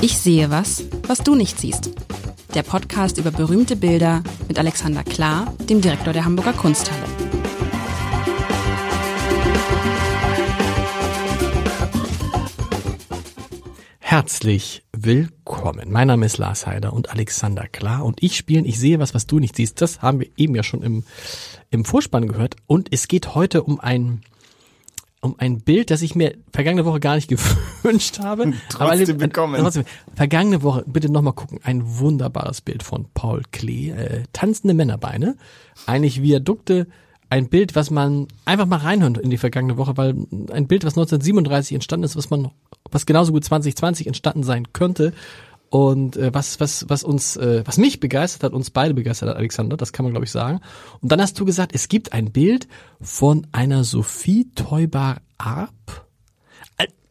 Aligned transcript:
Ich 0.00 0.16
sehe 0.16 0.48
was, 0.48 0.84
was 1.08 1.18
du 1.18 1.34
nicht 1.34 1.58
siehst. 1.58 1.90
Der 2.54 2.62
Podcast 2.62 3.18
über 3.18 3.32
berühmte 3.32 3.74
Bilder 3.74 4.22
mit 4.46 4.56
Alexander 4.56 5.02
Klar, 5.02 5.52
dem 5.68 5.80
Direktor 5.80 6.12
der 6.12 6.24
Hamburger 6.24 6.52
Kunsthalle. 6.52 7.02
Herzlich 13.98 14.84
willkommen. 14.92 15.90
Mein 15.90 16.06
Name 16.06 16.26
ist 16.26 16.38
Lars 16.38 16.68
Heider 16.68 16.92
und 16.92 17.10
Alexander 17.10 17.66
Klar 17.66 18.04
und 18.04 18.22
ich 18.22 18.36
spielen 18.36 18.66
Ich 18.66 18.78
sehe 18.78 19.00
was, 19.00 19.14
was 19.14 19.26
du 19.26 19.40
nicht 19.40 19.56
siehst. 19.56 19.80
Das 19.80 20.00
haben 20.00 20.20
wir 20.20 20.28
eben 20.36 20.54
ja 20.54 20.62
schon 20.62 20.84
im, 20.84 21.02
im 21.70 21.84
Vorspann 21.84 22.28
gehört 22.28 22.54
und 22.68 22.92
es 22.92 23.08
geht 23.08 23.34
heute 23.34 23.64
um 23.64 23.80
ein 23.80 24.22
um 25.20 25.34
ein 25.38 25.60
Bild, 25.60 25.90
das 25.90 26.02
ich 26.02 26.14
mir 26.14 26.36
vergangene 26.52 26.84
Woche 26.84 27.00
gar 27.00 27.16
nicht 27.16 27.28
gewünscht 27.82 28.20
habe. 28.20 28.52
Trotzdem 28.68 29.16
aber, 29.16 29.26
bekommen. 29.26 29.60
Trotzdem, 29.60 29.84
vergangene 30.14 30.62
Woche, 30.62 30.84
bitte 30.86 31.10
nochmal 31.10 31.32
gucken, 31.32 31.60
ein 31.62 31.82
wunderbares 31.98 32.60
Bild 32.60 32.82
von 32.82 33.06
Paul 33.14 33.42
Klee, 33.50 33.90
äh, 33.90 34.22
tanzende 34.32 34.74
Männerbeine, 34.74 35.36
eigentlich 35.86 36.22
Viadukte, 36.22 36.86
ein 37.30 37.48
Bild, 37.48 37.74
was 37.74 37.90
man 37.90 38.26
einfach 38.44 38.66
mal 38.66 38.78
reinhört 38.78 39.18
in 39.18 39.30
die 39.30 39.36
vergangene 39.36 39.76
Woche, 39.76 39.96
weil 39.96 40.14
ein 40.50 40.66
Bild, 40.66 40.84
was 40.84 40.94
1937 40.94 41.74
entstanden 41.74 42.04
ist, 42.04 42.16
was 42.16 42.30
man, 42.30 42.50
was 42.90 43.04
genauso 43.04 43.32
gut 43.32 43.44
2020 43.44 44.06
entstanden 44.06 44.44
sein 44.44 44.72
könnte, 44.72 45.12
und 45.70 46.16
äh, 46.16 46.32
was, 46.32 46.60
was, 46.60 46.86
was 46.88 47.04
uns, 47.04 47.36
äh, 47.36 47.62
was 47.66 47.78
mich 47.78 48.00
begeistert 48.00 48.42
hat, 48.42 48.52
uns 48.52 48.70
beide 48.70 48.94
begeistert 48.94 49.28
hat, 49.28 49.36
Alexander, 49.36 49.76
das 49.76 49.92
kann 49.92 50.04
man 50.04 50.12
glaube 50.12 50.24
ich 50.24 50.30
sagen. 50.30 50.60
Und 51.00 51.12
dann 51.12 51.20
hast 51.20 51.38
du 51.38 51.44
gesagt, 51.44 51.74
es 51.74 51.88
gibt 51.88 52.12
ein 52.12 52.32
Bild 52.32 52.68
von 53.00 53.46
einer 53.52 53.84
Sophie 53.84 54.50
Teuber 54.54 55.18
Arp. 55.36 55.97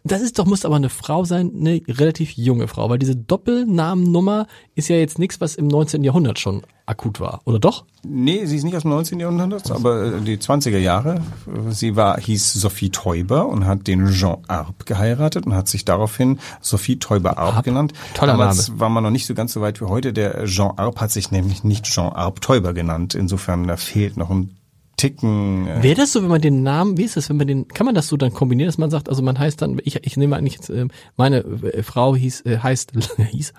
Das 0.07 0.21
ist 0.21 0.39
doch, 0.39 0.45
muss 0.45 0.65
aber 0.65 0.75
eine 0.75 0.89
Frau 0.89 1.25
sein, 1.25 1.51
eine 1.59 1.81
relativ 1.87 2.31
junge 2.31 2.67
Frau, 2.67 2.89
weil 2.89 2.99
diese 2.99 3.15
Doppelnamennummer 3.15 4.47
ist 4.75 4.87
ja 4.87 4.95
jetzt 4.95 5.19
nichts, 5.19 5.41
was 5.41 5.55
im 5.55 5.67
19. 5.67 6.03
Jahrhundert 6.03 6.39
schon 6.39 6.63
akut 6.85 7.19
war, 7.19 7.41
oder 7.43 7.59
doch? 7.59 7.85
Nee, 8.03 8.45
sie 8.45 8.55
ist 8.55 8.63
nicht 8.63 8.75
aus 8.75 8.83
dem 8.83 8.91
19. 8.91 9.19
Jahrhundert, 9.19 9.69
aber 9.71 10.05
äh, 10.05 10.21
die 10.21 10.37
20er 10.37 10.77
Jahre. 10.77 11.21
Sie 11.69 11.97
war, 11.97 12.17
hieß 12.19 12.53
Sophie 12.53 12.89
Teuber 12.89 13.47
und 13.47 13.65
hat 13.65 13.87
den 13.87 14.07
Jean 14.07 14.37
Arp 14.47 14.85
geheiratet 14.85 15.45
und 15.45 15.53
hat 15.53 15.67
sich 15.67 15.83
daraufhin 15.83 16.39
Sophie 16.61 16.97
Teuber 16.97 17.37
Arp, 17.37 17.57
Arp. 17.57 17.65
genannt. 17.65 17.93
Toller 18.13 18.33
Damals 18.33 18.69
Name. 18.69 18.79
war 18.79 18.89
man 18.89 19.03
noch 19.03 19.11
nicht 19.11 19.25
so 19.25 19.33
ganz 19.33 19.51
so 19.51 19.59
weit 19.59 19.81
wie 19.81 19.85
heute. 19.85 20.13
Der 20.13 20.45
Jean 20.45 20.77
Arp 20.77 21.01
hat 21.01 21.11
sich 21.11 21.31
nämlich 21.31 21.65
nicht 21.65 21.85
Jean 21.85 22.13
Arp 22.13 22.39
Teuber 22.39 22.73
genannt. 22.73 23.15
Insofern 23.15 23.67
da 23.67 23.75
fehlt 23.75 24.15
noch 24.15 24.29
ein 24.29 24.56
Ticken. 24.97 25.67
Äh 25.67 25.83
Wäre 25.83 25.95
das 25.95 26.11
so, 26.11 26.23
wenn 26.23 26.29
man 26.29 26.41
den 26.41 26.63
Namen, 26.63 26.97
wie 26.97 27.03
ist 27.03 27.15
das, 27.15 27.29
wenn 27.29 27.37
man 27.37 27.47
den, 27.47 27.67
kann 27.67 27.85
man 27.85 27.95
das 27.95 28.07
so 28.07 28.17
dann 28.17 28.33
kombinieren, 28.33 28.67
dass 28.67 28.79
man 28.79 28.89
sagt, 28.89 29.09
also 29.09 29.21
man 29.21 29.37
heißt 29.37 29.61
dann, 29.61 29.79
ich, 29.83 30.03
ich 30.03 30.17
nehme 30.17 30.35
eigentlich 30.35 30.55
jetzt, 30.55 30.69
äh, 30.69 30.87
meine 31.15 31.37
äh, 31.37 31.83
Frau 31.83 32.15
hieß, 32.15 32.41
äh, 32.45 32.57
heißt, 32.57 32.93
hieß, 33.31 33.53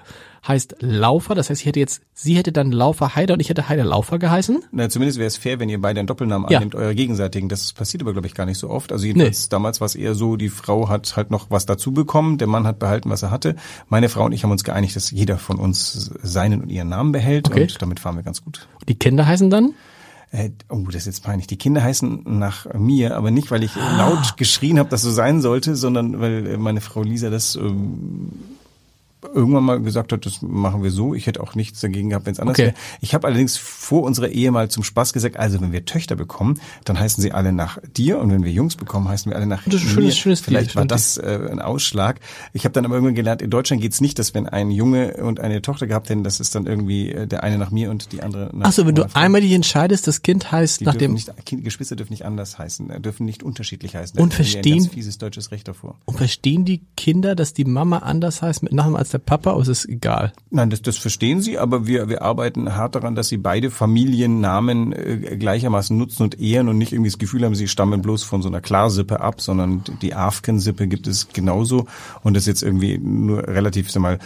heißt 0.47 0.77
Laufer, 0.81 1.37
das 1.37 1.49
heißt, 1.49 1.61
ich 1.61 1.67
hätte 1.67 1.79
jetzt, 1.79 2.03
sie 2.13 2.37
hätte 2.37 2.51
dann 2.51 2.73
Laufer 2.73 3.15
Heider 3.15 3.35
und 3.35 3.41
ich 3.41 3.49
hätte 3.51 3.69
Heider 3.69 3.85
Laufer 3.85 4.19
geheißen? 4.19 4.65
Na, 4.73 4.89
zumindest 4.89 5.19
wäre 5.19 5.29
es 5.29 5.37
fair, 5.37 5.61
wenn 5.61 5.69
ihr 5.69 5.81
beide 5.81 6.01
einen 6.01 6.09
Doppelnamen 6.09 6.51
ja. 6.51 6.59
annimmt, 6.59 6.75
euer 6.75 6.93
gegenseitigen. 6.93 7.49
Das 7.49 7.73
passiert 7.73 8.03
aber, 8.03 8.13
glaube 8.13 8.27
ich, 8.27 8.35
gar 8.35 8.47
nicht 8.47 8.59
so 8.59 8.69
oft. 8.69 8.91
Also 8.91 9.07
jedenfalls 9.07 9.45
nee. 9.45 9.49
damals 9.51 9.81
war 9.81 9.87
es 9.87 9.95
eher 9.95 10.17
so, 10.17 10.37
die 10.37 10.49
Frau 10.49 10.89
hat 10.89 11.17
halt 11.17 11.31
noch 11.31 11.51
was 11.51 11.67
dazu 11.67 11.93
bekommen, 11.93 12.39
der 12.39 12.49
Mann 12.49 12.67
hat 12.67 12.81
behalten, 12.81 13.11
was 13.11 13.23
er 13.23 13.31
hatte. 13.31 13.55
Meine 13.89 14.09
Frau 14.09 14.25
und 14.25 14.33
ich 14.33 14.43
haben 14.43 14.51
uns 14.51 14.65
geeinigt, 14.65 14.97
dass 14.97 15.13
jeder 15.13 15.39
von 15.39 15.59
uns 15.59 16.11
seinen 16.23 16.63
und 16.63 16.71
ihren 16.71 16.89
Namen 16.89 17.13
behält 17.13 17.49
okay. 17.49 17.63
und 17.63 17.81
damit 17.81 18.01
fahren 18.01 18.17
wir 18.17 18.25
ganz 18.25 18.43
gut. 18.43 18.67
Die 18.89 18.99
Kinder 18.99 19.25
heißen 19.25 19.51
dann? 19.51 19.75
Äh, 20.31 20.51
oh, 20.69 20.85
das 20.87 21.03
ist 21.03 21.07
jetzt 21.07 21.25
peinlich. 21.25 21.47
Die 21.47 21.57
Kinder 21.57 21.83
heißen 21.83 22.23
nach 22.27 22.73
mir, 22.75 23.17
aber 23.17 23.31
nicht, 23.31 23.51
weil 23.51 23.63
ich 23.63 23.77
ah. 23.77 23.97
laut 23.97 24.37
geschrien 24.37 24.79
habe, 24.79 24.91
dass 24.91 25.03
so 25.03 25.11
sein 25.11 25.41
sollte, 25.41 25.75
sondern 25.75 26.21
weil 26.21 26.59
meine 26.59 26.81
Frau 26.81 27.03
Lisa 27.03 27.31
das 27.31 27.57
ähm, 27.57 28.33
irgendwann 29.35 29.65
mal 29.65 29.81
gesagt 29.81 30.13
hat, 30.13 30.27
das 30.27 30.43
machen 30.43 30.83
wir 30.83 30.91
so. 30.91 31.15
Ich 31.15 31.27
hätte 31.27 31.43
auch 31.43 31.55
nichts 31.55 31.81
dagegen 31.81 32.11
gehabt, 32.11 32.27
wenn 32.27 32.33
es 32.33 32.41
anders 32.41 32.57
okay. 32.57 32.67
wäre. 32.67 32.75
Ich 33.01 33.15
habe 33.15 33.27
allerdings 33.27 33.57
vor 33.57 34.03
unserer 34.03 34.29
Ehe 34.29 34.51
mal 34.51 34.69
zum 34.69 34.85
Spaß 34.85 35.13
gesagt, 35.13 35.37
also 35.37 35.61
wenn 35.61 35.73
wir 35.73 35.85
Töchter 35.85 36.17
bekommen, 36.17 36.59
dann 36.85 36.99
heißen 36.99 37.23
sie 37.23 37.33
alle 37.33 37.53
nach 37.53 37.79
dir 37.97 38.19
und 38.19 38.31
wenn 38.31 38.45
wir 38.45 38.53
Jungs 38.53 38.77
bekommen, 38.77 39.09
heißen 39.09 39.31
wir 39.31 39.37
alle 39.37 39.47
nach 39.47 39.63
das 39.65 39.77
ist 39.77 39.85
mir. 39.85 39.91
Schönes, 39.91 40.19
schönes 40.19 40.41
Vielleicht 40.41 40.77
war 40.77 40.87
das 40.87 41.17
äh, 41.17 41.49
ein 41.51 41.61
Ausschlag. 41.61 42.21
Ich 42.53 42.65
habe 42.65 42.73
dann 42.73 42.85
aber 42.85 42.95
irgendwann 42.95 43.15
gelernt, 43.15 43.43
in 43.43 43.51
Deutschland 43.51 43.83
geht's 43.83 44.01
nicht, 44.01 44.19
dass 44.19 44.35
wenn 44.35 44.49
ein 44.49 44.71
Junge 44.71 45.15
und 45.19 45.41
eine 45.41 45.63
Tochter 45.63 45.87
gehabt 45.87 46.09
hätten, 46.09 46.25
das 46.25 46.41
ist 46.41 46.55
dann 46.55 46.67
irgendwie 46.67 47.13
äh, 47.13 47.27
der 47.27 47.43
eine 47.43 47.59
nach 47.59 47.71
mir 47.71 47.91
und 47.91 48.13
die 48.13 48.23
andere 48.23 48.51
nach 48.53 48.69
Achso, 48.69 48.87
wenn 48.87 48.95
du 48.95 49.09
einmal 49.15 49.41
dich 49.41 49.53
entscheidest, 49.53 50.07
das 50.07 50.23
Kind 50.23 50.51
heißt 50.51 50.81
die 50.81 50.85
nach 50.85 50.95
dem... 50.95 51.13
Nicht, 51.13 51.33
Geschwister 51.47 51.97
dürfen 51.97 52.13
nicht 52.13 52.25
anders 52.25 52.59
heißen, 52.59 52.91
äh, 52.91 53.01
dürfen 53.01 53.27
nicht 53.27 53.43
unterschiedlich 53.43 53.97
heißen. 53.97 54.19
Und 54.19 54.35
verstehen... 54.35 54.75
Ein 54.75 54.79
ganz 54.81 54.95
fieses 54.95 55.19
deutsches 55.19 55.51
Recht 55.51 55.69
davor. 55.69 55.97
Und 56.05 56.17
verstehen 56.17 56.65
die 56.65 56.83
Kinder, 56.97 57.35
dass 57.35 57.53
die 57.53 57.65
Mama 57.65 57.99
anders 57.99 58.43
heißt 58.43 58.63
mit 58.63 58.73
Namen 58.73 58.97
als 58.97 59.11
der 59.11 59.18
Papa? 59.19 59.53
Oder 59.53 59.63
ist 59.63 59.69
es 59.69 59.89
egal? 59.89 60.33
Nein, 60.51 60.71
das, 60.71 60.83
das 60.83 60.97
verstehen 60.97 61.41
sie, 61.41 61.59
aber 61.59 61.87
wir, 61.87 62.09
wir 62.09 62.23
arbeiten 62.23 62.75
hart 62.77 62.95
daran, 62.95 63.15
dass 63.15 63.29
sie 63.29 63.37
beide 63.37 63.71
Familiennamen 63.71 64.93
äh, 64.93 65.37
gleichermaßen 65.39 65.97
nutzen 65.97 66.23
und 66.23 66.41
ehren 66.41 66.69
und 66.69 66.79
nicht 66.79 66.93
irgendwie 66.93 67.11
das 67.11 67.19
Gefühl 67.19 67.45
haben, 67.45 67.55
sie 67.55 67.69
stammen 67.69 68.03
bloß 68.03 68.23
von 68.23 68.43
so 68.43 68.49
einer 68.49 68.61
Klarsippe 68.61 69.21
ab, 69.21 69.41
sondern 69.41 69.83
die 70.03 70.15
Afken-Sippe 70.15 70.87
gibt 70.89 71.07
es 71.07 71.29
genauso 71.29 71.87
und 72.23 72.35
das 72.35 72.45
ist 72.45 72.47
jetzt 72.49 72.63
irgendwie 72.63 72.99
nur 72.99 73.47
relativ, 73.47 73.91
sag 73.91 74.03
mal, 74.03 74.19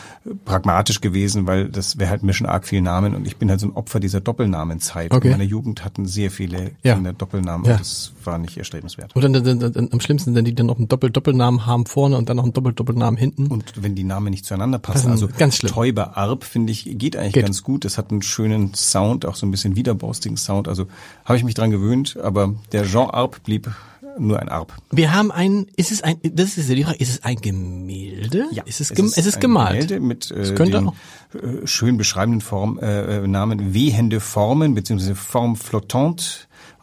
pragmatisch 0.45 1.01
gewesen, 1.01 1.47
weil 1.47 1.69
das 1.69 1.99
wäre 1.99 2.11
halt 2.11 2.23
mischen 2.23 2.47
arg 2.47 2.67
viel 2.67 2.81
Namen 2.83 3.15
und 3.15 3.27
ich 3.27 3.37
bin 3.37 3.51
halt 3.51 3.61
so 3.61 3.67
ein 3.67 3.73
Opfer 3.73 4.01
dieser 4.01 4.21
Doppelnamenzeit. 4.21 5.13
Okay. 5.13 5.29
In 5.29 5.33
meiner 5.33 5.45
Jugend 5.45 5.85
hatten 5.85 6.07
sehr 6.07 6.31
viele 6.31 6.73
Ja. 6.83 6.95
Kinder 6.95 7.13
Doppelnamen 7.13 7.67
Ja. 7.67 7.73
und 7.73 7.81
das 7.81 8.13
war 8.25 8.39
nicht 8.39 8.57
erstrebenswert. 8.57 9.15
Oder 9.17 9.29
dann, 9.29 9.45
dann, 9.45 9.73
dann, 9.73 9.89
am 9.93 10.01
schlimmsten, 10.01 10.35
wenn 10.35 10.45
die 10.45 10.55
dann 10.55 10.67
noch 10.67 10.79
einen 10.79 10.89
Doppel-Doppelnamen 10.89 11.67
haben 11.67 11.87
vorne 11.87 12.17
und 12.17 12.29
dann 12.29 12.37
noch 12.37 12.45
einen 12.45 12.53
Doppel-Doppelnamen 12.53 13.17
hinten. 13.19 13.47
Und 13.49 13.73
wenn 13.83 13.95
die 13.95 14.05
Namen 14.05 14.31
nicht 14.31 14.45
zueinander 14.47 14.79
Das 14.83 14.95
passen, 14.95 15.07
ist 15.07 15.23
also 15.23 15.29
ganz 15.39 15.57
schlimm. 15.57 15.73
Teuber 15.73 16.17
Arp, 16.17 16.45
finde 16.45 16.73
ich, 16.73 16.85
geht 16.99 17.17
eigentlich 17.17 17.33
Geht. 17.35 17.45
ganz 17.45 17.63
gut. 17.63 17.85
Das 17.85 17.99
hat 17.99 18.11
einen 18.11 18.23
schönen 18.23 18.75
Sound, 18.75 19.25
auch 19.27 19.37
so 19.37 19.47
ein 19.47 19.51
bisschen 19.51 19.77
widerborstigen 19.77 20.37
Sound. 20.37 20.69
Also 20.69 20.87
habe 21.25 21.37
ich 21.39 21.45
mich 21.45 21.55
dran 21.55 21.71
gewöhnt, 21.71 22.17
aber 22.23 22.55
der 22.73 22.85
Jean 22.85 23.09
Arp 23.11 23.43
blieb 23.45 23.71
nur 24.19 24.39
ein 24.41 24.51
Arp. 24.51 24.75
Wir 24.91 25.15
haben 25.15 25.33
ein, 25.33 25.67
ist 25.77 25.91
es 25.91 26.03
ein, 26.03 26.17
das 26.23 26.59
ist 26.59 26.69
ja 26.69 26.75
die 26.75 26.85
Frage, 26.85 26.99
ist 26.99 27.09
es 27.09 27.25
ein 27.25 27.37
Gemälde? 27.37 28.45
Ist 28.67 28.81
es, 28.83 28.91
gem, 28.93 29.07
es 29.07 29.17
ist 29.27 29.37
ein 29.37 29.41
gemalt. 29.41 29.89
Gemälde 29.89 30.01
mit 30.01 30.31
äh, 30.31 30.35
Es 30.41 30.61
auch- 30.75 30.95
äh, 31.35 31.67
schön 31.67 31.97
beschreibenden 31.97 32.43
Form, 32.43 32.79
äh, 32.79 33.27
Namen 33.27 33.73
Wehende 33.73 34.21
Formen 34.21 34.75
beziehungsweise 34.75 35.15
Forme 35.15 35.57
flottante 35.57 36.25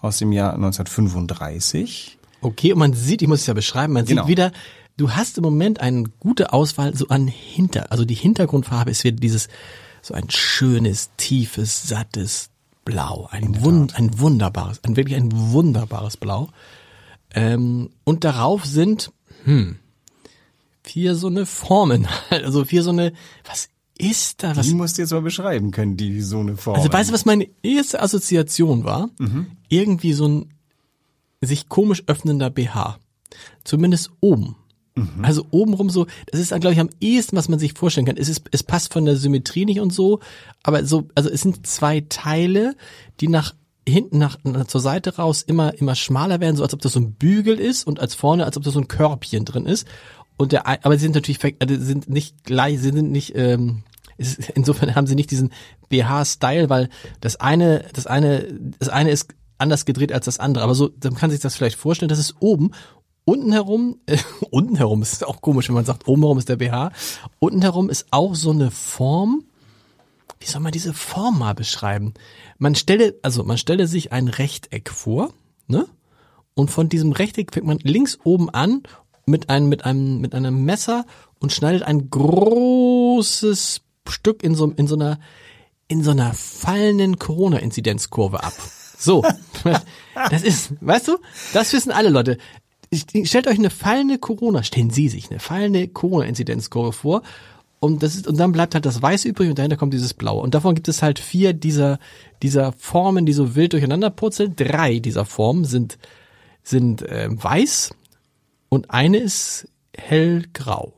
aus 0.02 0.18
dem 0.18 0.32
Jahr 0.32 0.54
1935. 0.56 2.18
Okay, 2.42 2.72
und 2.74 2.80
man 2.80 2.94
sieht, 2.94 3.22
ich 3.22 3.28
muss 3.28 3.42
es 3.42 3.48
ja 3.48 3.54
beschreiben, 3.54 3.94
man 3.94 4.06
Genau. 4.06 4.24
sieht 4.24 4.30
wieder, 4.30 4.52
du 5.00 5.12
hast 5.12 5.38
im 5.38 5.44
Moment 5.44 5.80
eine 5.80 6.04
gute 6.20 6.52
Auswahl 6.52 6.96
so 6.96 7.08
an 7.08 7.28
Hinter, 7.28 7.92
also 7.92 8.06
die 8.06 8.16
Hintergrundfarbe 8.16 8.92
ist 8.92 9.04
wieder 9.04 9.18
dieses, 9.18 9.48
so 10.02 10.14
ein 10.14 10.30
schönes, 10.30 11.10
tiefes, 11.18 11.88
sattes 11.88 12.50
Blau, 12.86 13.28
ein, 13.32 13.64
wund, 13.64 13.96
ein 13.96 14.20
wunderbares, 14.20 14.84
ein 14.84 14.96
wirklich 14.96 15.16
ein 15.16 15.32
wunderbares 15.32 16.18
Blau. 16.18 16.50
Ähm, 17.34 17.92
und 18.04 18.24
darauf 18.24 18.66
sind, 18.66 19.12
hm, 19.46 19.78
vier 20.84 21.16
so 21.16 21.28
eine 21.28 21.46
Formen, 21.46 22.08
also 22.30 22.66
vier 22.66 22.84
so 22.84 22.90
eine, 22.90 23.14
was 23.46 23.70
ist 23.98 24.44
da, 24.44 24.56
was 24.56 24.68
Die 24.68 24.74
musst 24.74 24.98
du 24.98 25.02
jetzt 25.02 25.12
mal 25.12 25.22
beschreiben 25.22 25.72
können, 25.72 25.98
die 25.98 26.22
so 26.22 26.40
eine 26.40 26.58
Form. 26.58 26.78
Also 26.78 26.92
weißt 26.92 27.10
du, 27.10 27.14
was 27.14 27.26
meine 27.26 27.48
erste 27.62 28.02
Assoziation 28.02 28.86
war? 28.86 29.10
Irgendwie 29.68 30.14
so 30.14 30.28
ein 30.28 30.54
sich 31.42 31.68
komisch 31.70 32.04
öffnender 32.08 32.50
BH. 32.50 32.98
Zumindest 33.64 34.12
oben. 34.22 34.56
Also 35.22 35.46
obenrum 35.52 35.90
so, 35.90 36.08
das 36.28 36.40
ist, 36.40 36.50
glaube 36.50 36.74
ich, 36.74 36.80
am 36.80 36.90
ehesten, 37.00 37.36
was 37.36 37.50
man 37.50 37.60
sich 37.60 37.74
vorstellen 37.74 38.06
kann. 38.06 38.18
Es, 38.18 38.30
ist, 38.30 38.44
es 38.52 38.64
passt 38.64 38.94
von 38.94 39.06
der 39.06 39.16
Symmetrie 39.16 39.66
nicht 39.66 39.80
und 39.80 39.94
so, 39.94 40.20
aber 40.64 40.86
so, 40.86 41.08
also 41.16 41.30
es 41.30 41.42
sind 41.42 41.66
zwei 41.66 42.02
Teile, 42.10 42.76
die 43.20 43.28
nach 43.28 43.54
hinten 43.88 44.20
nach, 44.20 44.38
nach 44.44 44.68
zur 44.68 44.82
Seite 44.82 45.16
raus 45.16 45.42
immer 45.42 45.74
immer 45.74 45.96
schmaler 45.96 46.40
werden, 46.40 46.56
so 46.56 46.64
als 46.64 46.74
ob 46.74 46.82
das 46.82 46.94
so 46.94 47.00
ein 47.00 47.14
Bügel 47.14 47.60
ist 47.60 47.88
und 47.88 48.00
als 48.00 48.14
vorne, 48.14 48.46
als 48.46 48.56
ob 48.56 48.64
da 48.64 48.72
so 48.72 48.80
ein 48.80 48.88
Körbchen 48.88 49.46
drin 49.46 49.66
ist. 49.66 49.88
Und 50.38 50.52
der, 50.52 50.68
aber 50.68 50.96
sie 50.96 51.04
sind 51.04 51.16
natürlich 51.16 51.40
also 51.60 51.76
sind 51.84 52.08
nicht 52.10 52.44
gleich, 52.44 52.80
sie 52.80 52.92
sind 52.92 53.12
nicht 53.12 53.36
ähm, 53.36 53.84
insofern 54.56 54.96
haben 54.96 55.08
sie 55.08 55.16
nicht 55.16 55.32
diesen 55.32 55.52
BH-Style, 55.90 56.70
weil 56.70 56.90
das 57.22 57.38
eine, 57.38 57.86
das 57.94 58.08
eine, 58.08 58.48
das 58.80 58.90
eine 58.90 59.12
ist 59.12 59.34
anders 59.58 59.86
gedreht 59.86 60.12
als 60.12 60.26
das 60.26 60.40
andere. 60.40 60.64
Aber 60.64 60.76
so, 60.76 60.90
dann 60.90 61.16
kann 61.16 61.32
sich 61.32 61.40
das 61.40 61.56
vielleicht 61.56 61.78
vorstellen, 61.78 62.10
das 62.10 62.20
ist 62.20 62.36
oben. 62.40 62.72
Unten 63.30 63.52
herum, 63.52 64.00
äh, 64.08 64.18
unten 64.50 64.76
herum 64.76 65.04
ist 65.04 65.24
auch 65.24 65.40
komisch, 65.40 65.68
wenn 65.68 65.76
man 65.76 65.86
sagt, 65.86 66.08
oben 66.08 66.24
herum 66.24 66.40
ist 66.40 66.50
der 66.50 66.56
BH. 66.56 66.92
Unten 67.38 67.62
herum 67.62 67.92
ist 67.92 68.08
auch 68.10 68.34
so 68.34 68.50
eine 68.50 68.72
Form. 68.72 69.44
Wie 70.40 70.48
soll 70.48 70.62
man 70.62 70.72
diese 70.72 70.96
Form 70.96 71.38
mal 71.38 71.54
beschreiben? 71.54 72.16
Man 72.58 72.74
stelle, 72.74 73.20
also 73.22 73.44
man 73.44 73.60
stelle 73.60 73.86
sich 73.86 74.12
ein 74.12 74.30
Rechteck 74.30 74.90
vor, 74.90 75.32
ne? 75.68 75.86
Und 76.56 76.72
von 76.72 76.90
diesem 76.90 77.12
Rechteck 77.12 77.54
fängt 77.54 77.68
man 77.68 77.78
links 77.84 78.18
oben 78.24 78.50
an 78.50 78.82
mit 79.28 79.52
einem, 79.52 79.70
mit 79.70 79.86
einem, 79.86 80.22
mit 80.22 80.34
einem 80.34 80.66
Messer 80.66 81.06
und 81.38 81.54
schneidet 81.54 81.84
ein 81.84 82.10
großes 82.10 83.82
Stück 84.08 84.42
in 84.42 84.56
so, 84.56 84.72
in 84.72 84.88
so 84.88 84.96
einer, 84.96 85.20
in 85.88 86.02
so 86.02 86.10
einer 86.10 86.34
fallenden 86.34 87.20
Corona-Inzidenzkurve 87.20 88.44
ab. 88.44 88.54
So. 88.98 89.24
Das 90.32 90.42
ist, 90.44 90.74
weißt 90.82 91.08
du, 91.08 91.18
das 91.54 91.72
wissen 91.72 91.92
alle 91.92 92.10
Leute. 92.10 92.40
Stellt 92.92 93.48
euch 93.48 93.60
eine 93.60 93.70
fallende 93.70 94.18
Corona, 94.18 94.64
stellen 94.64 94.90
Sie 94.90 95.10
sich 95.10 95.30
eine 95.30 95.40
fallende 95.40 95.88
Corona-Inzidenzkurve 95.88 96.92
vor 96.92 97.22
und 97.80 98.04
das 98.04 98.16
ist, 98.16 98.28
und 98.28 98.38
dann 98.38 98.52
bleibt 98.52 98.74
halt 98.74 98.86
das 98.86 99.02
Weiß 99.02 99.26
übrig 99.26 99.50
und 99.50 99.58
dahinter 99.58 99.78
kommt 99.78 99.94
dieses 99.94 100.14
Blaue. 100.14 100.42
Und 100.42 100.54
davon 100.54 100.76
gibt 100.76 100.88
es 100.90 101.02
halt 101.02 101.18
vier 101.18 101.54
dieser, 101.54 102.00
dieser 102.42 102.74
Formen, 102.74 103.26
die 103.26 103.34
so 103.34 103.56
wild 103.56 103.74
durcheinander 103.74 104.10
purzeln. 104.10 104.56
Drei 104.56 105.00
dieser 105.00 105.24
Formen 105.26 105.64
sind, 105.64 105.98
sind 106.62 107.02
äh, 107.04 107.30
weiß 107.32 107.92
und 108.68 108.92
eine 108.92 109.18
ist 109.20 109.70
hellgrau. 109.96 110.94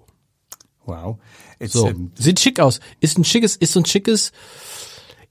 Wow. 0.85 1.17
Jetzt, 1.59 1.73
So. 1.73 1.87
ähm, 1.87 2.11
Sieht 2.15 2.39
schick 2.39 2.59
aus. 2.59 2.79
Ist 2.99 3.17
ein 3.17 3.23
schickes, 3.25 3.55
ist 3.55 3.73
so 3.73 3.79
ein 3.81 3.85
schickes, 3.85 4.31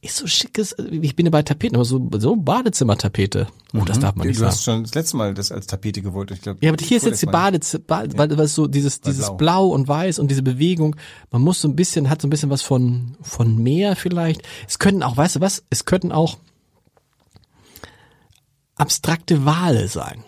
ist 0.02 0.16
so 0.16 0.26
schickes, 0.26 0.74
ich 0.78 1.14
bin 1.14 1.26
ja 1.26 1.30
bei 1.30 1.42
Tapeten, 1.42 1.76
aber 1.76 1.84
so, 1.84 2.08
so 2.18 2.34
Badezimmertapete. 2.34 3.48
Oh, 3.74 3.84
das 3.84 3.98
darf 3.98 4.14
man 4.16 4.24
du 4.24 4.28
nicht 4.28 4.40
du 4.40 4.46
hast 4.46 4.64
sagen. 4.64 4.78
schon 4.78 4.84
das 4.84 4.94
letzte 4.94 5.16
Mal 5.18 5.34
das 5.34 5.52
als 5.52 5.66
Tapete 5.66 6.00
gewollt. 6.00 6.30
Ich 6.30 6.40
glaube. 6.40 6.58
Ja, 6.62 6.72
aber 6.72 6.82
hier 6.82 6.96
ist 6.96 7.04
jetzt 7.04 7.20
die 7.20 7.26
Badezimmer, 7.26 7.84
Bade, 7.86 8.16
weil, 8.16 8.38
weil 8.38 8.46
so 8.46 8.66
dieses, 8.66 9.02
dieses 9.02 9.26
blau. 9.26 9.36
Blau. 9.36 9.66
und 9.68 9.88
Weiß 9.88 10.18
und 10.18 10.30
diese 10.30 10.42
Bewegung, 10.42 10.96
man 11.30 11.42
muss 11.42 11.60
so 11.60 11.68
ein 11.68 11.76
bisschen, 11.76 12.08
hat 12.08 12.22
so 12.22 12.28
ein 12.28 12.30
bisschen 12.30 12.48
was 12.48 12.62
von, 12.62 13.16
von 13.20 13.62
Meer 13.62 13.94
vielleicht. 13.94 14.42
Es 14.66 14.78
könnten 14.78 15.02
auch, 15.02 15.18
weißt 15.18 15.36
du 15.36 15.40
was, 15.40 15.64
es 15.68 15.84
könnten 15.84 16.12
auch 16.12 16.38
abstrakte 18.76 19.44
Wale 19.44 19.88
sein. 19.88 20.24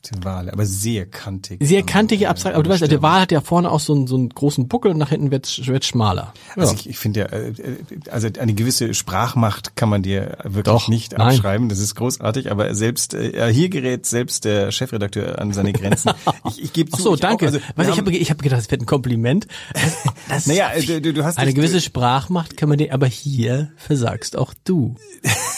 Abstrakte 0.00 0.24
Wale, 0.24 0.52
aber 0.52 0.66
sehr 0.66 1.06
kantig. 1.06 1.58
Sehr 1.62 1.82
kantige, 1.82 2.28
abstrakte, 2.28 2.56
aber 2.56 2.64
du 2.64 2.70
weißt, 2.70 2.80
ja, 2.82 2.88
der 2.88 3.02
Wal 3.02 3.20
hat 3.20 3.32
ja 3.32 3.40
vorne 3.40 3.70
auch 3.70 3.80
so 3.80 3.94
einen, 3.94 4.06
so 4.06 4.16
einen 4.16 4.30
großen 4.30 4.66
Buckel 4.68 4.92
und 4.92 4.98
nach 4.98 5.10
hinten 5.10 5.30
wird 5.30 5.66
wird 5.66 5.84
schmaler. 5.84 6.32
Ja. 6.56 6.62
Also 6.62 6.74
ich, 6.74 6.88
ich 6.88 6.98
finde 6.98 7.20
ja, 7.20 7.26
äh, 7.26 7.48
äh, 7.50 7.76
also 8.10 8.28
eine 8.38 8.54
gewisse 8.54 8.94
Sprachmacht 8.94 9.76
kann 9.76 9.88
man 9.88 10.02
dir 10.02 10.38
wirklich 10.44 10.64
Doch, 10.64 10.88
nicht 10.88 11.12
nein. 11.12 11.28
abschreiben. 11.28 11.68
Das 11.68 11.78
ist 11.78 11.94
großartig, 11.94 12.50
aber 12.50 12.74
selbst 12.74 13.14
äh, 13.14 13.52
hier 13.52 13.68
gerät 13.68 14.06
selbst 14.06 14.44
der 14.44 14.72
Chefredakteur 14.72 15.38
an 15.38 15.52
seine 15.52 15.72
Grenzen. 15.72 16.12
Ich, 16.48 16.62
ich 16.62 16.72
gebe 16.72 16.90
Ach 16.92 16.96
zu, 16.96 17.02
so, 17.04 17.14
ich 17.14 17.20
danke. 17.20 17.46
Auch, 17.48 17.52
also, 17.52 17.60
wir 17.76 17.88
ich 17.88 17.98
habe 17.98 18.12
ich 18.12 18.30
hab 18.30 18.40
gedacht, 18.42 18.60
das 18.60 18.70
wird 18.70 18.82
ein 18.82 18.86
Kompliment. 18.86 19.46
Naja, 20.46 20.70
du, 20.86 21.12
du 21.12 21.24
hast 21.24 21.38
eine 21.38 21.48
dich- 21.48 21.56
gewisse 21.56 21.80
Sprachmacht 21.80 22.56
kann 22.56 22.68
man 22.68 22.78
dir, 22.78 22.94
aber 22.94 23.06
hier 23.06 23.72
versagst 23.76 24.36
auch 24.36 24.54
du. 24.64 24.94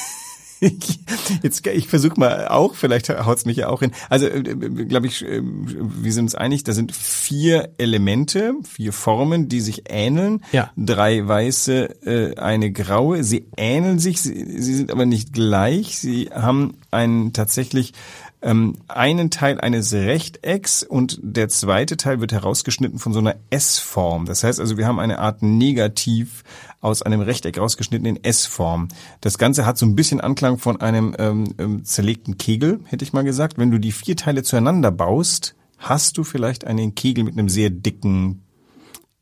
Jetzt, 1.43 1.67
ich 1.67 1.89
versuche 1.89 2.19
mal 2.19 2.47
auch, 2.49 2.75
vielleicht 2.75 3.09
haut's 3.09 3.45
mich 3.45 3.57
ja 3.57 3.69
auch 3.69 3.81
hin. 3.81 3.91
Also, 4.09 4.29
glaube 4.31 5.09
ich, 5.09 5.25
äh, 5.25 5.41
wir 5.43 6.13
sind 6.13 6.25
uns 6.25 6.35
einig, 6.37 6.63
da 6.63 6.73
sind 6.73 6.95
vier 6.95 7.71
Elemente, 7.79 8.55
vier 8.63 8.93
Formen, 8.93 9.49
die 9.49 9.61
sich 9.61 9.85
ähneln. 9.89 10.43
Ja. 10.53 10.71
Drei 10.77 11.27
weiße, 11.27 12.07
äh, 12.07 12.37
eine 12.37 12.71
graue. 12.71 13.25
Sie 13.25 13.47
ähneln 13.57 13.99
sich, 13.99 14.21
sie, 14.21 14.61
sie 14.61 14.75
sind 14.75 14.93
aber 14.93 15.05
nicht 15.05 15.33
gleich. 15.33 15.99
Sie 15.99 16.31
haben 16.33 16.75
einen 16.93 17.33
tatsächlich 17.33 17.93
ähm, 18.43 18.77
einen 18.89 19.31
Teil 19.31 19.61
eines 19.61 19.93
Rechtecks 19.93 20.83
und 20.83 21.19
der 21.23 21.49
zweite 21.49 21.97
Teil 21.97 22.21
wird 22.21 22.33
herausgeschnitten 22.33 22.99
von 22.99 23.13
so 23.13 23.21
einer 23.21 23.37
S-Form. 23.51 24.27
Das 24.27 24.45
heißt 24.45 24.61
also, 24.61 24.77
wir 24.77 24.87
haben 24.87 24.99
eine 24.99 25.19
Art 25.19 25.43
Negativ 25.43 26.45
aus 26.83 27.01
einem 27.01 27.21
Rechteck 27.23 27.57
rausgeschnitten 27.59 28.05
in 28.07 28.23
S-Form. 28.23 28.89
Das 29.23 29.39
Ganze 29.39 29.65
hat 29.65 29.79
so 29.79 29.87
ein 29.87 29.97
bisschen 29.97 30.21
Anklang 30.21 30.59
von 30.59 30.81
einem 30.83 31.17
ähm, 31.19 31.55
ähm, 31.59 31.85
zerlegten 31.85 32.37
Kegel, 32.37 32.81
hätte 32.85 33.05
ich 33.05 33.15
mal 33.15 33.23
gesagt. 33.25 33.57
Wenn 33.57 33.71
du 33.71 33.79
die 33.79 33.93
vier 33.93 34.17
Teile 34.17 34.43
zueinander 34.43 34.91
baust, 34.91 35.55
hast 35.79 36.19
du 36.19 36.25
vielleicht 36.25 36.67
einen 36.67 36.95
Kegel 36.95 37.25
mit 37.25 37.39
einem 37.39 37.49
sehr 37.49 37.71
dicken 37.71 38.43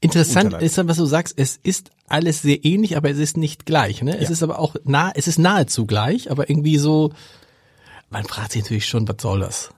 Interessant 0.03 0.47
Unterleib. 0.47 0.65
ist 0.67 0.79
dann, 0.79 0.89
was 0.89 0.97
du 0.97 1.05
sagst, 1.05 1.35
es 1.37 1.61
ist 1.63 1.91
alles 2.09 2.41
sehr 2.41 2.65
ähnlich, 2.65 2.97
aber 2.97 3.11
es 3.11 3.19
ist 3.19 3.37
nicht 3.37 3.67
gleich. 3.67 4.01
Ne? 4.03 4.17
Es 4.19 4.31
ist 4.31 4.43
aber 4.43 4.59
auch 4.59 4.75
nah, 4.85 5.13
es 5.15 5.29
ist 5.29 5.39
nahezu 5.39 5.85
gleich, 5.87 6.31
aber 6.31 6.49
irgendwie 6.49 6.79
so, 6.79 7.13
man 8.09 8.25
fragt 8.25 8.53
sich 8.53 8.63
natürlich 8.63 8.87
schon, 8.87 9.07
was 9.07 9.17
soll 9.21 9.41
das? 9.41 9.71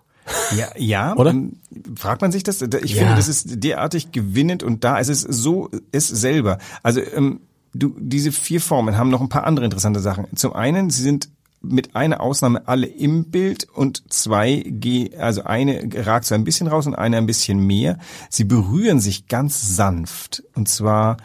Ja, 0.56 0.69
ja. 0.78 1.14
Oder? 1.17 1.31
ähm, 1.31 1.56
Fragt 1.96 2.23
man 2.23 2.31
sich 2.31 2.44
das? 2.44 2.62
Ich 2.62 2.93
Ja. 2.93 2.99
finde, 2.99 3.17
das 3.17 3.26
ist 3.26 3.64
derartig 3.64 4.12
gewinnend 4.12 4.62
und 4.62 4.85
da 4.85 4.99
ist 4.99 5.08
es 5.08 5.23
so 5.23 5.69
es 5.90 6.06
selber. 6.06 6.58
Also 6.85 7.00
ähm, 7.00 7.40
du, 7.75 7.95
diese 7.99 8.33
vier 8.33 8.61
Formen 8.61 8.97
haben 8.97 9.11
noch 9.11 9.21
ein 9.21 9.29
paar 9.29 9.45
andere 9.45 9.65
interessante 9.65 10.01
Sachen. 10.01 10.27
Zum 10.37 10.53
einen, 10.55 10.91
sie 10.91 11.03
sind 11.03 11.29
mit 11.65 11.95
einer 11.95 12.21
Ausnahme 12.21 12.67
alle 12.67 12.87
im 12.87 13.31
Bild 13.31 13.69
und 13.73 14.03
zwei, 14.13 14.65
ge- 14.67 15.17
also 15.17 15.45
eine 15.45 15.89
ragt 15.95 16.25
so 16.25 16.35
ein 16.35 16.43
bisschen 16.43 16.67
raus 16.67 16.87
und 16.89 16.95
eine 16.97 17.19
ein 17.19 17.27
bisschen 17.27 17.59
mehr. 17.59 17.99
Sie 18.31 18.45
berühren 18.45 18.99
sich 18.99 19.29
ganz 19.29 19.77
sanft 19.77 20.43
und 20.55 20.69
zwar 20.69 21.19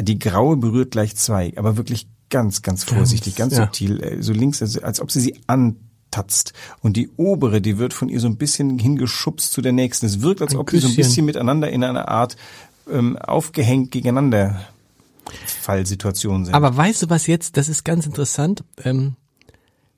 die 0.00 0.18
graue 0.18 0.56
berührt 0.56 0.90
gleich 0.90 1.14
zwei, 1.14 1.52
aber 1.56 1.76
wirklich 1.76 2.08
ganz, 2.30 2.62
ganz 2.62 2.82
vorsichtig, 2.82 3.36
ganz, 3.36 3.56
ja. 3.56 3.62
subtil, 3.64 4.02
äh, 4.02 4.22
so 4.22 4.32
links, 4.32 4.60
also 4.60 4.82
als 4.82 5.00
ob 5.00 5.12
sie 5.12 5.20
sie 5.20 5.36
antatzt. 5.46 6.52
Und 6.82 6.96
die 6.96 7.08
obere, 7.16 7.60
die 7.60 7.78
wird 7.78 7.94
von 7.94 8.08
ihr 8.08 8.18
so 8.18 8.26
ein 8.26 8.36
bisschen 8.36 8.80
hingeschubst 8.80 9.52
zu 9.52 9.62
der 9.62 9.70
nächsten. 9.70 10.06
Es 10.06 10.20
wirkt, 10.20 10.42
als 10.42 10.54
Ein 10.54 10.58
ob 10.58 10.70
die 10.70 10.78
so 10.78 10.88
ein 10.88 10.96
bisschen 10.96 11.24
miteinander 11.24 11.70
in 11.70 11.84
einer 11.84 12.08
Art 12.08 12.36
ähm, 12.90 13.16
aufgehängt 13.16 13.92
gegeneinander 13.92 14.60
Fallsituation 15.32 16.44
sind. 16.44 16.54
Aber 16.54 16.76
weißt 16.76 17.02
du 17.02 17.10
was 17.10 17.26
jetzt, 17.26 17.56
das 17.56 17.68
ist 17.68 17.84
ganz 17.84 18.06
interessant, 18.06 18.64
ähm, 18.84 19.16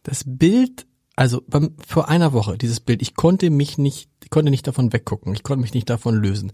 das 0.02 0.24
Bild, 0.26 0.86
also 1.16 1.42
beim, 1.46 1.74
vor 1.86 2.08
einer 2.08 2.32
Woche, 2.32 2.56
dieses 2.56 2.80
Bild, 2.80 3.02
ich 3.02 3.14
konnte 3.14 3.50
mich 3.50 3.78
nicht, 3.78 4.08
ich 4.24 4.30
konnte 4.30 4.50
nicht 4.50 4.66
davon 4.66 4.92
weggucken, 4.92 5.34
ich 5.34 5.42
konnte 5.42 5.62
mich 5.62 5.74
nicht 5.74 5.90
davon 5.90 6.16
lösen. 6.16 6.52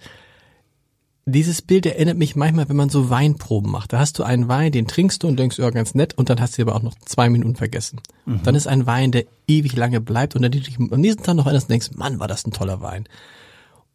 Dieses 1.26 1.62
Bild 1.62 1.86
erinnert 1.86 2.18
mich 2.18 2.36
manchmal, 2.36 2.68
wenn 2.68 2.76
man 2.76 2.90
so 2.90 3.08
Weinproben 3.08 3.70
macht. 3.70 3.94
Da 3.94 3.98
hast 3.98 4.18
du 4.18 4.24
einen 4.24 4.48
Wein, 4.48 4.72
den 4.72 4.86
trinkst 4.86 5.22
du 5.22 5.28
und 5.28 5.38
denkst, 5.38 5.58
ja, 5.58 5.70
ganz 5.70 5.94
nett, 5.94 6.12
und 6.18 6.28
dann 6.28 6.38
hast 6.38 6.58
du 6.58 6.62
ihn 6.62 6.68
aber 6.68 6.76
auch 6.76 6.82
noch 6.82 6.94
zwei 7.06 7.30
Minuten 7.30 7.56
vergessen. 7.56 8.00
Dann 8.42 8.54
ist 8.54 8.66
ein 8.66 8.84
Wein, 8.84 9.10
der 9.10 9.24
ewig 9.46 9.74
lange 9.74 10.02
bleibt 10.02 10.36
und 10.36 10.42
dann 10.42 10.52
du 10.52 10.60
dich 10.60 10.78
am 10.78 11.00
nächsten 11.00 11.22
Tag 11.22 11.36
noch 11.36 11.46
erinnerst 11.46 11.66
und 11.66 11.70
denkst, 11.70 11.90
Mann, 11.94 12.20
war 12.20 12.28
das 12.28 12.46
ein 12.46 12.52
toller 12.52 12.82
Wein. 12.82 13.08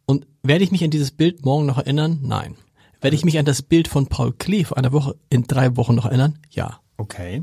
Und 0.06 0.26
werde 0.42 0.64
ich 0.64 0.72
mich 0.72 0.82
an 0.82 0.90
dieses 0.90 1.12
Bild 1.12 1.44
morgen 1.44 1.66
noch 1.66 1.78
erinnern? 1.78 2.18
Nein. 2.22 2.56
Werde 3.00 3.16
ich 3.16 3.24
mich 3.24 3.38
an 3.38 3.44
das 3.44 3.62
Bild 3.62 3.88
von 3.88 4.06
Paul 4.06 4.32
Klee 4.32 4.64
vor 4.64 4.76
einer 4.76 4.92
Woche 4.92 5.16
in 5.30 5.44
drei 5.44 5.76
Wochen 5.76 5.94
noch 5.94 6.06
erinnern? 6.06 6.38
Ja. 6.50 6.80
Okay. 6.96 7.42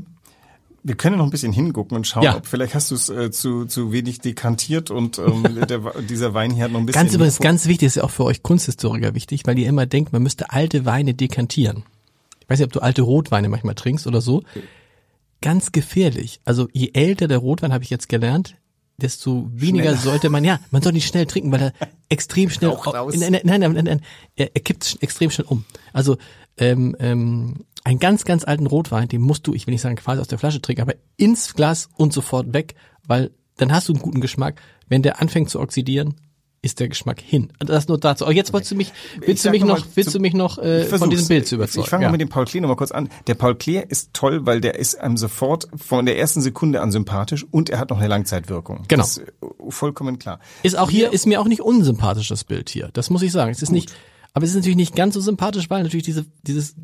Wir 0.84 0.94
können 0.94 1.18
noch 1.18 1.24
ein 1.24 1.30
bisschen 1.30 1.52
hingucken 1.52 1.96
und 1.96 2.06
schauen, 2.06 2.22
Ja. 2.22 2.36
ob 2.36 2.46
vielleicht 2.46 2.74
hast 2.74 2.90
du 2.90 2.94
es 2.94 3.08
äh, 3.08 3.30
zu, 3.30 3.66
zu 3.66 3.92
wenig 3.92 4.20
dekantiert 4.20 4.90
und 4.90 5.18
ähm, 5.18 5.42
der, 5.68 5.80
dieser 6.08 6.32
Wein 6.34 6.52
hier 6.52 6.64
hat 6.64 6.72
noch 6.72 6.78
ein 6.80 6.86
bisschen. 6.86 7.02
Ganz 7.02 7.14
übrigens, 7.14 7.38
ganz 7.40 7.66
wichtig, 7.66 7.86
ist 7.86 7.96
ja 7.96 8.04
auch 8.04 8.10
für 8.10 8.24
euch 8.24 8.42
Kunsthistoriker 8.42 9.14
wichtig, 9.14 9.42
weil 9.44 9.58
ihr 9.58 9.68
immer 9.68 9.86
denkt, 9.86 10.12
man 10.12 10.22
müsste 10.22 10.50
alte 10.50 10.84
Weine 10.84 11.14
dekantieren. 11.14 11.82
Ich 12.40 12.48
weiß 12.48 12.60
nicht, 12.60 12.66
ob 12.66 12.72
du 12.72 12.80
alte 12.80 13.02
Rotweine 13.02 13.48
manchmal 13.48 13.74
trinkst 13.74 14.06
oder 14.06 14.20
so. 14.20 14.44
Ganz 15.42 15.72
gefährlich. 15.72 16.40
Also 16.44 16.68
je 16.72 16.90
älter 16.94 17.28
der 17.28 17.38
Rotwein, 17.38 17.72
habe 17.72 17.84
ich 17.84 17.90
jetzt 17.90 18.08
gelernt, 18.08 18.54
desto 19.00 19.48
weniger 19.52 19.90
Schneller. 19.90 19.98
sollte 19.98 20.30
man, 20.30 20.44
ja, 20.44 20.60
man 20.70 20.82
soll 20.82 20.92
nicht 20.92 21.06
schnell 21.06 21.26
trinken, 21.26 21.52
weil 21.52 21.62
er 21.62 21.72
extrem 22.08 22.50
schnell, 22.50 22.70
raus. 22.70 23.14
nein, 23.16 23.32
nein, 23.32 23.42
nein, 23.44 23.60
nein, 23.60 23.72
nein, 23.72 23.84
nein 23.84 24.00
er, 24.36 24.54
er 24.54 24.60
kippt 24.60 24.98
extrem 25.00 25.30
schnell 25.30 25.46
um. 25.46 25.64
Also 25.92 26.16
ähm, 26.58 26.96
ähm, 26.98 27.64
einen 27.84 28.00
ganz, 28.00 28.24
ganz 28.24 28.44
alten 28.44 28.66
Rotwein, 28.66 29.08
den 29.08 29.22
musst 29.22 29.46
du, 29.46 29.54
ich 29.54 29.66
will 29.66 29.72
nicht 29.72 29.80
sagen 29.80 29.96
quasi 29.96 30.20
aus 30.20 30.28
der 30.28 30.38
Flasche 30.38 30.60
trinken, 30.60 30.82
aber 30.82 30.94
ins 31.16 31.54
Glas 31.54 31.88
und 31.96 32.12
sofort 32.12 32.52
weg, 32.52 32.74
weil 33.06 33.30
dann 33.56 33.72
hast 33.72 33.88
du 33.88 33.92
einen 33.92 34.02
guten 34.02 34.20
Geschmack. 34.20 34.60
Wenn 34.88 35.02
der 35.02 35.20
anfängt 35.20 35.50
zu 35.50 35.60
oxidieren, 35.60 36.14
ist 36.60 36.80
der 36.80 36.88
Geschmack 36.88 37.20
hin. 37.20 37.52
Das 37.60 37.86
nur 37.88 37.98
dazu. 37.98 38.24
Aber 38.24 38.34
jetzt 38.34 38.52
wolltest 38.52 38.72
du 38.72 38.76
mich, 38.76 38.92
willst 39.20 39.44
du 39.44 39.50
mich 39.50 39.64
noch 39.64 39.86
willst 39.94 40.14
du 40.14 40.18
mich 40.18 40.34
noch 40.34 40.58
äh, 40.58 40.84
von 40.84 41.08
diesem 41.08 41.28
Bild 41.28 41.46
zu 41.46 41.54
überzeugen? 41.54 41.84
Ich 41.84 41.90
fange 41.90 42.02
Ja. 42.04 42.08
mal 42.08 42.12
mit 42.12 42.20
dem 42.20 42.28
Paul 42.28 42.46
Klee 42.46 42.60
noch 42.60 42.68
mal 42.68 42.74
kurz 42.76 42.90
an. 42.90 43.08
Der 43.28 43.34
Paul 43.34 43.54
Klee 43.54 43.82
ist 43.88 44.10
toll, 44.12 44.44
weil 44.44 44.60
der 44.60 44.76
ist 44.76 44.98
einem 44.98 45.16
sofort 45.16 45.68
von 45.76 46.04
der 46.04 46.18
ersten 46.18 46.40
Sekunde 46.40 46.80
an 46.80 46.90
sympathisch 46.90 47.46
und 47.50 47.70
er 47.70 47.78
hat 47.78 47.90
noch 47.90 47.98
eine 47.98 48.08
Langzeitwirkung. 48.08 48.84
Genau. 48.88 49.02
Das 49.02 49.18
ist 49.18 49.28
äh, 49.28 49.32
vollkommen 49.68 50.18
klar. 50.18 50.40
Ist 50.64 50.76
auch 50.76 50.90
hier, 50.90 51.12
ist 51.12 51.26
mir 51.26 51.40
auch 51.40 51.46
nicht 51.48 51.60
unsympathisch, 51.60 52.28
das 52.28 52.42
Bild 52.44 52.68
hier. 52.70 52.90
Das 52.92 53.08
muss 53.10 53.22
ich 53.22 53.30
sagen. 53.30 53.52
Es 53.52 53.62
ist 53.62 53.70
nicht, 53.70 53.92
aber 54.34 54.44
es 54.44 54.50
ist 54.50 54.56
natürlich 54.56 54.76
nicht 54.76 54.96
ganz 54.96 55.14
so 55.14 55.20
sympathisch, 55.20 55.70
weil 55.70 55.84
natürlich 55.84 56.04
diese, 56.06 56.26
dieses 56.42 56.74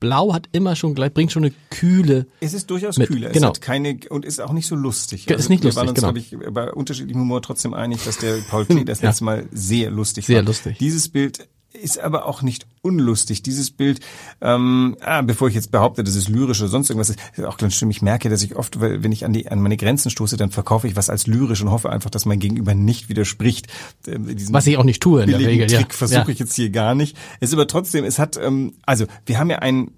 Blau 0.00 0.34
hat 0.34 0.48
immer 0.52 0.76
schon 0.76 0.94
gleich, 0.94 1.12
bringt 1.14 1.32
schon 1.32 1.44
eine 1.44 1.54
kühle, 1.70 2.26
Es 2.40 2.52
ist 2.54 2.70
durchaus 2.70 2.98
Mit- 2.98 3.08
kühler. 3.08 3.30
genau. 3.30 3.46
Es 3.52 3.56
hat 3.56 3.60
keine 3.62 3.98
und 4.10 4.24
ist 4.24 4.40
auch 4.40 4.52
nicht 4.52 4.66
so 4.66 4.74
lustig. 4.76 5.26
Ge- 5.26 5.36
ist 5.36 5.48
nicht 5.48 5.62
wir 5.62 5.68
lustig, 5.68 5.80
waren 5.80 5.88
uns, 5.88 5.94
genau. 6.00 6.12
glaube 6.12 6.18
ich, 6.48 6.52
bei 6.54 6.72
unterschiedlichem 6.72 7.22
Humor 7.22 7.40
trotzdem 7.42 7.72
einig, 7.74 8.04
dass 8.04 8.18
der 8.18 8.36
Paul 8.48 8.66
Klee 8.66 8.84
das 8.84 9.00
Ja. 9.00 9.08
letzte 9.08 9.24
Mal 9.24 9.46
sehr 9.52 9.90
lustig 9.90 10.26
Sehr 10.26 10.36
war. 10.38 10.44
lustig. 10.44 10.76
Dieses 10.78 11.08
Bild 11.08 11.48
ist 11.76 11.98
aber 11.98 12.26
auch 12.26 12.42
nicht 12.42 12.66
unlustig. 12.82 13.42
Dieses 13.42 13.70
Bild, 13.70 14.00
ähm, 14.40 14.96
ah, 15.00 15.22
bevor 15.22 15.48
ich 15.48 15.54
jetzt 15.54 15.70
behaupte, 15.70 16.04
das 16.04 16.14
ist 16.14 16.28
lyrisch 16.28 16.60
oder 16.60 16.68
sonst 16.68 16.90
irgendwas, 16.90 17.10
ist 17.10 17.18
ist 17.36 17.44
auch 17.44 17.56
ganz 17.56 17.74
schlimm. 17.74 17.90
Ich 17.90 18.02
merke, 18.02 18.28
dass 18.28 18.42
ich 18.42 18.56
oft, 18.56 18.80
wenn 18.80 19.12
ich 19.12 19.24
an 19.24 19.32
die 19.32 19.48
an 19.48 19.60
meine 19.60 19.76
Grenzen 19.76 20.10
stoße, 20.10 20.36
dann 20.36 20.50
verkaufe 20.50 20.86
ich 20.88 20.96
was 20.96 21.10
als 21.10 21.26
lyrisch 21.26 21.62
und 21.62 21.70
hoffe 21.70 21.90
einfach, 21.90 22.10
dass 22.10 22.26
mein 22.26 22.38
Gegenüber 22.38 22.74
nicht 22.74 23.08
widerspricht. 23.08 23.66
Äh, 24.06 24.18
diesen 24.18 24.54
was 24.54 24.66
ich 24.66 24.76
auch 24.76 24.84
nicht 24.84 25.02
tue 25.02 25.22
in 25.22 25.30
der 25.30 25.40
Regel. 25.40 25.70
Ja. 25.70 25.78
Trick 25.78 25.94
versuche 25.94 26.18
ja. 26.18 26.28
ich 26.28 26.38
jetzt 26.38 26.54
hier 26.54 26.70
gar 26.70 26.94
nicht. 26.94 27.16
Es 27.40 27.50
ist 27.50 27.54
aber 27.54 27.66
trotzdem, 27.66 28.04
es 28.04 28.18
hat, 28.18 28.38
ähm, 28.42 28.74
also 28.84 29.06
wir 29.24 29.38
haben 29.38 29.50
ja 29.50 29.58
ein, 29.58 29.90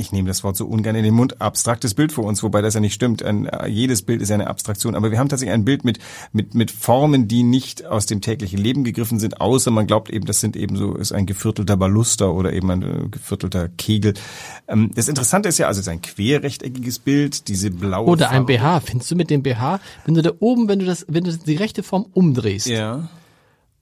ich 0.00 0.12
nehme 0.12 0.28
das 0.28 0.42
Wort 0.42 0.56
so 0.56 0.66
ungern 0.66 0.96
in 0.96 1.04
den 1.04 1.14
Mund, 1.14 1.40
abstraktes 1.40 1.94
Bild 1.94 2.12
vor 2.12 2.24
uns, 2.24 2.42
wobei 2.42 2.62
das 2.62 2.74
ja 2.74 2.80
nicht 2.80 2.94
stimmt. 2.94 3.22
Ein, 3.22 3.46
äh, 3.46 3.68
jedes 3.68 4.02
Bild 4.02 4.22
ist 4.22 4.30
ja 4.30 4.34
eine 4.34 4.46
Abstraktion, 4.46 4.94
aber 4.94 5.10
wir 5.10 5.18
haben 5.18 5.28
tatsächlich 5.28 5.54
ein 5.54 5.64
Bild 5.64 5.84
mit, 5.84 5.98
mit, 6.32 6.54
mit 6.54 6.70
Formen, 6.70 7.28
die 7.28 7.42
nicht 7.42 7.86
aus 7.86 8.06
dem 8.06 8.20
täglichen 8.20 8.58
Leben 8.58 8.82
gegriffen 8.82 9.18
sind, 9.18 9.40
außer 9.40 9.70
man 9.70 9.86
glaubt 9.86 10.10
eben, 10.10 10.26
das 10.26 10.40
sind 10.40 10.56
eben 10.56 10.76
so, 10.76 10.94
ist 10.94 11.12
ein 11.12 11.26
geviertelter 11.26 11.76
Baluster 11.76 12.32
oder 12.34 12.52
eben 12.52 12.70
ein 12.70 12.82
äh, 12.82 13.08
geviertelter 13.10 13.68
Kegel. 13.68 14.14
Ähm, 14.66 14.90
das 14.94 15.08
Interessante 15.08 15.48
ist 15.48 15.58
ja, 15.58 15.66
also 15.66 15.80
es 15.80 15.86
ist 15.86 15.92
ein 15.92 16.02
querrechteckiges 16.02 16.98
Bild, 16.98 17.48
diese 17.48 17.70
blaue 17.70 18.08
Oder 18.08 18.30
ein 18.30 18.46
Farbe. 18.46 18.54
BH. 18.54 18.80
Findest 18.80 19.10
du 19.10 19.16
mit 19.16 19.30
dem 19.30 19.42
BH, 19.42 19.80
wenn 20.04 20.14
du 20.14 20.22
da 20.22 20.32
oben, 20.40 20.68
wenn 20.68 20.78
du 20.78 20.86
das, 20.86 21.04
wenn 21.08 21.24
du 21.24 21.36
die 21.36 21.56
rechte 21.56 21.82
Form 21.82 22.06
umdrehst 22.12 22.66
Ja. 22.66 23.08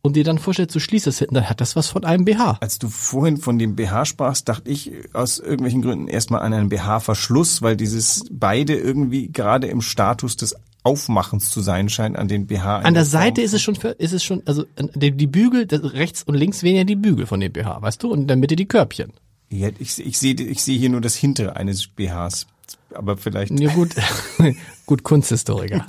Und 0.02 0.16
dir 0.16 0.24
dann 0.24 0.38
vorstellst, 0.38 0.74
du 0.74 0.80
schließt 0.80 1.06
das 1.06 1.18
hinten, 1.18 1.34
dann 1.34 1.48
hat 1.50 1.60
das 1.60 1.76
was 1.76 1.88
von 1.88 2.04
einem 2.04 2.24
BH. 2.24 2.58
Als 2.60 2.78
du 2.78 2.88
vorhin 2.88 3.36
von 3.36 3.58
dem 3.58 3.76
BH 3.76 4.04
sprachst, 4.04 4.48
dachte 4.48 4.70
ich 4.70 4.92
aus 5.12 5.38
irgendwelchen 5.38 5.82
Gründen 5.82 6.08
erstmal 6.08 6.42
an 6.42 6.52
einen 6.52 6.68
BH-Verschluss, 6.68 7.62
weil 7.62 7.76
dieses 7.76 8.24
beide 8.30 8.76
irgendwie 8.76 9.30
gerade 9.30 9.66
im 9.66 9.80
Status 9.80 10.36
des 10.36 10.54
Aufmachens 10.84 11.50
zu 11.50 11.60
sein 11.60 11.88
scheint 11.88 12.16
an 12.16 12.28
den 12.28 12.46
BH. 12.46 12.78
An 12.78 12.94
der 12.94 13.04
Seite 13.04 13.42
ist 13.42 13.52
es 13.52 13.60
schon, 13.60 13.74
für, 13.74 13.88
ist 13.88 14.12
es 14.12 14.24
schon, 14.24 14.42
also 14.46 14.64
die, 14.94 15.10
die 15.10 15.26
Bügel, 15.26 15.66
das, 15.66 15.92
rechts 15.92 16.22
und 16.22 16.34
links 16.34 16.62
wären 16.62 16.76
ja 16.76 16.84
die 16.84 16.96
Bügel 16.96 17.26
von 17.26 17.40
dem 17.40 17.52
BH, 17.52 17.82
weißt 17.82 18.02
du, 18.02 18.12
und 18.12 18.22
in 18.22 18.26
der 18.28 18.36
Mitte 18.36 18.56
die 18.56 18.66
Körbchen. 18.66 19.12
Ja, 19.50 19.68
ich, 19.78 19.98
ich 19.98 20.18
sehe 20.18 20.34
ich 20.34 20.62
sehe 20.62 20.78
hier 20.78 20.90
nur 20.90 21.00
das 21.00 21.14
hintere 21.14 21.56
eines 21.56 21.88
BHs, 21.88 22.46
aber 22.94 23.16
vielleicht. 23.16 23.58
Ja 23.58 23.72
gut, 23.72 23.94
gut 24.86 25.02
Kunsthistoriker. 25.02 25.86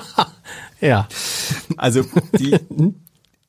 ja. 0.80 1.08
Also 1.76 2.04
die, 2.38 2.56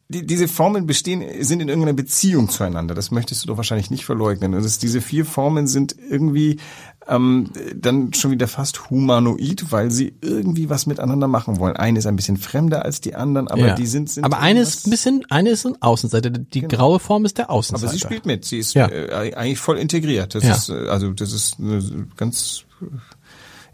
die, 0.07 0.25
diese 0.25 0.47
Formeln 0.47 0.85
bestehen, 0.85 1.23
sind 1.43 1.61
in 1.61 1.67
irgendeiner 1.67 1.93
Beziehung 1.95 2.47
zueinander. 2.49 2.93
Das 2.93 3.09
möchtest 3.09 3.43
du 3.43 3.47
doch 3.47 3.57
wahrscheinlich 3.57 3.89
nicht 3.89 4.05
verleugnen. 4.05 4.51
Das, 4.51 4.77
diese 4.77 5.01
vier 5.01 5.25
Formeln 5.25 5.65
sind 5.67 5.95
irgendwie 6.09 6.59
ähm, 7.07 7.49
dann 7.75 8.13
schon 8.13 8.29
wieder 8.31 8.47
fast 8.47 8.89
humanoid, 8.91 9.71
weil 9.71 9.89
sie 9.89 10.13
irgendwie 10.21 10.69
was 10.69 10.85
miteinander 10.85 11.27
machen 11.27 11.57
wollen. 11.59 11.75
Eine 11.75 11.99
ist 11.99 12.05
ein 12.05 12.15
bisschen 12.15 12.37
fremder 12.37 12.85
als 12.85 13.01
die 13.01 13.15
anderen, 13.15 13.47
aber 13.47 13.67
Ja. 13.67 13.75
die 13.75 13.87
sind, 13.87 14.09
sind 14.11 14.23
Aber 14.25 14.39
eine 14.39 14.61
ist 14.61 14.85
ein 14.85 14.91
bisschen, 14.91 15.25
eine 15.29 15.49
ist 15.49 15.65
eine 15.65 15.75
Außenseite. 15.81 16.29
Die 16.31 16.61
graue 16.61 16.99
Form 16.99 17.25
ist 17.25 17.37
der 17.39 17.49
Außenseiter. 17.49 17.89
aber 17.89 17.93
sie 17.93 17.99
spielt 17.99 18.25
mit. 18.27 18.45
Sie 18.45 18.59
ist 18.59 18.75
Ja. 18.75 18.87
äh, 18.87 19.33
eigentlich 19.35 19.59
voll 19.59 19.77
integriert. 19.79 20.35
Das 20.35 20.43
Ja. 20.43 20.53
ist 20.55 20.69
äh, 20.69 20.87
also 20.87 21.13
das 21.13 21.31
ist 21.33 21.59
eine 21.59 22.07
ganz 22.15 22.63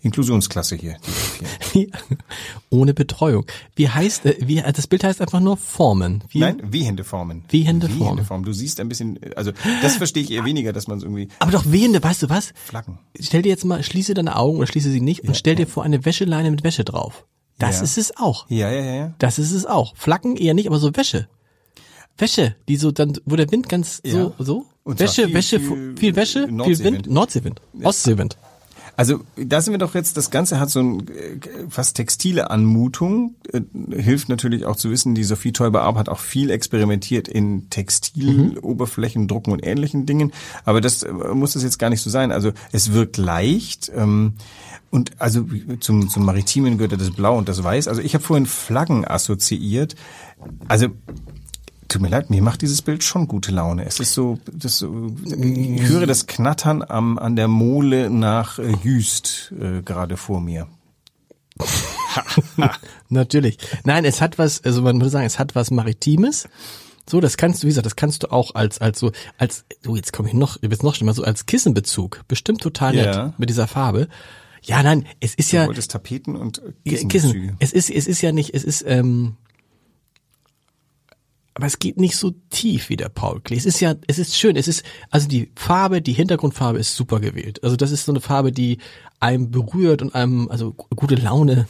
Inklusionsklasse 0.01 0.75
hier. 0.75 0.97
Ohne 2.69 2.93
Betreuung. 2.93 3.45
Wie 3.75 3.89
heißt, 3.89 4.25
äh, 4.25 4.35
wie, 4.41 4.55
das 4.61 4.87
Bild 4.87 5.03
heißt 5.03 5.21
einfach 5.21 5.39
nur 5.39 5.57
Formen. 5.57 6.23
Wie, 6.29 6.39
Nein, 6.39 6.61
wehende 6.71 7.03
Formen. 7.03 7.43
Wehende 7.49 7.87
Formen. 7.87 7.99
Wehende 8.01 8.23
Formen. 8.23 8.45
Du 8.45 8.53
siehst 8.53 8.79
ein 8.79 8.89
bisschen, 8.89 9.19
also 9.35 9.51
das 9.81 9.97
verstehe 9.97 10.23
ich 10.23 10.31
eher 10.31 10.45
weniger, 10.45 10.73
dass 10.73 10.87
man 10.87 10.97
es 10.97 11.03
irgendwie 11.03 11.27
Aber 11.39 11.51
doch 11.51 11.65
wehende, 11.71 12.01
weißt 12.03 12.23
du 12.23 12.29
was? 12.29 12.53
Flaggen. 12.65 12.99
Stell 13.19 13.41
dir 13.43 13.49
jetzt 13.49 13.65
mal, 13.65 13.83
schließe 13.83 14.13
deine 14.13 14.35
Augen 14.37 14.57
oder 14.57 14.67
schließe 14.67 14.89
sie 14.89 15.01
nicht 15.01 15.21
und 15.21 15.37
stell 15.37 15.55
dir 15.55 15.67
vor 15.67 15.83
eine 15.83 16.03
Wäscheleine 16.05 16.49
mit 16.51 16.63
Wäsche 16.63 16.83
drauf. 16.83 17.25
Das 17.59 17.77
Ja. 17.77 17.83
ist 17.83 17.97
es 17.97 18.17
auch. 18.17 18.49
Ja, 18.49 18.71
ja, 18.71 18.81
ja, 18.83 18.95
ja. 18.95 19.13
Das 19.19 19.37
ist 19.37 19.51
es 19.51 19.65
auch. 19.65 19.95
Flaggen 19.95 20.35
eher 20.35 20.53
nicht, 20.55 20.67
aber 20.67 20.79
so 20.79 20.95
Wäsche. 20.95 21.27
Wäsche, 22.17 22.55
die 22.67 22.75
so 22.77 22.91
dann, 22.91 23.13
wo 23.25 23.35
der 23.35 23.51
Wind 23.51 23.69
ganz 23.69 24.01
so, 24.03 24.17
Ja. 24.17 24.33
so. 24.39 24.65
Und 24.83 24.99
Wäsche, 24.99 25.25
viel- 25.25 25.33
Wäsche, 25.35 25.59
viel 25.59 25.95
viel, 25.97 26.15
Wäsche, 26.15 26.47
viel. 26.47 26.79
Wind, 26.83 27.07
Nordseewind, 27.07 27.61
Ostseewind. 27.83 28.37
Also 29.01 29.21
da 29.35 29.59
sind 29.61 29.73
wir 29.73 29.79
doch 29.79 29.95
jetzt, 29.95 30.15
das 30.15 30.29
Ganze 30.29 30.59
hat 30.59 30.69
so 30.69 30.79
ein 30.79 31.07
äh, 31.07 31.39
fast 31.69 31.95
textile 31.95 32.51
Anmutung, 32.51 33.33
äh, 33.51 33.61
hilft 33.99 34.29
natürlich 34.29 34.67
auch 34.67 34.75
zu 34.75 34.91
wissen, 34.91 35.15
die 35.15 35.23
Sophie 35.23 35.53
Teuber-Arp 35.53 35.97
hat 35.97 36.07
auch 36.07 36.19
viel 36.19 36.51
experimentiert 36.51 37.27
in 37.27 37.67
Textiloberflächen, 37.71 39.27
Drucken 39.27 39.53
und 39.53 39.65
ähnlichen 39.65 40.05
Dingen, 40.05 40.31
aber 40.65 40.81
das 40.81 41.01
äh, 41.01 41.11
muss 41.11 41.55
es 41.55 41.63
jetzt 41.63 41.79
gar 41.79 41.89
nicht 41.89 42.03
so 42.03 42.11
sein. 42.11 42.31
Also 42.31 42.51
es 42.73 42.93
wirkt 42.93 43.17
leicht 43.17 43.91
ähm, 43.95 44.33
und 44.91 45.19
also 45.19 45.47
zum, 45.79 46.07
zum 46.07 46.23
Maritimen 46.23 46.77
gehört 46.77 46.91
ja 46.91 46.99
das 46.99 47.09
Blau 47.09 47.39
und 47.39 47.49
das 47.49 47.63
Weiß. 47.63 47.87
Also 47.87 48.03
ich 48.03 48.13
habe 48.13 48.23
vorhin 48.23 48.45
Flaggen 48.45 49.03
assoziiert. 49.07 49.95
Also 50.67 50.89
Tut 51.91 52.01
mir 52.01 52.07
leid, 52.07 52.29
mir 52.29 52.41
macht 52.41 52.61
dieses 52.61 52.81
Bild 52.81 53.03
schon 53.03 53.27
gute 53.27 53.51
Laune. 53.51 53.85
Es 53.85 53.99
ist 53.99 54.13
so, 54.13 54.39
das 54.49 54.77
so 54.77 55.13
ich 55.25 55.81
höre 55.83 56.07
das 56.07 56.25
Knattern 56.25 56.83
am, 56.87 57.17
an 57.17 57.35
der 57.35 57.49
Mole 57.49 58.09
nach 58.09 58.59
äh, 58.59 58.73
Jüst 58.81 59.53
äh, 59.59 59.81
gerade 59.81 60.15
vor 60.15 60.39
mir. 60.39 60.67
Natürlich. 63.09 63.57
Nein, 63.83 64.05
es 64.05 64.21
hat 64.21 64.37
was, 64.37 64.63
also 64.63 64.81
man 64.81 65.01
würde 65.01 65.09
sagen, 65.09 65.25
es 65.25 65.37
hat 65.37 65.53
was 65.53 65.69
Maritimes. 65.69 66.47
So, 67.09 67.19
das 67.19 67.35
kannst 67.35 67.61
du, 67.61 67.67
wie 67.67 67.71
gesagt, 67.71 67.85
das 67.85 67.97
kannst 67.97 68.23
du 68.23 68.31
auch 68.31 68.55
als, 68.55 68.79
als 68.79 68.99
so, 68.99 69.11
als, 69.37 69.65
so 69.83 69.95
jetzt 69.97 70.13
komme 70.13 70.29
ich 70.29 70.33
noch, 70.33 70.57
jetzt 70.61 70.83
noch 70.83 70.95
schlimmer, 70.95 71.13
so 71.13 71.23
als 71.23 71.45
Kissenbezug. 71.45 72.21
Bestimmt 72.29 72.61
total 72.61 72.93
nett 72.95 73.15
Ja. 73.15 73.33
mit 73.37 73.49
dieser 73.49 73.67
Farbe. 73.67 74.07
Ja, 74.63 74.81
nein, 74.83 75.05
es 75.19 75.33
ist 75.35 75.51
ja, 75.51 75.63
Du 75.63 75.67
wolltest 75.69 75.91
Tapeten 75.91 76.35
und 76.37 76.59
äh, 76.59 76.89
Kissen. 76.89 77.09
Kissenbezüge. 77.09 77.55
Es 77.59 77.73
ist, 77.73 77.89
es 77.89 78.07
ist 78.07 78.21
ja 78.21 78.31
nicht, 78.31 78.53
es 78.53 78.63
ist, 78.63 78.85
ähm, 78.87 79.35
aber 81.53 81.67
es 81.67 81.79
geht 81.79 81.97
nicht 81.97 82.15
so 82.15 82.31
tief 82.49 82.89
wie 82.89 82.95
der 82.95 83.09
Paul 83.09 83.41
Klee. 83.41 83.57
Es 83.57 83.65
ist 83.65 83.79
ja, 83.81 83.95
es 84.07 84.19
ist 84.19 84.37
schön. 84.37 84.55
Es 84.55 84.67
ist, 84.67 84.83
also 85.09 85.27
die 85.27 85.51
Farbe, 85.55 86.01
die 86.01 86.13
Hintergrundfarbe 86.13 86.79
ist 86.79 86.95
super 86.95 87.19
gewählt. 87.19 87.63
Also 87.63 87.75
das 87.75 87.91
ist 87.91 88.05
so 88.05 88.11
eine 88.13 88.21
Farbe, 88.21 88.51
die 88.51 88.77
einem 89.19 89.51
berührt 89.51 90.01
und 90.01 90.15
einem, 90.15 90.47
also 90.49 90.73
gu- 90.73 90.87
gute 90.95 91.15
Laune. 91.15 91.67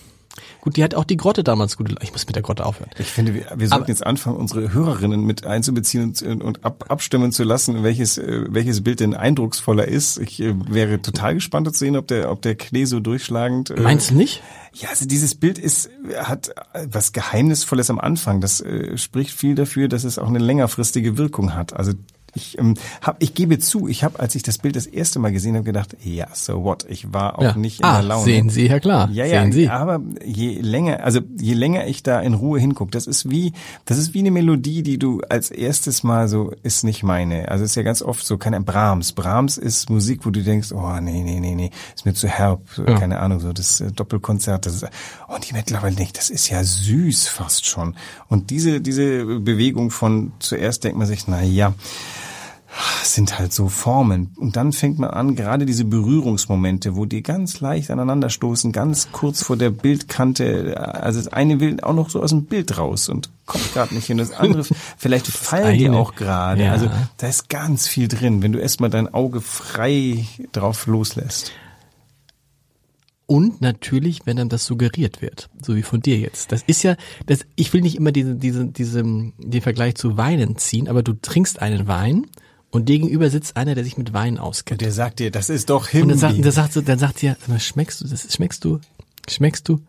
Gut, 0.61 0.77
die 0.77 0.83
hat 0.83 0.95
auch 0.95 1.03
die 1.03 1.17
Grotte 1.17 1.43
damals 1.43 1.77
Laune. 1.77 1.95
Ich 2.01 2.11
muss 2.11 2.25
mit 2.25 2.35
der 2.35 2.43
Grotte 2.43 2.65
aufhören. 2.65 2.89
Ich 2.97 3.07
finde, 3.07 3.33
wir, 3.33 3.45
wir 3.55 3.67
sollten 3.67 3.83
Aber- 3.83 3.87
jetzt 3.89 4.05
anfangen, 4.05 4.37
unsere 4.37 4.73
Hörerinnen 4.73 5.25
mit 5.25 5.45
einzubeziehen 5.45 6.13
und, 6.25 6.43
und 6.43 6.63
ab, 6.65 6.85
abstimmen 6.89 7.31
zu 7.31 7.43
lassen, 7.43 7.83
welches, 7.83 8.17
äh, 8.17 8.45
welches 8.49 8.83
Bild 8.83 8.99
denn 8.99 9.13
eindrucksvoller 9.15 9.87
ist. 9.87 10.17
Ich 10.19 10.39
äh, 10.41 10.53
wäre 10.69 11.01
total 11.01 11.33
gespannt 11.35 11.67
zu 11.71 11.77
sehen, 11.79 11.95
ob 11.97 12.07
der, 12.07 12.31
ob 12.31 12.41
der 12.41 12.55
Klee 12.55 12.85
so 12.85 12.99
durchschlagend. 12.99 13.71
Äh, 13.71 13.81
Meinst 13.81 14.11
du 14.11 14.15
nicht? 14.15 14.41
Ja, 14.73 14.89
also 14.89 15.05
dieses 15.05 15.35
Bild 15.35 15.57
ist, 15.57 15.89
hat 16.17 16.51
was 16.85 17.11
Geheimnisvolles 17.11 17.89
am 17.89 17.99
Anfang. 17.99 18.39
Das 18.39 18.61
äh, 18.61 18.97
spricht 18.97 19.31
viel 19.31 19.55
dafür, 19.55 19.87
dass 19.87 20.03
es 20.03 20.17
auch 20.17 20.27
eine 20.27 20.39
längerfristige 20.39 21.17
Wirkung 21.17 21.55
hat. 21.55 21.73
Also 21.73 21.91
ich 22.33 22.57
ähm, 22.57 22.75
hab, 23.01 23.21
ich 23.21 23.33
gebe 23.33 23.59
zu, 23.59 23.87
ich 23.87 24.03
habe, 24.03 24.19
als 24.19 24.35
ich 24.35 24.43
das 24.43 24.57
Bild 24.57 24.75
das 24.75 24.85
erste 24.85 25.19
Mal 25.19 25.31
gesehen 25.31 25.55
habe, 25.55 25.63
gedacht, 25.65 25.95
ja, 26.03 26.27
so 26.33 26.63
what? 26.63 26.85
Ich 26.89 27.13
war 27.13 27.37
auch 27.37 27.43
Ja. 27.43 27.55
nicht 27.55 27.79
in 27.79 27.85
ah, 27.85 27.93
der 27.99 28.03
Laune. 28.03 28.23
sehen 28.25 28.49
Sie, 28.49 28.69
Herr 28.69 28.79
Klar. 28.79 29.09
Ja, 29.11 29.25
ja, 29.25 29.41
sehen 29.41 29.51
Sie. 29.51 29.67
aber 29.69 30.01
je 30.25 30.59
länger, 30.61 31.03
also 31.03 31.19
je 31.39 31.53
länger 31.53 31.87
ich 31.87 32.03
da 32.03 32.19
in 32.21 32.33
Ruhe 32.33 32.59
hingucke, 32.59 32.91
das 32.91 33.07
ist 33.07 33.29
wie, 33.29 33.53
das 33.85 33.97
ist 33.97 34.13
wie 34.13 34.19
eine 34.19 34.31
Melodie, 34.31 34.81
die 34.83 34.97
du 34.97 35.21
als 35.29 35.51
erstes 35.51 36.03
Mal 36.03 36.27
so, 36.27 36.51
ist 36.63 36.83
nicht 36.83 37.03
meine. 37.03 37.49
Also 37.49 37.63
ist 37.65 37.75
ja 37.75 37.83
ganz 37.83 38.01
oft 38.01 38.25
so, 38.25 38.37
keine 38.37 38.61
Brahms. 38.61 39.11
Brahms 39.13 39.57
ist 39.57 39.89
Musik, 39.89 40.25
wo 40.25 40.29
du 40.29 40.41
denkst, 40.41 40.71
oh 40.71 40.99
nee, 41.01 41.23
nee, 41.23 41.39
nee, 41.39 41.55
nee, 41.55 41.71
ist 41.95 42.05
mir 42.05 42.13
zu 42.13 42.27
herb, 42.27 42.61
Ja. 42.77 42.97
keine 42.97 43.19
Ahnung, 43.19 43.39
so 43.39 43.51
das 43.53 43.81
äh, 43.81 43.91
Doppelkonzert, 43.91 44.65
das 44.65 44.75
ist, 44.75 44.85
und 45.27 45.49
die 45.49 45.53
mittlerweile 45.53 45.95
nicht, 45.95 46.17
das 46.17 46.29
ist 46.29 46.49
ja 46.49 46.63
süß 46.63 47.27
fast 47.27 47.65
schon. 47.65 47.95
Und 48.29 48.49
diese, 48.49 48.79
diese 48.81 49.25
Bewegung 49.39 49.91
von 49.91 50.31
zuerst 50.39 50.83
denkt 50.83 50.97
man 50.97 51.07
sich, 51.07 51.27
na 51.27 51.41
ja, 51.43 51.73
sind 53.03 53.37
halt 53.37 53.53
so 53.53 53.67
Formen. 53.67 54.31
Und 54.37 54.55
dann 54.55 54.71
fängt 54.71 54.99
man 54.99 55.09
an, 55.09 55.35
gerade 55.35 55.65
diese 55.65 55.85
Berührungsmomente, 55.85 56.95
wo 56.95 57.05
die 57.05 57.21
ganz 57.21 57.59
leicht 57.59 57.91
aneinanderstoßen, 57.91 58.71
ganz 58.71 59.11
kurz 59.11 59.43
vor 59.43 59.57
der 59.57 59.69
Bildkante, 59.69 60.77
also 60.79 61.19
das 61.19 61.27
eine 61.27 61.59
will 61.59 61.81
auch 61.81 61.93
noch 61.93 62.09
so 62.09 62.21
aus 62.21 62.29
dem 62.29 62.45
Bild 62.45 62.77
raus 62.77 63.09
und 63.09 63.29
kommt 63.45 63.73
gerade 63.73 63.93
nicht 63.93 64.07
hin. 64.07 64.17
Das 64.17 64.31
andere, 64.31 64.63
vielleicht 64.97 65.27
fallen 65.27 65.77
die 65.77 65.89
auch 65.89 66.15
gerade. 66.15 66.63
ja. 66.63 66.71
Also 66.71 66.89
da 67.17 67.27
ist 67.27 67.49
ganz 67.49 67.87
viel 67.87 68.07
drin, 68.07 68.41
wenn 68.41 68.53
du 68.53 68.59
erstmal 68.59 68.89
dein 68.89 69.13
Auge 69.13 69.41
frei 69.41 70.25
drauf 70.51 70.87
loslässt. 70.87 71.51
Und 73.25 73.61
natürlich, 73.61 74.21
wenn 74.25 74.35
dann 74.35 74.49
das 74.49 74.65
suggeriert 74.65 75.21
wird, 75.21 75.49
so 75.61 75.75
wie 75.75 75.83
von 75.83 76.01
dir 76.01 76.17
jetzt. 76.17 76.51
Das 76.51 76.63
ist 76.67 76.83
ja, 76.83 76.97
das, 77.27 77.45
ich 77.55 77.71
will 77.71 77.79
nicht 77.79 77.95
immer 77.95 78.11
diesen, 78.11 78.39
diesen, 78.39 78.73
diesen, 78.73 79.33
den 79.37 79.61
Vergleich 79.61 79.95
zu 79.95 80.17
Weinen 80.17 80.57
ziehen, 80.57 80.89
aber 80.89 81.01
du 81.01 81.13
trinkst 81.13 81.61
einen 81.61 81.87
Wein 81.87 82.25
und 82.71 82.87
dir 82.89 82.99
gegenüber 82.99 83.29
sitzt 83.29 83.57
einer, 83.57 83.75
der 83.75 83.83
sich 83.83 83.97
mit 83.97 84.13
Wein 84.13 84.37
auskennt. 84.37 84.81
Der 84.81 84.91
sagt 84.91 85.19
dir, 85.19 85.29
das 85.31 85.49
ist 85.49 85.69
doch 85.69 85.93
Und 85.93 86.09
dann 86.09 86.17
sagt, 86.17 86.33
Himbeer. 86.35 86.51
dann 86.51 86.69
sagt, 86.71 86.87
dann 86.89 86.99
sagt 86.99 87.47
mal, 87.49 87.59
schmeckst 87.59 88.01
du, 88.01 88.07
das 88.07 88.33
schmeckst 88.33 88.63
du, 88.65 88.79
schmeckst 89.29 89.67
du? 89.69 89.79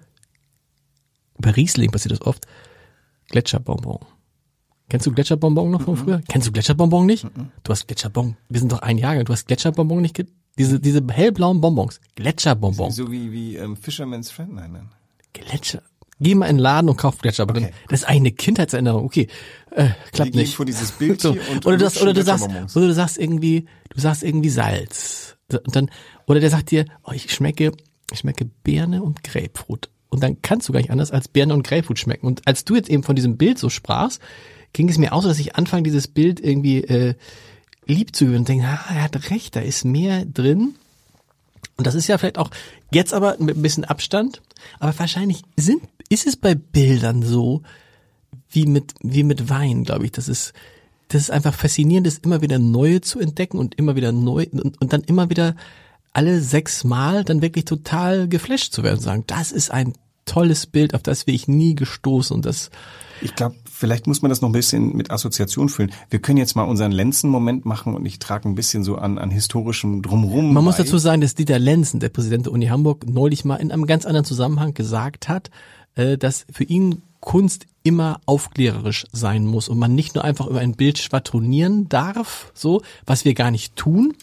Bei 1.38 1.50
Riesling 1.50 1.90
passiert 1.90 2.12
das 2.12 2.22
oft. 2.22 2.46
Gletscherbonbon. 3.30 3.98
Kennst 4.88 5.06
du 5.06 5.12
Gletscherbonbon 5.12 5.70
noch 5.70 5.82
von 5.82 5.96
früher? 5.96 6.20
Kennst 6.28 6.46
du 6.48 6.52
Gletscherbonbon 6.52 7.06
nicht? 7.06 7.24
Du 7.64 7.70
hast 7.72 7.86
Gletscherbonbon. 7.88 8.36
Wir 8.48 8.60
sind 8.60 8.72
doch 8.72 8.82
ein 8.82 8.98
Jahrgang. 8.98 9.24
Du 9.24 9.32
hast 9.32 9.46
Gletscherbonbon 9.46 10.02
nicht? 10.02 10.22
Diese, 10.58 10.78
diese 10.78 11.02
hellblauen 11.10 11.60
Bonbons. 11.62 11.98
Gletscherbonbon. 12.14 12.90
so 12.90 13.10
wie, 13.10 13.32
wie 13.32 13.56
ähm, 13.56 13.74
Fisherman's 13.76 14.30
Friend, 14.30 14.52
nein, 14.54 14.72
nein. 14.72 14.88
Gletscher. 15.32 15.82
Geh 16.20 16.34
mal 16.34 16.46
in 16.46 16.56
den 16.56 16.62
Laden 16.62 16.90
und 16.90 16.96
kauf 16.98 17.18
Gletscher. 17.18 17.44
Aber 17.44 17.54
dann, 17.54 17.64
Okay. 17.64 17.72
das 17.88 18.00
ist 18.00 18.04
eigentlich 18.06 18.20
eine 18.20 18.32
Kindheitserinnerung. 18.32 19.04
Okay, 19.06 19.28
äh, 19.74 19.90
klappt 20.12 20.34
nicht. 20.34 20.54
vor 20.54 20.66
dieses 20.66 20.92
Bild 20.92 21.20
So. 21.20 21.32
und 21.50 21.66
oder 21.66 21.76
du, 21.76 21.84
sagst, 21.84 21.96
lutschen 21.96 22.08
oder 22.08 22.14
du 22.14 22.24
sagst, 22.24 22.76
oder 22.76 22.86
du 22.86 22.94
sagst 22.94 23.18
irgendwie, 23.18 23.66
du 23.94 24.00
sagst 24.00 24.22
irgendwie 24.22 24.50
Salz. 24.50 25.36
Und 25.50 25.76
dann, 25.76 25.90
oder 26.26 26.40
der 26.40 26.50
sagt 26.50 26.70
dir, 26.70 26.86
oh, 27.04 27.12
ich 27.12 27.32
schmecke, 27.32 27.72
ich 28.10 28.18
schmecke 28.20 28.46
Birne 28.64 29.02
und 29.02 29.22
Grapefruit. 29.22 29.88
Und 30.08 30.22
dann 30.22 30.42
kannst 30.42 30.68
du 30.68 30.72
gar 30.72 30.80
nicht 30.80 30.90
anders 30.90 31.10
als 31.10 31.28
Birne 31.28 31.54
und 31.54 31.66
Grapefruit 31.66 31.98
schmecken. 31.98 32.26
Und 32.26 32.46
als 32.46 32.64
du 32.64 32.74
jetzt 32.74 32.90
eben 32.90 33.02
von 33.02 33.16
diesem 33.16 33.36
Bild 33.36 33.58
so 33.58 33.70
sprachst, 33.70 34.20
ging 34.72 34.88
es 34.88 34.98
mir 34.98 35.12
auch 35.12 35.22
so, 35.22 35.28
dass 35.28 35.38
ich 35.38 35.56
anfange, 35.56 35.82
dieses 35.84 36.08
Bild 36.08 36.40
irgendwie 36.40 36.84
äh, 36.84 37.14
lieb 37.86 38.14
zu 38.14 38.24
gewinnen 38.24 38.40
und 38.40 38.48
denke, 38.48 38.66
ah, 38.66 38.94
er 38.94 39.02
hat 39.02 39.30
recht, 39.30 39.56
da 39.56 39.60
ist 39.60 39.84
mehr 39.84 40.24
drin. 40.24 40.74
Und 41.76 41.86
das 41.86 41.94
ist 41.94 42.06
ja 42.06 42.18
vielleicht 42.18 42.38
auch 42.38 42.50
jetzt 42.92 43.14
aber 43.14 43.36
mit 43.38 43.56
ein 43.56 43.62
bisschen 43.62 43.84
Abstand, 43.84 44.42
aber 44.78 44.96
wahrscheinlich 44.98 45.42
sind, 45.56 45.82
ist 46.08 46.26
es 46.26 46.36
bei 46.36 46.54
Bildern 46.54 47.22
so, 47.22 47.62
wie 48.52 48.66
mit, 48.66 48.94
wie 49.02 49.24
mit 49.24 49.48
Wein, 49.48 49.84
glaube 49.84 50.04
ich. 50.04 50.12
Das 50.12 50.28
ist, 50.28 50.52
das 51.08 51.22
ist 51.22 51.30
einfach 51.30 51.54
faszinierend, 51.54 52.06
ist 52.06 52.24
immer 52.24 52.42
wieder 52.42 52.58
neue 52.58 53.00
zu 53.00 53.18
entdecken 53.18 53.58
und 53.58 53.74
immer 53.74 53.96
wieder 53.96 54.12
neu 54.12 54.46
und, 54.52 54.80
und 54.80 54.92
dann 54.92 55.02
immer 55.02 55.30
wieder 55.30 55.56
alle 56.12 56.40
sechs 56.40 56.84
Mal 56.84 57.24
dann 57.24 57.42
wirklich 57.42 57.64
total 57.64 58.28
geflasht 58.28 58.72
zu 58.72 58.82
werden 58.82 58.98
und 58.98 59.02
sagen, 59.02 59.24
das 59.26 59.50
ist 59.52 59.70
ein 59.70 59.94
tolles 60.24 60.66
Bild, 60.66 60.94
auf 60.94 61.02
das 61.02 61.26
wäre 61.26 61.34
ich 61.34 61.48
nie 61.48 61.74
gestoßen 61.74 62.34
und 62.34 62.46
das 62.46 62.70
ich 63.22 63.36
glaube, 63.36 63.54
vielleicht 63.70 64.08
muss 64.08 64.20
man 64.20 64.30
das 64.30 64.40
noch 64.40 64.48
ein 64.48 64.52
bisschen 64.52 64.96
mit 64.96 65.12
Assoziation 65.12 65.68
füllen. 65.68 65.92
Wir 66.10 66.20
können 66.20 66.38
jetzt 66.38 66.56
mal 66.56 66.64
unseren 66.64 66.90
Lenzen-Moment 66.90 67.64
machen 67.64 67.94
und 67.94 68.04
ich 68.04 68.18
trage 68.18 68.48
ein 68.48 68.56
bisschen 68.56 68.82
so 68.82 68.96
an, 68.96 69.16
an 69.16 69.30
historischem 69.30 70.02
Drumrum. 70.02 70.46
Man 70.46 70.54
bei. 70.56 70.60
muss 70.62 70.76
dazu 70.76 70.98
sagen, 70.98 71.20
dass 71.20 71.36
Dieter 71.36 71.60
Lenzen, 71.60 72.00
der 72.00 72.08
Präsident 72.08 72.46
der 72.46 72.52
Uni 72.52 72.66
Hamburg, 72.66 73.08
neulich 73.08 73.44
mal 73.44 73.56
in 73.56 73.70
einem 73.70 73.86
ganz 73.86 74.06
anderen 74.06 74.24
Zusammenhang 74.24 74.74
gesagt 74.74 75.28
hat, 75.28 75.50
äh, 75.94 76.18
dass 76.18 76.46
für 76.50 76.64
ihn 76.64 77.02
Kunst 77.22 77.66
immer 77.84 78.20
aufklärerisch 78.26 79.06
sein 79.12 79.46
muss 79.46 79.68
und 79.68 79.78
man 79.78 79.94
nicht 79.94 80.14
nur 80.14 80.24
einfach 80.24 80.46
über 80.46 80.60
ein 80.60 80.74
Bild 80.74 80.98
schwadronieren 80.98 81.88
darf, 81.88 82.52
so, 82.52 82.82
was 83.06 83.24
wir 83.24 83.32
gar 83.34 83.50
nicht 83.50 83.76
tun, 83.76 84.14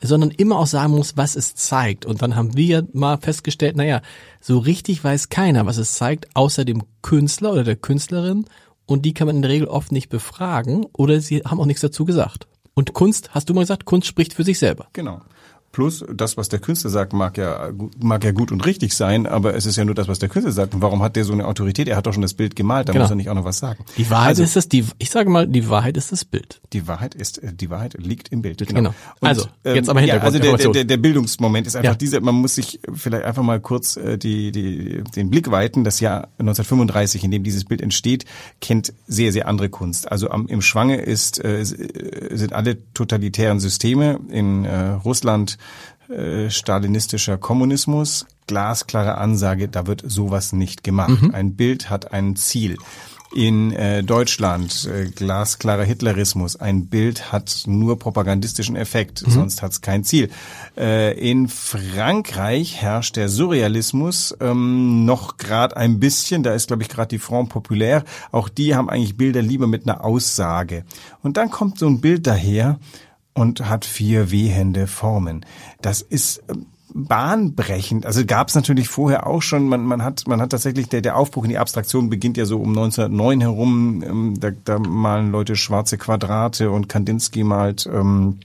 sondern 0.00 0.30
immer 0.30 0.58
auch 0.58 0.66
sagen 0.66 0.94
muss, 0.94 1.16
was 1.16 1.36
es 1.36 1.54
zeigt. 1.54 2.06
Und 2.06 2.22
dann 2.22 2.36
haben 2.36 2.56
wir 2.56 2.86
mal 2.92 3.18
festgestellt, 3.18 3.76
naja, 3.76 4.00
so 4.40 4.58
richtig 4.58 5.02
weiß 5.02 5.28
keiner, 5.28 5.66
was 5.66 5.76
es 5.76 5.94
zeigt, 5.94 6.34
außer 6.34 6.64
dem 6.64 6.82
Künstler 7.02 7.52
oder 7.52 7.64
der 7.64 7.76
Künstlerin. 7.76 8.46
Und 8.86 9.04
die 9.04 9.12
kann 9.14 9.26
man 9.26 9.36
in 9.36 9.42
der 9.42 9.50
Regel 9.50 9.68
oft 9.68 9.92
nicht 9.92 10.08
befragen 10.08 10.86
oder 10.92 11.20
sie 11.20 11.42
haben 11.44 11.60
auch 11.60 11.66
nichts 11.66 11.82
dazu 11.82 12.04
gesagt. 12.04 12.46
Und 12.74 12.94
Kunst, 12.94 13.34
hast 13.34 13.48
du 13.48 13.54
mal 13.54 13.62
gesagt, 13.62 13.84
Kunst 13.84 14.06
spricht 14.06 14.34
für 14.34 14.44
sich 14.44 14.58
selber. 14.58 14.86
Genau. 14.92 15.20
Plus 15.70 16.02
das, 16.12 16.38
was 16.38 16.48
der 16.48 16.60
Künstler 16.60 16.88
sagt, 16.88 17.12
mag 17.12 17.36
ja, 17.36 17.70
mag 18.00 18.24
ja 18.24 18.32
gut 18.32 18.50
und 18.50 18.64
richtig 18.64 18.94
sein, 18.94 19.26
aber 19.26 19.54
es 19.54 19.66
ist 19.66 19.76
ja 19.76 19.84
nur 19.84 19.94
das, 19.94 20.08
was 20.08 20.18
der 20.18 20.30
Künstler 20.30 20.52
sagt. 20.52 20.74
Und 20.74 20.80
warum 20.80 21.02
hat 21.02 21.14
der 21.14 21.24
so 21.24 21.34
eine 21.34 21.46
Autorität? 21.46 21.88
Er 21.88 21.96
hat 21.96 22.06
doch 22.06 22.14
schon 22.14 22.22
das 22.22 22.32
Bild 22.32 22.56
gemalt, 22.56 22.88
da 22.88 22.94
genau. 22.94 23.04
muss 23.04 23.10
er 23.10 23.16
nicht 23.16 23.28
auch 23.28 23.34
noch 23.34 23.44
was 23.44 23.58
sagen. 23.58 23.84
Die 23.98 24.08
Wahrheit 24.08 24.28
also, 24.28 24.44
ist 24.44 24.56
das, 24.56 24.68
die, 24.68 24.86
ich 24.96 25.10
sage 25.10 25.28
mal, 25.28 25.46
die 25.46 25.68
Wahrheit 25.68 25.98
ist 25.98 26.10
das 26.10 26.24
Bild. 26.24 26.62
Die 26.72 26.88
Wahrheit 26.88 27.14
ist, 27.14 27.42
äh, 27.42 27.52
die 27.52 27.68
Wahrheit 27.68 27.94
liegt 27.98 28.30
im 28.32 28.40
Bild. 28.40 28.58
Genau. 28.58 28.72
genau. 28.72 28.94
Und, 29.20 29.28
also, 29.28 29.46
jetzt 29.62 29.90
aber 29.90 30.00
Hintergrund. 30.00 30.42
Ja, 30.42 30.52
also 30.52 30.72
der, 30.72 30.72
der, 30.72 30.84
der 30.84 30.96
Bildungsmoment 30.96 31.66
ist 31.66 31.76
einfach 31.76 31.92
ja. 31.92 31.96
dieser, 31.96 32.20
man 32.22 32.36
muss 32.36 32.54
sich 32.54 32.80
vielleicht 32.94 33.24
einfach 33.24 33.42
mal 33.42 33.60
kurz 33.60 33.98
äh, 33.98 34.16
die, 34.16 34.52
die, 34.52 35.04
den 35.14 35.28
Blick 35.28 35.50
weiten. 35.50 35.84
Das 35.84 36.00
Jahr 36.00 36.28
1935, 36.38 37.24
in 37.24 37.30
dem 37.30 37.44
dieses 37.44 37.66
Bild 37.66 37.82
entsteht, 37.82 38.24
kennt 38.62 38.94
sehr, 39.06 39.32
sehr 39.32 39.46
andere 39.46 39.68
Kunst. 39.68 40.10
Also 40.10 40.30
am, 40.30 40.46
im 40.46 40.62
Schwange 40.62 40.96
ist, 40.96 41.44
äh, 41.44 41.62
sind 41.62 42.54
alle 42.54 42.78
totalitären 42.94 43.60
Systeme 43.60 44.18
in 44.30 44.66
Russland, 45.04 45.57
äh, 46.08 46.48
stalinistischer 46.50 47.36
Kommunismus, 47.36 48.26
glasklare 48.46 49.18
Ansage, 49.18 49.68
da 49.68 49.86
wird 49.86 50.02
sowas 50.06 50.52
nicht 50.52 50.82
gemacht. 50.82 51.22
Mhm. 51.22 51.34
Ein 51.34 51.54
Bild 51.54 51.90
hat 51.90 52.12
ein 52.12 52.34
Ziel. 52.36 52.78
In 53.34 53.72
äh, 53.72 54.02
Deutschland 54.02 54.88
äh, 54.90 55.10
glasklarer 55.10 55.84
Hitlerismus. 55.84 56.56
Ein 56.56 56.86
Bild 56.86 57.30
hat 57.30 57.64
nur 57.66 57.98
propagandistischen 57.98 58.74
Effekt, 58.74 59.26
mhm. 59.26 59.30
sonst 59.32 59.60
hat 59.60 59.72
es 59.72 59.80
kein 59.82 60.02
Ziel. 60.02 60.30
Äh, 60.78 61.12
in 61.18 61.48
Frankreich 61.48 62.76
herrscht 62.76 63.16
der 63.16 63.28
Surrealismus 63.28 64.34
ähm, 64.40 65.04
noch 65.04 65.36
gerade 65.36 65.76
ein 65.76 66.00
bisschen. 66.00 66.42
Da 66.42 66.54
ist, 66.54 66.68
glaube 66.68 66.82
ich, 66.84 66.88
gerade 66.88 67.08
die 67.08 67.18
Front 67.18 67.50
Populaire. 67.50 68.02
Auch 68.32 68.48
die 68.48 68.74
haben 68.74 68.88
eigentlich 68.88 69.18
Bilder 69.18 69.42
lieber 69.42 69.66
mit 69.66 69.86
einer 69.86 70.04
Aussage. 70.04 70.84
Und 71.22 71.36
dann 71.36 71.50
kommt 71.50 71.78
so 71.78 71.86
ein 71.86 72.00
Bild 72.00 72.26
daher 72.26 72.78
und 73.38 73.68
hat 73.68 73.84
vier 73.84 74.30
wehende 74.30 74.86
Formen. 74.86 75.46
Das 75.80 76.02
ist 76.02 76.42
ähm, 76.50 76.66
bahnbrechend. 76.92 78.04
Also 78.04 78.24
gab 78.26 78.48
es 78.48 78.54
natürlich 78.54 78.88
vorher 78.88 79.26
auch 79.26 79.42
schon. 79.42 79.68
Man, 79.68 79.84
man 79.84 80.02
hat 80.02 80.26
man 80.26 80.40
hat 80.40 80.50
tatsächlich 80.50 80.88
der 80.88 81.02
der 81.02 81.16
Aufbruch 81.16 81.44
in 81.44 81.50
die 81.50 81.58
Abstraktion 81.58 82.10
beginnt 82.10 82.36
ja 82.36 82.44
so 82.44 82.58
um 82.58 82.70
1909 82.70 83.40
herum. 83.40 84.02
Ähm, 84.02 84.34
da, 84.40 84.50
da 84.50 84.78
malen 84.78 85.30
Leute 85.30 85.56
schwarze 85.56 85.98
Quadrate 85.98 86.70
und 86.70 86.88
Kandinsky 86.88 87.44
malt 87.44 87.88
ähm, 87.92 88.40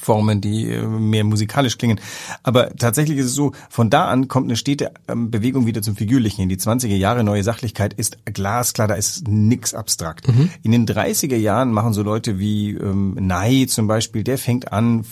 Formen, 0.00 0.40
die 0.40 0.70
äh, 0.70 0.86
mehr 0.86 1.24
musikalisch 1.24 1.78
klingen. 1.78 2.00
Aber 2.42 2.74
tatsächlich 2.76 3.18
ist 3.18 3.26
es 3.26 3.34
so, 3.34 3.52
von 3.70 3.90
da 3.90 4.06
an 4.06 4.28
kommt 4.28 4.46
eine 4.46 4.56
stete 4.56 4.92
ähm, 5.08 5.30
Bewegung 5.30 5.66
wieder 5.66 5.82
zum 5.82 5.96
Figürlichen. 5.96 6.42
In 6.42 6.48
die 6.48 6.56
20er 6.56 6.94
Jahre 6.94 7.24
neue 7.24 7.42
Sachlichkeit 7.42 7.94
ist 7.94 8.18
glasklar, 8.24 8.88
da 8.88 8.94
ist 8.94 9.28
nix 9.28 9.74
abstrakt. 9.74 10.28
Mhm. 10.28 10.50
In 10.62 10.72
den 10.72 10.86
30er 10.86 11.36
Jahren 11.36 11.72
machen 11.72 11.92
so 11.92 12.02
Leute 12.02 12.38
wie 12.38 12.70
ähm, 12.70 13.14
Ney 13.14 13.66
zum 13.66 13.86
Beispiel, 13.86 14.24
der 14.24 14.38
fängt 14.38 14.72
an, 14.72 15.04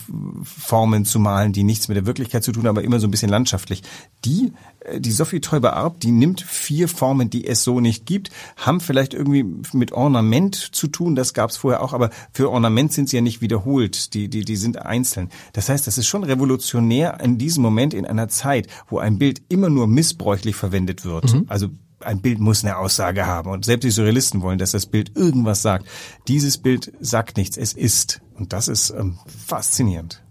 Formen 0.43 1.05
zu 1.05 1.19
malen, 1.19 1.53
die 1.53 1.65
nichts 1.65 1.89
mit 1.89 1.97
der 1.97 2.07
Wirklichkeit 2.07 2.45
zu 2.45 2.53
tun 2.53 2.65
haben, 2.65 2.77
aber 2.77 2.85
immer 2.85 3.01
so 3.01 3.07
ein 3.07 3.11
bisschen 3.11 3.31
landschaftlich. 3.31 3.83
Die 4.25 4.53
die 4.97 5.13
Sophie 5.13 5.41
Teuber-Arp, 5.41 6.01
die 6.01 6.11
nimmt 6.11 6.41
vier 6.41 6.89
Formen, 6.89 7.31
die 7.31 7.47
es 7.47 7.63
so 7.63 7.81
nicht 7.81 8.07
gibt, 8.07 8.31
haben 8.57 8.81
vielleicht 8.81 9.15
irgendwie 9.15 9.45
mit 9.73 9.93
Ornament 9.93 10.55
zu 10.57 10.89
tun, 10.89 11.15
das 11.15 11.35
gab 11.35 11.51
es 11.51 11.57
vorher 11.57 11.83
auch, 11.83 11.93
aber 11.93 12.11
für 12.33 12.51
Ornament 12.51 12.93
sind 12.93 13.09
sie 13.09 13.17
ja 13.17 13.23
nicht 13.23 13.41
wiederholt, 13.41 14.15
die, 14.15 14.29
die, 14.29 14.45
die 14.45 14.57
sind 14.57 14.79
einzeln. 14.79 15.31
Das 15.53 15.69
heißt, 15.69 15.87
das 15.87 15.99
ist 15.99 16.07
schon 16.07 16.25
revolutionär 16.25 17.21
in 17.21 17.39
diesem 17.39 17.63
Moment 17.63 17.95
in 17.95 18.07
einer 18.07 18.29
Zeit, 18.29 18.67
wo 18.89 18.99
ein 18.99 19.19
Bild 19.19 19.43
immer 19.49 19.71
nur 19.71 19.87
missbräuchlich 19.87 20.57
verwendet 20.57 21.05
wird. 21.05 21.33
Mhm. 21.33 21.45
Also 21.49 21.69
ein 22.01 22.21
Bild 22.21 22.41
muss 22.41 22.65
eine 22.65 22.77
Aussage 22.77 23.27
haben 23.27 23.51
und 23.51 23.65
selbst 23.65 23.85
die 23.85 23.91
Surrealisten 23.91 24.43
wollen, 24.43 24.59
dass 24.59 24.73
das 24.73 24.87
Bild 24.87 25.17
irgendwas 25.17 25.63
sagt. 25.63 25.87
Dieses 26.27 26.59
Bild 26.59 26.93
sagt 27.01 27.37
nichts, 27.37 27.57
es 27.57 27.73
ist. 27.73 28.21
Und 28.35 28.53
das 28.53 28.67
ist 28.67 28.91
ähm, 28.91 29.19
faszinierend. 29.47 30.23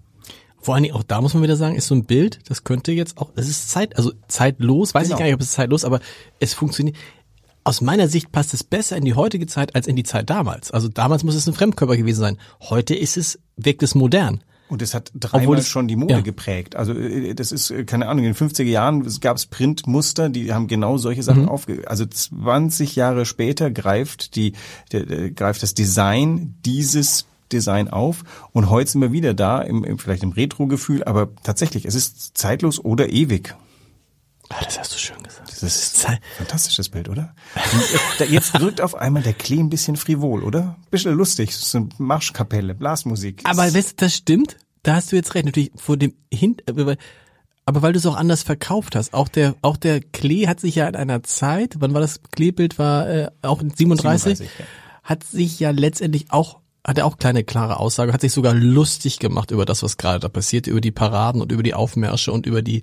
Vor 0.62 0.76
allen 0.76 0.84
Dingen 0.84 0.96
auch 0.96 1.04
da 1.04 1.22
muss 1.22 1.34
man 1.34 1.44
wieder 1.44 1.56
sagen, 1.56 1.76
ist 1.76 1.88
so 1.88 1.96
ein 1.96 2.06
Bild, 2.06 2.40
das 2.48 2.64
könnte 2.64 2.92
jetzt 2.92 3.18
auch, 3.18 3.32
es 3.36 3.50
ist 3.50 3.70
Zeit, 3.70 3.98
also 3.98 4.12
zeitlos, 4.28 4.94
weiß 4.94 5.04
genau. 5.04 5.16
ich 5.16 5.20
gar 5.20 5.26
nicht, 5.26 5.36
ob 5.36 5.42
es 5.42 5.52
zeitlos, 5.52 5.86
aber 5.86 6.00
es 6.40 6.54
funktioniert. 6.54 6.96
Aus 7.64 7.82
meiner 7.82 8.08
Sicht 8.08 8.32
passt 8.32 8.54
es 8.54 8.64
besser 8.64 8.98
in 8.98 9.06
die 9.06 9.14
heutige 9.14 9.46
Zeit 9.46 9.76
als 9.76 9.88
in 9.88 9.96
die 9.96 10.04
Zeit 10.04 10.30
damals. 10.30 10.72
Also 10.72 10.88
damals 10.88 11.24
muss 11.24 11.36
es 11.36 11.48
ein 11.48 11.54
Fremdkörper 11.54 11.96
gewesen 11.96 12.20
sein. 12.20 12.38
Heute 12.60 12.96
ist 12.96 13.18
es, 13.18 13.40
wirkt 13.56 13.84
es 13.84 13.94
modern. 13.94 14.44
Und 14.72 14.82
es 14.82 14.94
hat 14.94 15.12
dreimal 15.14 15.58
es, 15.58 15.68
schon 15.68 15.90
die 15.90 15.98
Mode 15.98 16.14
ja. 16.14 16.22
geprägt. 16.22 16.78
Also 16.78 16.94
äh, 16.94 17.36
das 17.36 17.52
ist, 17.52 17.72
äh, 17.72 17.84
keine 17.84 18.08
Ahnung, 18.08 18.24
in 18.24 18.34
den 18.34 18.50
50er 18.50 18.64
Jahren 18.64 19.06
gab 19.20 19.36
es 19.36 19.46
Printmuster, 19.46 20.30
die 20.30 20.54
haben 20.54 20.68
genau 20.68 20.98
solche 20.98 21.24
Sachen 21.24 21.44
mhm. 21.44 21.50
aufge... 21.50 21.84
Also 21.88 22.06
20 22.06 22.96
Jahre 22.96 23.26
später 23.26 23.70
greift 23.70 24.36
die, 24.38 24.54
der, 24.94 25.32
greift 25.32 25.62
das 25.62 25.74
Design 25.74 26.56
dieses 26.64 27.26
Design 27.52 27.88
auf 27.90 28.24
und 28.52 28.70
heute 28.70 28.92
sind 28.92 29.02
wir 29.02 29.12
wieder 29.12 29.34
da, 29.34 29.62
im, 29.62 29.84
im 29.84 29.98
vielleicht 29.98 30.24
im 30.24 30.32
Retro-Gefühl, 30.32 31.04
aber 31.04 31.30
tatsächlich, 31.44 31.86
es 31.86 31.96
ist 31.96 32.38
zeitlos 32.38 32.84
oder 32.84 33.10
ewig. 33.10 33.56
Ah, 34.50 34.64
das 34.66 34.80
hast 34.80 34.94
du 34.94 34.98
schön 34.98 35.22
gesagt. 35.24 35.50
Das 35.50 35.64
ist 35.64 36.06
ein 36.10 36.20
fantastisches 36.38 36.90
Bild, 36.90 37.08
oder? 37.08 37.34
Jetzt 38.30 38.60
wirkt 38.60 38.82
auf 38.82 38.96
einmal 38.96 39.24
der 39.24 39.34
Klee 39.34 39.60
ein 39.60 39.70
bisschen 39.70 39.96
frivol, 39.96 40.44
oder? 40.44 40.76
Bisschen 40.90 41.14
lustig, 41.14 41.56
so 41.56 41.78
eine 41.78 41.90
Marschkapelle, 41.98 42.76
Blasmusik. 42.76 43.42
Aber 43.46 43.62
weißt 43.62 43.92
du, 43.92 44.06
das 44.06 44.16
stimmt, 44.16 44.58
da 44.84 44.96
hast 44.96 45.12
du 45.12 45.16
jetzt 45.16 45.36
recht, 45.36 45.46
natürlich 45.46 45.72
vor 45.76 45.98
dem 45.98 46.14
Hin 46.34 46.58
aber 47.66 47.82
weil 47.82 47.94
du 47.94 48.00
es 48.00 48.06
auch 48.06 48.16
anders 48.16 48.44
verkauft 48.44 48.96
hast. 48.96 49.14
Auch 49.14 49.28
der, 49.28 49.56
auch 49.62 49.78
der 49.78 50.02
Klee 50.02 50.48
hat 50.48 50.60
sich 50.60 50.76
ja 50.76 50.88
in 50.88 50.96
einer 50.96 51.24
Zeit, 51.24 51.76
wann 51.80 51.94
war 51.94 52.02
das 52.02 52.22
Kleebild, 52.32 52.80
war 52.80 53.08
äh, 53.08 53.30
auch 53.44 53.62
in 53.62 53.70
37, 53.70 54.40
37 54.40 54.60
ja. 54.60 54.66
hat 55.04 55.24
sich 55.24 55.60
ja 55.60 55.72
letztendlich 55.72 56.32
auch 56.32 56.61
hat 56.86 56.98
er 56.98 57.06
auch 57.06 57.18
kleine 57.18 57.44
klare 57.44 57.80
Aussage, 57.80 58.12
hat 58.12 58.22
sich 58.22 58.34
sogar 58.34 58.54
lustig 58.54 59.20
gemacht 59.20 59.52
über 59.52 59.66
das, 59.66 59.84
was 59.84 59.98
gerade 59.98 60.20
da 60.20 60.30
passiert, 60.30 60.68
über 60.68 60.82
die 60.82 60.92
Paraden 60.92 61.42
und 61.42 61.52
über 61.52 61.64
die 61.64 61.74
Aufmärsche 61.74 62.32
und 62.32 62.46
über 62.46 62.62
die, 62.62 62.82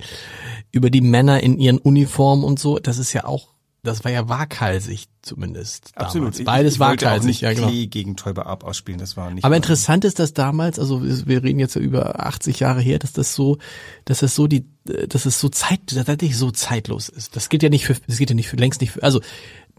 über 0.70 0.90
die 0.90 1.00
Männer 1.00 1.42
in 1.42 1.58
ihren 1.58 1.78
Uniformen 1.78 2.44
und 2.44 2.58
so. 2.58 2.78
Das 2.78 2.98
ist 2.98 3.12
ja 3.12 3.24
auch, 3.24 3.48
das 3.82 4.04
war 4.04 4.10
ja 4.10 4.28
waghalsig 4.28 5.06
zumindest. 5.22 5.92
Absolut. 5.94 6.34
Damals. 6.34 6.44
Beides 6.44 6.72
ich, 6.72 6.76
ich 6.76 6.80
waghalsig, 6.80 7.40
ja 7.40 7.52
genau. 7.52 7.70
gegen 7.70 8.16
Täuber 8.16 8.46
ab 8.46 8.64
ausspielen, 8.64 8.98
das 8.98 9.16
war 9.16 9.30
nicht. 9.30 9.44
Aber 9.44 9.56
interessant 9.56 10.04
ist, 10.04 10.18
dass 10.18 10.32
damals, 10.32 10.78
also 10.78 11.02
wir 11.02 11.42
reden 11.42 11.60
jetzt 11.60 11.76
ja 11.76 11.80
über 11.80 12.24
80 12.24 12.60
Jahre 12.60 12.80
her, 12.80 12.98
dass 12.98 13.12
das 13.12 13.34
so, 13.34 13.58
dass 14.04 14.20
das 14.20 14.34
so 14.34 14.46
die, 14.46 14.66
dass 14.84 15.26
es 15.26 15.38
so 15.38 15.48
zeit, 15.48 15.80
tatsächlich 15.86 16.36
so 16.36 16.50
zeitlos 16.50 17.08
ist. 17.08 17.36
Das 17.36 17.48
geht 17.48 17.62
ja 17.62 17.68
nicht 17.68 17.86
für, 17.86 17.94
das 18.06 18.18
geht 18.18 18.30
ja 18.30 18.36
nicht 18.36 18.48
für 18.48 18.56
längst 18.56 18.80
nicht 18.80 18.92
für, 18.92 19.02
also 19.02 19.20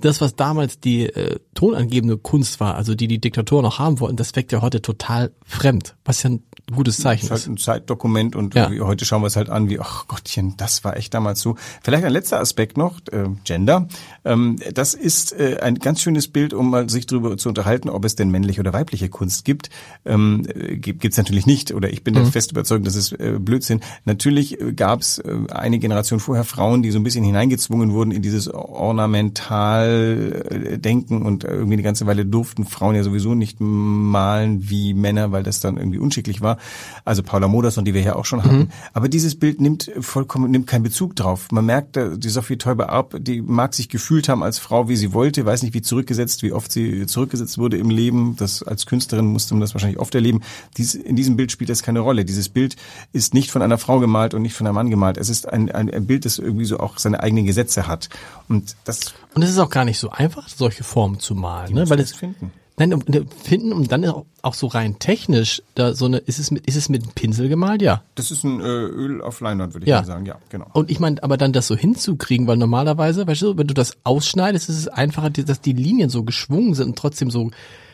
das, 0.01 0.21
was 0.21 0.35
damals 0.35 0.79
die 0.79 1.07
äh, 1.07 1.39
tonangebende 1.53 2.17
Kunst 2.17 2.59
war, 2.59 2.75
also 2.75 2.95
die 2.95 3.07
die 3.07 3.19
Diktatoren 3.19 3.63
noch 3.63 3.79
haben 3.79 3.99
wollten, 3.99 4.15
das 4.15 4.35
weckt 4.35 4.51
ja 4.51 4.61
heute 4.61 4.81
total 4.81 5.31
fremd, 5.43 5.95
was 6.05 6.23
ja 6.23 6.29
ein 6.29 6.43
gutes 6.73 6.97
Zeichen 6.97 7.25
ist. 7.25 7.31
Halt 7.31 7.47
ein 7.47 7.57
Zeitdokument 7.57 8.35
und 8.35 8.55
ja. 8.55 8.69
heute 8.79 9.05
schauen 9.05 9.21
wir 9.21 9.27
es 9.27 9.35
halt 9.35 9.49
an, 9.49 9.69
wie, 9.69 9.79
ach 9.79 10.07
Gottchen, 10.07 10.55
das 10.57 10.83
war 10.83 10.97
echt 10.97 11.13
damals 11.13 11.41
so. 11.41 11.55
Vielleicht 11.83 12.03
ein 12.03 12.11
letzter 12.11 12.39
Aspekt 12.39 12.77
noch, 12.77 12.99
äh, 13.11 13.29
Gender. 13.43 13.87
Ähm, 14.25 14.57
das 14.73 14.93
ist 14.93 15.33
äh, 15.33 15.59
ein 15.61 15.75
ganz 15.75 16.01
schönes 16.01 16.27
Bild, 16.27 16.53
um 16.53 16.69
mal 16.69 16.89
sich 16.89 17.07
darüber 17.07 17.37
zu 17.37 17.49
unterhalten, 17.49 17.89
ob 17.89 18.05
es 18.05 18.15
denn 18.15 18.29
männliche 18.29 18.61
oder 18.61 18.71
weibliche 18.73 19.09
Kunst 19.09 19.45
gibt. 19.45 19.69
Ähm, 20.05 20.47
äh, 20.53 20.77
gibt 20.77 21.05
es 21.05 21.17
natürlich 21.17 21.45
nicht, 21.45 21.73
oder 21.73 21.91
ich 21.91 22.03
bin 22.03 22.15
mhm. 22.15 22.27
fest 22.27 22.51
überzeugt, 22.51 22.87
das 22.87 22.95
ist 22.95 23.11
äh, 23.13 23.37
Blödsinn. 23.39 23.81
Natürlich 24.05 24.61
äh, 24.61 24.73
gab 24.73 25.01
es 25.01 25.17
äh, 25.19 25.35
eine 25.49 25.79
Generation 25.79 26.19
vorher 26.19 26.43
Frauen, 26.43 26.83
die 26.83 26.91
so 26.91 26.99
ein 26.99 27.03
bisschen 27.03 27.23
hineingezwungen 27.23 27.93
wurden 27.93 28.11
in 28.11 28.21
dieses 28.21 28.53
Ornamental-Denken 28.53 31.23
und 31.23 31.43
irgendwie 31.43 31.73
eine 31.73 31.83
ganze 31.83 32.05
Weile 32.05 32.25
durften 32.25 32.65
Frauen 32.65 32.95
ja 32.95 33.03
sowieso 33.03 33.35
nicht 33.35 33.59
malen 33.59 34.69
wie 34.69 34.93
Männer, 34.93 35.31
weil 35.31 35.43
das 35.43 35.59
dann 35.59 35.77
irgendwie 35.77 35.99
unschicklich 35.99 36.41
war. 36.41 36.58
Also 37.05 37.23
Paula 37.23 37.47
Modersohn, 37.47 37.85
die 37.85 37.93
wir 37.93 38.01
ja 38.01 38.15
auch 38.15 38.25
schon 38.25 38.43
hatten. 38.43 38.69
Aber 38.93 39.09
dieses 39.09 39.37
Bild 39.39 39.61
nimmt 39.61 39.91
vollkommen, 39.99 40.51
nimmt 40.51 40.67
keinen 40.67 40.83
Bezug 40.83 41.15
drauf. 41.15 41.51
Man 41.51 41.65
merkt, 41.65 41.97
äh, 41.97 42.17
die 42.17 42.29
Sophie 42.29 42.57
Teuber-Arp, 42.57 43.17
die 43.19 43.41
mag 43.41 43.73
sich 43.73 43.89
gefühlt 43.89 44.29
haben 44.29 44.43
als 44.43 44.59
Frau, 44.59 44.89
wie 44.89 44.95
sie 44.95 45.13
wollte, 45.13 45.45
weiß 45.45 45.63
nicht, 45.63 45.73
wie 45.73 45.81
zurückgesetzt, 45.81 46.43
wie 46.43 46.53
oft 46.53 46.71
sie 46.71 47.05
zurückgesetzt 47.05 47.57
wurde 47.57 47.77
im 47.77 47.89
Leben. 47.89 48.35
Das 48.37 48.63
als 48.63 48.85
Künstlerin 48.85 49.25
musste 49.25 49.53
man 49.53 49.61
das 49.61 49.73
wahrscheinlich 49.73 49.99
oft 49.99 50.13
erleben. 50.15 50.41
Dies, 50.77 50.95
in 50.95 51.15
diesem 51.15 51.35
Bild 51.35 51.51
spielt 51.51 51.69
das 51.69 51.83
keine 51.83 51.99
Rolle. 51.99 52.25
Dieses 52.25 52.49
Bild 52.49 52.75
ist 53.13 53.33
nicht 53.33 53.51
von 53.51 53.61
einer 53.61 53.77
Frau 53.77 53.99
gemalt 53.99 54.33
und 54.33 54.41
nicht 54.41 54.53
von 54.53 54.67
einem 54.67 54.75
Mann 54.75 54.89
gemalt. 54.89 55.17
Es 55.17 55.29
ist 55.29 55.47
ein, 55.47 55.71
ein, 55.71 55.89
ein 55.93 56.05
Bild, 56.05 56.25
das 56.25 56.39
irgendwie 56.39 56.65
so 56.65 56.79
auch 56.79 56.97
seine 56.97 57.21
eigenen 57.21 57.45
Gesetze 57.45 57.87
hat. 57.87 58.09
Und 58.47 58.75
das 58.83 59.13
Und 59.35 59.43
es 59.43 59.49
ist 59.49 59.59
auch 59.59 59.69
gar 59.69 59.85
nicht 59.85 59.99
so 59.99 60.09
einfach, 60.09 60.47
solche 60.49 60.83
Formen 60.83 61.19
zu 61.19 61.35
malen, 61.35 61.73
ne? 61.73 61.89
Weil 61.89 61.99
es 61.99 62.13
finden. 62.13 62.51
Nein, 62.79 62.93
um- 62.93 63.03
ne, 63.07 63.25
finden 63.43 63.73
und 63.73 63.91
dann 63.91 64.05
auch 64.41 64.53
so 64.53 64.67
rein 64.67 64.97
technisch, 64.99 65.61
da 65.75 65.93
so 65.93 66.05
eine, 66.05 66.17
ist 66.17 66.39
es 66.39 66.49
mit, 66.49 66.65
ist 66.65 66.75
es 66.77 66.89
mit 66.89 67.03
einem 67.03 67.11
Pinsel 67.11 67.49
gemalt? 67.49 67.81
Ja. 67.81 68.03
Das 68.15 68.31
ist 68.31 68.43
ein 68.45 68.61
äh, 68.61 68.63
Öl 68.63 69.21
auf 69.21 69.41
Leinwand, 69.41 69.73
würde 69.73 69.83
ich 69.85 69.89
Ja. 69.89 69.99
mal 69.99 70.05
sagen. 70.07 70.25
Ja, 70.25 70.37
genau. 70.49 70.65
Und 70.73 70.89
ich 70.89 70.99
meine, 70.99 71.21
aber 71.21 71.35
dann 71.37 71.51
das 71.53 71.67
so 71.67 71.75
hinzukriegen, 71.75 72.47
weil 72.47 72.57
normalerweise, 72.57 73.27
weißt 73.27 73.41
du, 73.41 73.57
wenn 73.57 73.67
du 73.67 73.73
das 73.73 73.97
ausschneidest, 74.05 74.69
ist 74.69 74.77
es 74.77 74.87
einfacher, 74.87 75.29
dass 75.29 75.61
die 75.61 75.73
Linien 75.73 76.09
so 76.09 76.23
geschwungen 76.23 76.73
sind 76.73 76.87
und 76.87 76.97
trotzdem 76.97 77.29
so, 77.29 77.51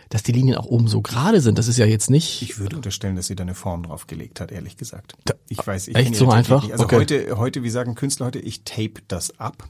dass 0.09 0.21
die 0.21 0.33
Linien 0.33 0.55
auch 0.57 0.67
oben 0.67 0.87
so 0.87 1.01
gerade 1.01 1.41
sind. 1.41 1.57
Das 1.57 1.67
ist 1.67 1.77
ja 1.77 1.87
jetzt 1.87 2.11
nicht. 2.11 2.43
Ich 2.43 2.59
würde 2.59 2.75
unterstellen, 2.75 3.15
dass 3.15 3.25
sie 3.25 3.35
da 3.35 3.41
eine 3.41 3.55
Form 3.55 3.81
drauf 3.81 4.05
gelegt 4.05 4.39
hat, 4.39 4.51
ehrlich 4.51 4.77
gesagt. 4.77 5.15
Ich 5.49 5.65
weiß, 5.65 5.87
ich 5.87 5.95
Echt 5.95 6.15
so 6.15 6.29
einfach? 6.29 6.61
nicht. 6.61 6.73
Also 6.73 6.83
Okay. 6.85 6.97
heute, 6.97 7.37
heute, 7.37 7.63
wie 7.63 7.71
sagen 7.71 7.95
Künstler 7.95 8.27
heute, 8.27 8.37
ich 8.39 8.63
tape 8.65 9.01
das 9.07 9.39
ab. 9.39 9.67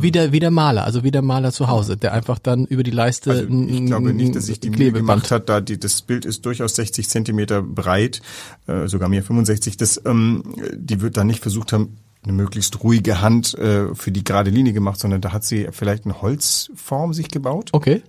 Wie 0.00 0.10
der, 0.12 0.32
wie 0.32 0.40
der 0.40 0.50
Maler, 0.50 0.84
also 0.84 1.04
wie 1.04 1.10
der 1.10 1.20
Maler 1.20 1.52
zu 1.52 1.68
Hause, 1.68 1.98
der 1.98 2.14
einfach 2.14 2.38
dann 2.38 2.64
über 2.64 2.82
die 2.82 2.90
Leiste 2.92 3.30
Also 3.30 3.42
ich 3.44 3.84
glaube 3.84 4.14
nicht, 4.14 4.34
dass 4.34 4.46
sich 4.46 4.60
die 4.60 4.70
Mühe 4.70 4.92
gemacht 4.92 5.30
hat, 5.30 5.48
da 5.50 5.60
die, 5.60 5.78
das 5.78 6.00
Bild 6.00 6.24
ist 6.24 6.46
durchaus 6.46 6.76
60 6.76 7.08
Zentimeter 7.08 7.60
breit, 7.62 8.22
äh, 8.68 8.86
sogar 8.88 9.08
mehr 9.10 9.22
65. 9.22 9.76
Das, 9.76 10.00
ähm, 10.06 10.42
die 10.72 11.00
wird 11.02 11.16
da 11.18 11.24
nicht 11.24 11.40
versucht 11.42 11.72
haben, 11.74 11.98
eine 12.22 12.32
möglichst 12.32 12.82
ruhige 12.84 13.20
Hand 13.20 13.52
äh, 13.58 13.94
für 13.94 14.12
die 14.12 14.22
gerade 14.24 14.48
Linie 14.50 14.72
gemacht, 14.72 14.98
sondern 15.00 15.20
da 15.20 15.32
hat 15.32 15.42
sie 15.44 15.68
vielleicht 15.72 16.04
eine 16.04 16.22
Holzform 16.22 17.12
sich 17.12 17.28
gebaut. 17.28 17.70
Okay. 17.72 18.02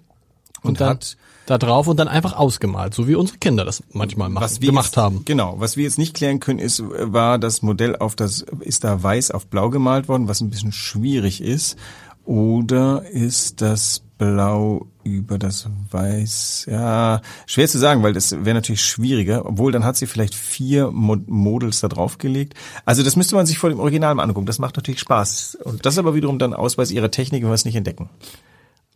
Und, 0.61 0.69
Und 0.69 0.81
dann 0.81 0.89
hat- 0.91 1.17
da 1.45 1.57
drauf 1.57 1.87
und 1.87 1.97
dann 1.97 2.07
einfach 2.07 2.33
ausgemalt, 2.33 2.93
so 2.93 3.07
wie 3.07 3.15
unsere 3.15 3.37
Kinder 3.37 3.65
das 3.65 3.83
manchmal 3.91 4.29
machen, 4.29 4.43
Was 4.43 4.61
wir 4.61 4.69
gemacht 4.69 4.87
jetzt, 4.87 4.97
haben. 4.97 5.25
Genau, 5.25 5.55
was 5.57 5.77
wir 5.77 5.83
jetzt 5.83 5.97
nicht 5.97 6.13
klären 6.13 6.39
können, 6.39 6.59
ist, 6.59 6.81
war 6.83 7.37
das 7.37 7.61
Modell 7.61 7.95
auf 7.95 8.15
das, 8.15 8.45
ist 8.61 8.83
da 8.83 9.01
weiß 9.01 9.31
auf 9.31 9.47
blau 9.47 9.69
gemalt 9.69 10.07
worden, 10.07 10.27
was 10.27 10.41
ein 10.41 10.49
bisschen 10.49 10.71
schwierig 10.71 11.41
ist, 11.41 11.77
oder 12.25 13.03
ist 13.09 13.61
das 13.61 14.03
blau 14.17 14.87
über 15.03 15.37
das 15.37 15.67
weiß, 15.91 16.67
ja, 16.71 17.21
schwer 17.45 17.67
zu 17.67 17.77
sagen, 17.77 18.03
weil 18.03 18.13
das 18.13 18.31
wäre 18.31 18.53
natürlich 18.53 18.85
schwieriger, 18.85 19.45
obwohl 19.45 19.73
dann 19.73 19.83
hat 19.83 19.97
sie 19.97 20.07
vielleicht 20.07 20.33
vier 20.33 20.91
Mo 20.91 21.17
Models 21.27 21.81
da 21.81 21.89
draufgelegt. 21.89 22.53
Also 22.85 23.03
das 23.03 23.17
müsste 23.17 23.35
man 23.35 23.45
sich 23.45 23.57
vor 23.57 23.69
dem 23.69 23.81
Original 23.81 24.15
mal 24.15 24.23
angucken, 24.23 24.45
das 24.45 24.59
macht 24.59 24.77
natürlich 24.77 25.01
Spaß. 25.01 25.57
Und 25.65 25.85
das 25.85 25.95
ist 25.95 25.97
aber 25.97 26.15
wiederum 26.15 26.39
dann 26.39 26.53
Ausweis 26.53 26.91
ihrer 26.91 27.11
Technik, 27.11 27.43
wenn 27.43 27.49
wir 27.49 27.55
es 27.55 27.65
nicht 27.65 27.75
entdecken. 27.75 28.09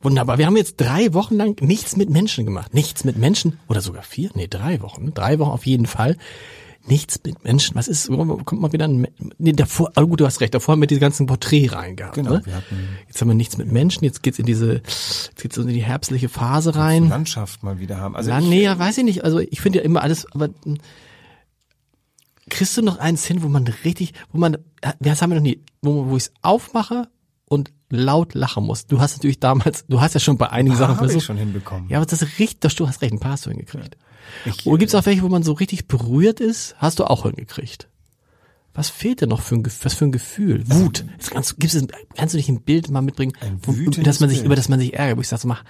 Wunderbar. 0.02 0.38
Wir 0.38 0.46
haben 0.46 0.58
jetzt 0.58 0.76
drei 0.78 1.14
Wochen 1.14 1.36
lang 1.36 1.60
nichts 1.62 1.98
mit 1.98 2.10
Menschen 2.10 2.46
gemacht. 2.46 2.74
Nichts 2.74 3.04
mit 3.04 3.18
Menschen. 3.18 3.60
Oder 3.68 3.82
sogar 3.82 4.04
vier? 4.04 4.30
Nee, 4.36 4.48
drei 4.48 4.82
Wochen. 4.82 5.14
Drei 5.14 5.40
Wochen 5.40 5.50
auf 5.52 5.66
jeden 5.66 5.88
Fall. 5.88 6.18
Nichts 6.86 7.20
mit 7.26 7.44
Menschen. 7.44 7.76
Was 7.76 7.88
ist, 7.90 8.08
kommt 8.08 8.62
mal 8.62 8.72
wieder 8.72 8.88
ein, 8.88 9.08
nee, 9.40 9.52
davor, 9.52 9.92
oh 9.98 10.08
gut, 10.08 10.22
du 10.22 10.26
hast 10.26 10.40
recht, 10.40 10.54
davor 10.54 10.74
haben 10.74 10.80
wir 10.82 10.88
diese 10.88 11.02
ganzen 11.02 11.26
Porträt 11.26 11.68
reingehabt. 11.74 12.16
Genau, 12.16 12.34
ne? 12.36 12.44
Jetzt 13.08 13.20
haben 13.20 13.28
wir 13.28 13.36
nichts 13.36 13.58
mit 13.58 13.70
Menschen, 13.70 14.06
jetzt 14.06 14.24
geht's 14.24 14.40
in 14.40 14.46
diese, 14.46 14.76
jetzt 14.76 15.36
geht's 15.36 15.58
in 15.58 15.68
die 15.68 15.84
herbstliche 15.84 16.30
Phase 16.30 16.76
rein. 16.76 17.10
Landschaft 17.10 17.62
mal 17.64 17.80
wieder 17.80 17.98
haben. 17.98 18.16
Also 18.16 18.30
Ja, 18.30 18.40
ich- 18.40 18.46
nee, 18.48 18.64
ja, 18.64 18.80
weiß 18.80 19.00
ich 19.00 19.04
nicht. 19.04 19.26
Also 19.26 19.40
ich 19.40 19.60
finde 19.60 19.80
ja 19.80 19.84
immer 19.86 20.02
alles, 20.02 20.32
aber 20.34 20.48
kriegst 22.50 22.78
du 22.78 22.82
noch 22.82 22.98
eins 23.00 23.26
hin, 23.26 23.44
wo 23.44 23.50
man 23.50 23.68
richtig, 23.68 24.14
wo 24.32 24.38
man, 24.38 24.54
äh, 24.82 24.94
das 25.00 25.22
haben 25.22 25.32
wir 25.32 25.36
noch 25.36 25.44
nie, 25.44 25.62
wo, 25.82 26.08
wo 26.10 26.16
ich 26.18 26.24
es 26.24 26.32
aufmache 26.42 27.10
und 27.50 27.74
laut 27.90 28.34
lachen 28.34 28.66
muss. 28.66 28.86
Du 28.86 29.00
hast 29.00 29.18
natürlich 29.18 29.40
damals, 29.40 29.86
du 29.88 30.02
hast 30.02 30.14
ja 30.14 30.20
schon 30.20 30.38
bei 30.38 30.50
einigen 30.50 30.76
Sachen 30.76 30.96
habe 30.98 31.06
ich 31.06 31.12
versucht. 31.14 31.26
schon 31.28 31.38
hinbekommen. 31.38 31.90
Ja, 31.90 31.98
aber 31.98 32.06
das 32.06 32.22
ist 32.22 32.40
richtig, 32.40 32.76
du 32.76 32.88
hast 32.88 33.02
recht, 33.02 33.14
ein 33.14 33.20
paar 33.20 33.32
hast 33.32 33.46
du 33.46 33.50
hingekriegt. 33.50 33.98
Ich- 34.46 34.66
Oder 34.66 34.80
gibt's 34.80 34.94
auch 34.96 35.06
welche, 35.06 35.22
wo 35.22 35.30
man 35.30 35.44
so 35.44 35.54
richtig 35.54 35.88
berührt 35.88 36.40
ist? 36.42 36.76
Hast 36.80 37.00
du 37.00 37.06
auch 37.06 37.24
hingekriegt. 37.24 37.88
Was 38.74 38.90
fehlt 38.90 39.22
dir 39.22 39.28
noch 39.28 39.42
für 39.42 39.56
ein, 39.56 39.66
was 39.66 39.94
für 39.96 40.06
ein 40.06 40.12
Gefühl? 40.12 40.64
Wut. 40.70 41.04
Jetzt 41.14 41.32
kannst, 41.32 41.60
gibt's, 41.60 41.78
kannst 42.16 42.34
du 42.34 42.38
nicht 42.38 42.50
ein 42.50 42.62
Bild 42.62 42.90
mal 42.92 43.02
mitbringen, 43.02 43.34
wo, 43.64 43.72
dass 44.02 44.20
man 44.20 44.30
sich, 44.30 44.40
Bild. 44.40 44.46
über 44.46 44.56
das 44.56 44.70
man 44.70 44.80
sich 44.80 44.94
ärgert, 44.94 45.18
wo 45.18 45.22
ich 45.22 45.28
sage, 45.28 45.42
so, 45.42 45.48
mach, 45.48 45.64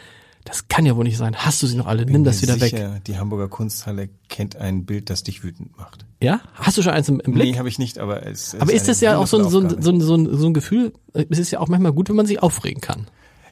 das 0.47 0.67
kann 0.69 0.85
ja 0.85 0.95
wohl 0.95 1.03
nicht 1.03 1.17
sein. 1.17 1.35
Hast 1.35 1.61
du 1.61 1.67
sie 1.67 1.75
noch 1.75 1.87
alle? 1.87 2.05
Nimm 2.05 2.23
das 2.23 2.37
Bin 2.39 2.43
wieder 2.49 2.55
mir 2.55 2.61
weg. 2.61 2.69
sicher, 2.71 2.99
Die 3.05 3.17
Hamburger 3.17 3.49
Kunsthalle 3.49 4.09
kennt 4.29 4.55
ein 4.55 4.85
Bild, 4.85 5.09
das 5.09 5.23
dich 5.23 5.43
wütend 5.43 5.77
macht. 5.77 6.05
Ja? 6.21 6.39
Hast 6.53 6.77
du 6.77 6.81
schon 6.81 6.93
eins 6.93 7.09
im, 7.09 7.19
im 7.19 7.33
Blick? 7.33 7.51
Nee, 7.51 7.57
habe 7.59 7.67
ich 7.67 7.79
nicht, 7.79 7.99
aber 7.99 8.25
es 8.25 8.55
Aber 8.55 8.71
ist 8.71 8.87
das 8.87 9.01
ja 9.01 9.17
auch 9.17 9.27
so 9.27 9.37
ein, 9.39 9.49
so, 9.49 9.59
ein, 9.59 9.81
so, 9.81 9.91
ein, 9.91 10.01
so, 10.01 10.15
ein, 10.15 10.37
so 10.37 10.47
ein 10.47 10.53
Gefühl, 10.53 10.93
es 11.13 11.37
ist 11.37 11.51
ja 11.51 11.59
auch 11.59 11.67
manchmal 11.67 11.91
gut, 11.91 12.07
wenn 12.09 12.15
man 12.15 12.25
sich 12.25 12.41
aufregen 12.41 12.81
kann. 12.81 13.07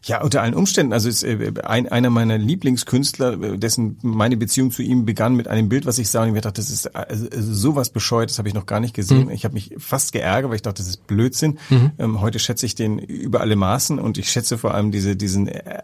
Ja, 0.05 0.21
unter 0.21 0.43
allen 0.43 0.53
Umständen. 0.53 0.93
Also 0.93 1.09
es, 1.09 1.23
äh, 1.23 1.51
ein, 1.63 1.87
einer 1.91 2.11
meiner 2.11 2.37
Lieblingskünstler, 2.37 3.41
äh, 3.41 3.57
dessen 3.57 3.97
meine 4.03 4.37
Beziehung 4.37 4.69
zu 4.69 4.83
ihm 4.83 5.03
begann 5.03 5.33
mit 5.33 5.47
einem 5.47 5.67
Bild, 5.67 5.87
was 5.87 5.97
ich 5.97 6.09
sah 6.09 6.21
und 6.21 6.27
ich 6.27 6.33
mir 6.33 6.41
dachte, 6.41 6.61
das 6.61 6.69
ist 6.69 6.85
äh, 6.85 7.05
also 7.09 7.53
sowas 7.53 7.89
bescheuert, 7.89 8.29
das 8.29 8.37
habe 8.37 8.47
ich 8.47 8.53
noch 8.53 8.67
gar 8.67 8.79
nicht 8.79 8.93
gesehen. 8.93 9.31
Ich 9.31 9.45
habe 9.45 9.55
mich 9.55 9.73
fast 9.79 10.11
geärgert, 10.11 10.49
weil 10.49 10.57
ich 10.57 10.61
dachte, 10.61 10.83
das 10.83 10.87
ist 10.87 11.07
Blödsinn. 11.07 11.57
Ähm, 11.97 12.21
heute 12.21 12.37
schätze 12.37 12.67
ich 12.67 12.75
den 12.75 12.99
über 12.99 13.41
alle 13.41 13.55
Maßen 13.55 13.97
und 13.97 14.19
ich 14.19 14.31
schätze 14.31 14.59
vor 14.59 14.75
allem 14.75 14.91
diese, 14.91 15.15
diesen 15.15 15.47
äh, 15.47 15.83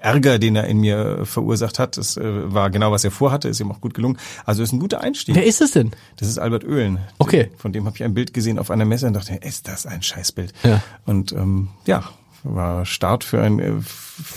Ärger, 0.00 0.40
den 0.40 0.56
er 0.56 0.66
in 0.66 0.78
mir 0.78 1.24
verursacht 1.24 1.78
hat. 1.78 1.96
Das 1.96 2.16
äh, 2.16 2.52
war 2.52 2.70
genau, 2.70 2.90
was 2.90 3.04
er 3.04 3.12
vorhatte, 3.12 3.48
ist 3.48 3.60
ihm 3.60 3.70
auch 3.70 3.80
gut 3.80 3.94
gelungen. 3.94 4.18
Also 4.46 4.64
ist 4.64 4.72
ein 4.72 4.80
guter 4.80 5.00
Einstieg. 5.00 5.36
Wer 5.36 5.46
ist 5.46 5.60
es 5.60 5.72
denn? 5.72 5.92
Das 6.16 6.28
ist 6.28 6.38
Albert 6.38 6.64
Oehlen. 6.64 6.98
Okay. 7.18 7.50
Von 7.56 7.72
dem 7.72 7.86
habe 7.86 7.96
ich 7.96 8.02
ein 8.02 8.14
Bild 8.14 8.34
gesehen 8.34 8.58
auf 8.58 8.70
einer 8.72 8.84
Messe 8.84 9.06
und 9.06 9.14
dachte, 9.14 9.34
ist 9.34 9.68
das 9.68 9.86
ein 9.86 10.02
Scheißbild. 10.02 10.52
Ja. 10.64 10.82
Und 11.06 11.32
ähm, 11.32 11.68
ja, 11.86 12.02
war 12.42 12.86
Start 12.86 13.24
für 13.24 13.42
ein, 13.42 13.58
äh, 13.58 13.72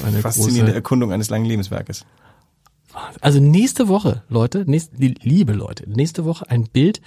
Eine 0.05 0.19
faszinierende 0.21 0.73
Erkundung 0.73 1.11
eines 1.11 1.29
langen 1.29 1.45
Lebenswerkes. 1.45 2.05
Also 3.21 3.39
nächste 3.39 3.87
Woche, 3.87 4.23
Leute, 4.29 4.65
nächste, 4.67 4.95
liebe 4.97 5.53
Leute, 5.53 5.89
nächste 5.89 6.25
Woche 6.25 6.49
ein 6.49 6.65
Bild, 6.65 7.01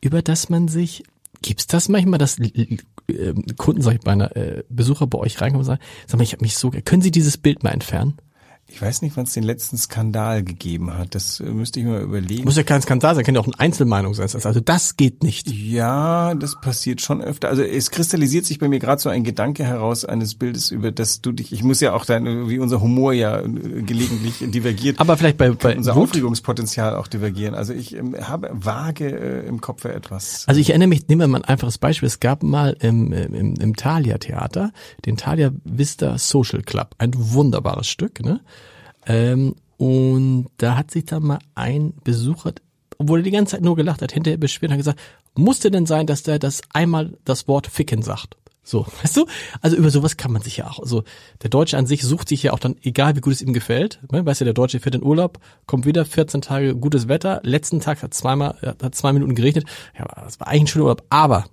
über 0.00 0.22
das 0.22 0.48
man 0.48 0.68
sich, 0.68 1.04
gibt's 1.42 1.66
das 1.66 1.88
manchmal, 1.88 2.18
dass 2.18 2.38
äh, 2.38 3.34
Kunden, 3.56 3.82
sag 3.82 3.94
ich 3.94 4.00
bei 4.00 4.12
einer 4.12 4.34
äh, 4.36 4.64
Besucher 4.68 5.06
bei 5.06 5.18
euch 5.18 5.40
reinkommen 5.40 5.60
und 5.60 5.66
sagen, 5.66 5.80
sag 6.06 6.16
mal, 6.16 6.24
ich 6.24 6.32
habe 6.32 6.42
mich 6.42 6.56
so, 6.56 6.70
können 6.70 7.02
Sie 7.02 7.10
dieses 7.10 7.36
Bild 7.36 7.62
mal 7.62 7.70
entfernen? 7.70 8.14
Ich 8.68 8.82
weiß 8.82 9.02
nicht, 9.02 9.16
wann 9.16 9.24
es 9.24 9.32
den 9.32 9.44
letzten 9.44 9.78
Skandal 9.78 10.42
gegeben 10.42 10.92
hat. 10.92 11.14
Das 11.14 11.38
äh, 11.38 11.44
müsste 11.44 11.78
ich 11.78 11.86
mal 11.86 12.00
überlegen. 12.02 12.44
Muss 12.44 12.56
ja 12.56 12.64
kein 12.64 12.82
Skandal 12.82 13.14
sein, 13.14 13.24
kann 13.24 13.34
ja 13.34 13.40
auch 13.40 13.46
eine 13.46 13.58
Einzelmeinung 13.58 14.12
sein. 14.12 14.28
Also 14.32 14.60
das 14.60 14.96
geht 14.96 15.22
nicht. 15.22 15.48
Ja, 15.48 16.34
das 16.34 16.60
passiert 16.60 17.00
schon 17.00 17.22
öfter. 17.22 17.48
Also 17.48 17.62
es 17.62 17.92
kristallisiert 17.92 18.44
sich 18.44 18.58
bei 18.58 18.68
mir 18.68 18.80
gerade 18.80 19.00
so 19.00 19.08
ein 19.08 19.22
Gedanke 19.22 19.64
heraus 19.64 20.04
eines 20.04 20.34
Bildes, 20.34 20.72
über 20.72 20.90
das 20.90 21.22
du 21.22 21.30
dich, 21.30 21.52
ich 21.52 21.62
muss 21.62 21.80
ja 21.80 21.94
auch 21.94 22.04
dein, 22.04 22.48
wie 22.48 22.58
unser 22.58 22.80
Humor 22.80 23.12
ja 23.12 23.38
äh, 23.40 23.48
gelegentlich 23.82 24.38
divergiert. 24.50 24.98
Aber 24.98 25.16
vielleicht 25.16 25.38
bei, 25.38 25.50
bei 25.52 25.76
unser 25.76 25.94
Wut, 25.94 26.08
Aufregungspotenzial 26.08 26.96
auch 26.96 27.06
divergieren. 27.06 27.54
Also 27.54 27.72
ich 27.72 27.94
ähm, 27.94 28.16
habe 28.20 28.50
vage 28.52 29.08
äh, 29.08 29.46
im 29.46 29.60
Kopf 29.60 29.84
etwas. 29.84 30.42
Also 30.48 30.60
ich 30.60 30.70
erinnere 30.70 30.88
mich, 30.88 31.06
nehmen 31.06 31.20
wir 31.20 31.28
mal 31.28 31.38
ein 31.38 31.44
einfaches 31.44 31.78
Beispiel. 31.78 32.08
Es 32.08 32.18
gab 32.18 32.42
mal 32.42 32.76
im, 32.80 33.12
im, 33.12 33.54
im 33.54 33.76
Thalia 33.76 34.18
Theater 34.18 34.72
den 35.06 35.16
Thalia 35.16 35.52
Vista 35.64 36.18
Social 36.18 36.62
Club. 36.62 36.96
Ein 36.98 37.12
wunderbares 37.14 37.88
Stück, 37.88 38.24
ne? 38.24 38.40
Ähm, 39.06 39.54
und 39.78 40.46
da 40.58 40.76
hat 40.76 40.90
sich 40.90 41.04
dann 41.04 41.22
mal 41.22 41.38
ein 41.54 41.94
Besucher, 42.02 42.52
obwohl 42.98 43.20
er 43.20 43.24
die 43.24 43.30
ganze 43.30 43.52
Zeit 43.52 43.62
nur 43.62 43.76
gelacht 43.76 44.02
hat, 44.02 44.12
hinterher 44.12 44.38
beschwert 44.38 44.72
und 44.72 44.78
gesagt, 44.78 45.00
musste 45.34 45.70
denn 45.70 45.86
sein, 45.86 46.06
dass 46.06 46.22
der 46.22 46.38
das 46.38 46.62
einmal 46.72 47.16
das 47.24 47.46
Wort 47.46 47.66
ficken 47.66 48.02
sagt? 48.02 48.36
So, 48.62 48.84
weißt 49.02 49.16
du? 49.16 49.26
Also 49.62 49.76
über 49.76 49.90
sowas 49.90 50.16
kann 50.16 50.32
man 50.32 50.42
sich 50.42 50.58
ja 50.58 50.68
auch, 50.68 50.80
also 50.80 51.04
der 51.42 51.50
Deutsche 51.50 51.78
an 51.78 51.86
sich 51.86 52.02
sucht 52.02 52.28
sich 52.28 52.42
ja 52.42 52.52
auch 52.52 52.58
dann, 52.58 52.76
egal 52.82 53.16
wie 53.16 53.20
gut 53.20 53.32
es 53.32 53.42
ihm 53.42 53.52
gefällt, 53.52 54.00
ne? 54.10 54.26
weißt 54.26 54.40
du, 54.40 54.44
der 54.44 54.54
Deutsche 54.54 54.80
fährt 54.80 54.94
in 54.94 55.04
Urlaub, 55.04 55.38
kommt 55.66 55.86
wieder 55.86 56.04
14 56.04 56.42
Tage 56.42 56.74
gutes 56.74 57.06
Wetter, 57.06 57.40
letzten 57.44 57.80
Tag 57.80 58.02
hat 58.02 58.12
zweimal, 58.12 58.56
hat 58.82 58.94
zwei 58.94 59.12
Minuten 59.12 59.34
geregnet, 59.34 59.66
ja, 59.96 60.06
das 60.22 60.40
war 60.40 60.48
eigentlich 60.48 60.62
ein 60.62 60.66
schöner 60.66 60.84
Urlaub, 60.86 61.04
aber 61.10 61.44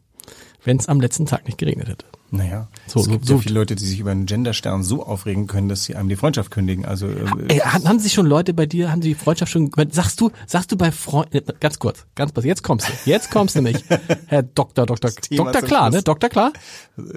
wenn 0.64 0.78
es 0.78 0.88
am 0.88 1.02
letzten 1.02 1.26
Tag 1.26 1.46
nicht 1.46 1.58
geregnet 1.58 1.90
hätte. 1.90 2.06
Naja, 2.36 2.68
So, 2.88 3.02
es 3.02 3.10
gibt 3.10 3.28
so- 3.28 3.36
so 3.36 3.40
viele 3.42 3.54
Leute, 3.54 3.76
die 3.76 3.86
sich 3.86 4.00
über 4.00 4.10
einen 4.10 4.26
Genderstern 4.26 4.82
so 4.84 5.06
aufregen 5.06 5.46
können, 5.46 5.70
dass 5.70 5.84
sie 5.84 5.96
einem 5.96 6.10
die 6.10 6.16
Freundschaft 6.16 6.50
kündigen. 6.50 6.84
Also 6.84 7.08
äh, 7.08 7.26
Ey, 7.48 7.60
haben, 7.60 8.00
sich 8.00 8.12
schon 8.12 8.26
Leute 8.26 8.56
bei 8.56 8.66
dir, 8.66 8.92
haben 8.92 9.02
die 9.02 9.14
Freundschaft 9.14 9.52
schon, 9.52 9.70
sagst 9.92 10.20
du, 10.20 10.32
sagst 10.48 10.72
du 10.72 10.76
bei 10.76 10.92
Freunden, 10.92 11.42
ganz 11.60 11.78
kurz, 11.78 12.08
ganz 12.16 12.34
kurz, 12.34 12.46
jetzt 12.48 12.64
kommst 12.64 12.90
du, 12.90 12.94
jetzt 13.06 13.30
kommst 13.30 13.56
du 13.56 13.62
nämlich, 13.62 13.84
Herr 14.26 14.42
Doktor, 14.42 14.88
Doktor, 14.88 15.12
Doktor 15.30 15.62
klar, 15.62 15.92
ne, 15.92 16.02
Doktor 16.02 16.30
klar? 16.30 16.54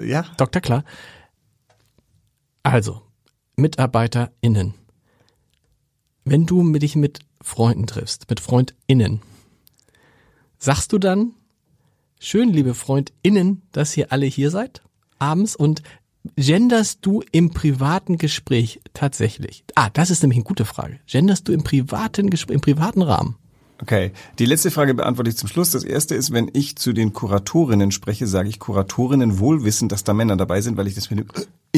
ja, 0.03 0.23
Doktor 0.37 0.61
klar. 0.61 0.83
Also, 2.61 3.01
MitarbeiterInnen. 3.55 4.75
Wenn 6.25 6.45
du 6.45 6.71
dich 6.73 6.95
mit 6.95 7.21
Freunden 7.41 7.87
triffst, 7.87 8.29
mit 8.29 8.39
FreundInnen, 8.39 9.21
sagst 10.59 10.93
du 10.93 10.99
dann, 10.99 11.31
schön, 12.19 12.53
liebe 12.53 12.75
FreundInnen, 12.75 13.63
dass 13.71 13.97
ihr 13.97 14.11
alle 14.11 14.25
hier 14.27 14.51
seid, 14.51 14.83
abends 15.19 15.55
und 15.55 15.81
genderst 16.35 16.99
du 17.01 17.23
im 17.31 17.51
privaten 17.51 18.17
Gespräch 18.17 18.81
tatsächlich? 18.93 19.63
Ah, 19.75 19.89
das 19.91 20.09
ist 20.09 20.21
nämlich 20.23 20.37
eine 20.37 20.45
gute 20.45 20.65
Frage. 20.65 20.99
Genderst 21.05 21.47
du 21.47 21.53
im 21.53 21.63
privaten 21.63 22.29
Gespräch, 22.29 22.55
im 22.55 22.61
privaten 22.61 23.01
Rahmen? 23.01 23.35
Okay, 23.79 24.11
die 24.39 24.45
letzte 24.45 24.71
Frage 24.71 24.95
beantworte 24.95 25.29
ich 25.29 25.37
zum 25.37 25.47
Schluss. 25.47 25.69
Das 25.69 25.83
erste 25.83 26.15
ist, 26.15 26.33
wenn 26.33 26.49
ich 26.53 26.77
zu 26.77 26.93
den 26.93 27.13
Kuratorinnen 27.13 27.91
spreche, 27.91 28.25
sage 28.25 28.49
ich 28.49 28.59
Kuratorinnen 28.59 29.37
wohl 29.37 29.63
wissen, 29.63 29.87
dass 29.87 30.03
da 30.03 30.13
Männer 30.13 30.35
dabei 30.35 30.61
sind, 30.61 30.77
weil 30.77 30.87
ich 30.87 30.95
das 30.95 31.11
mit 31.11 31.19
dem 31.19 31.27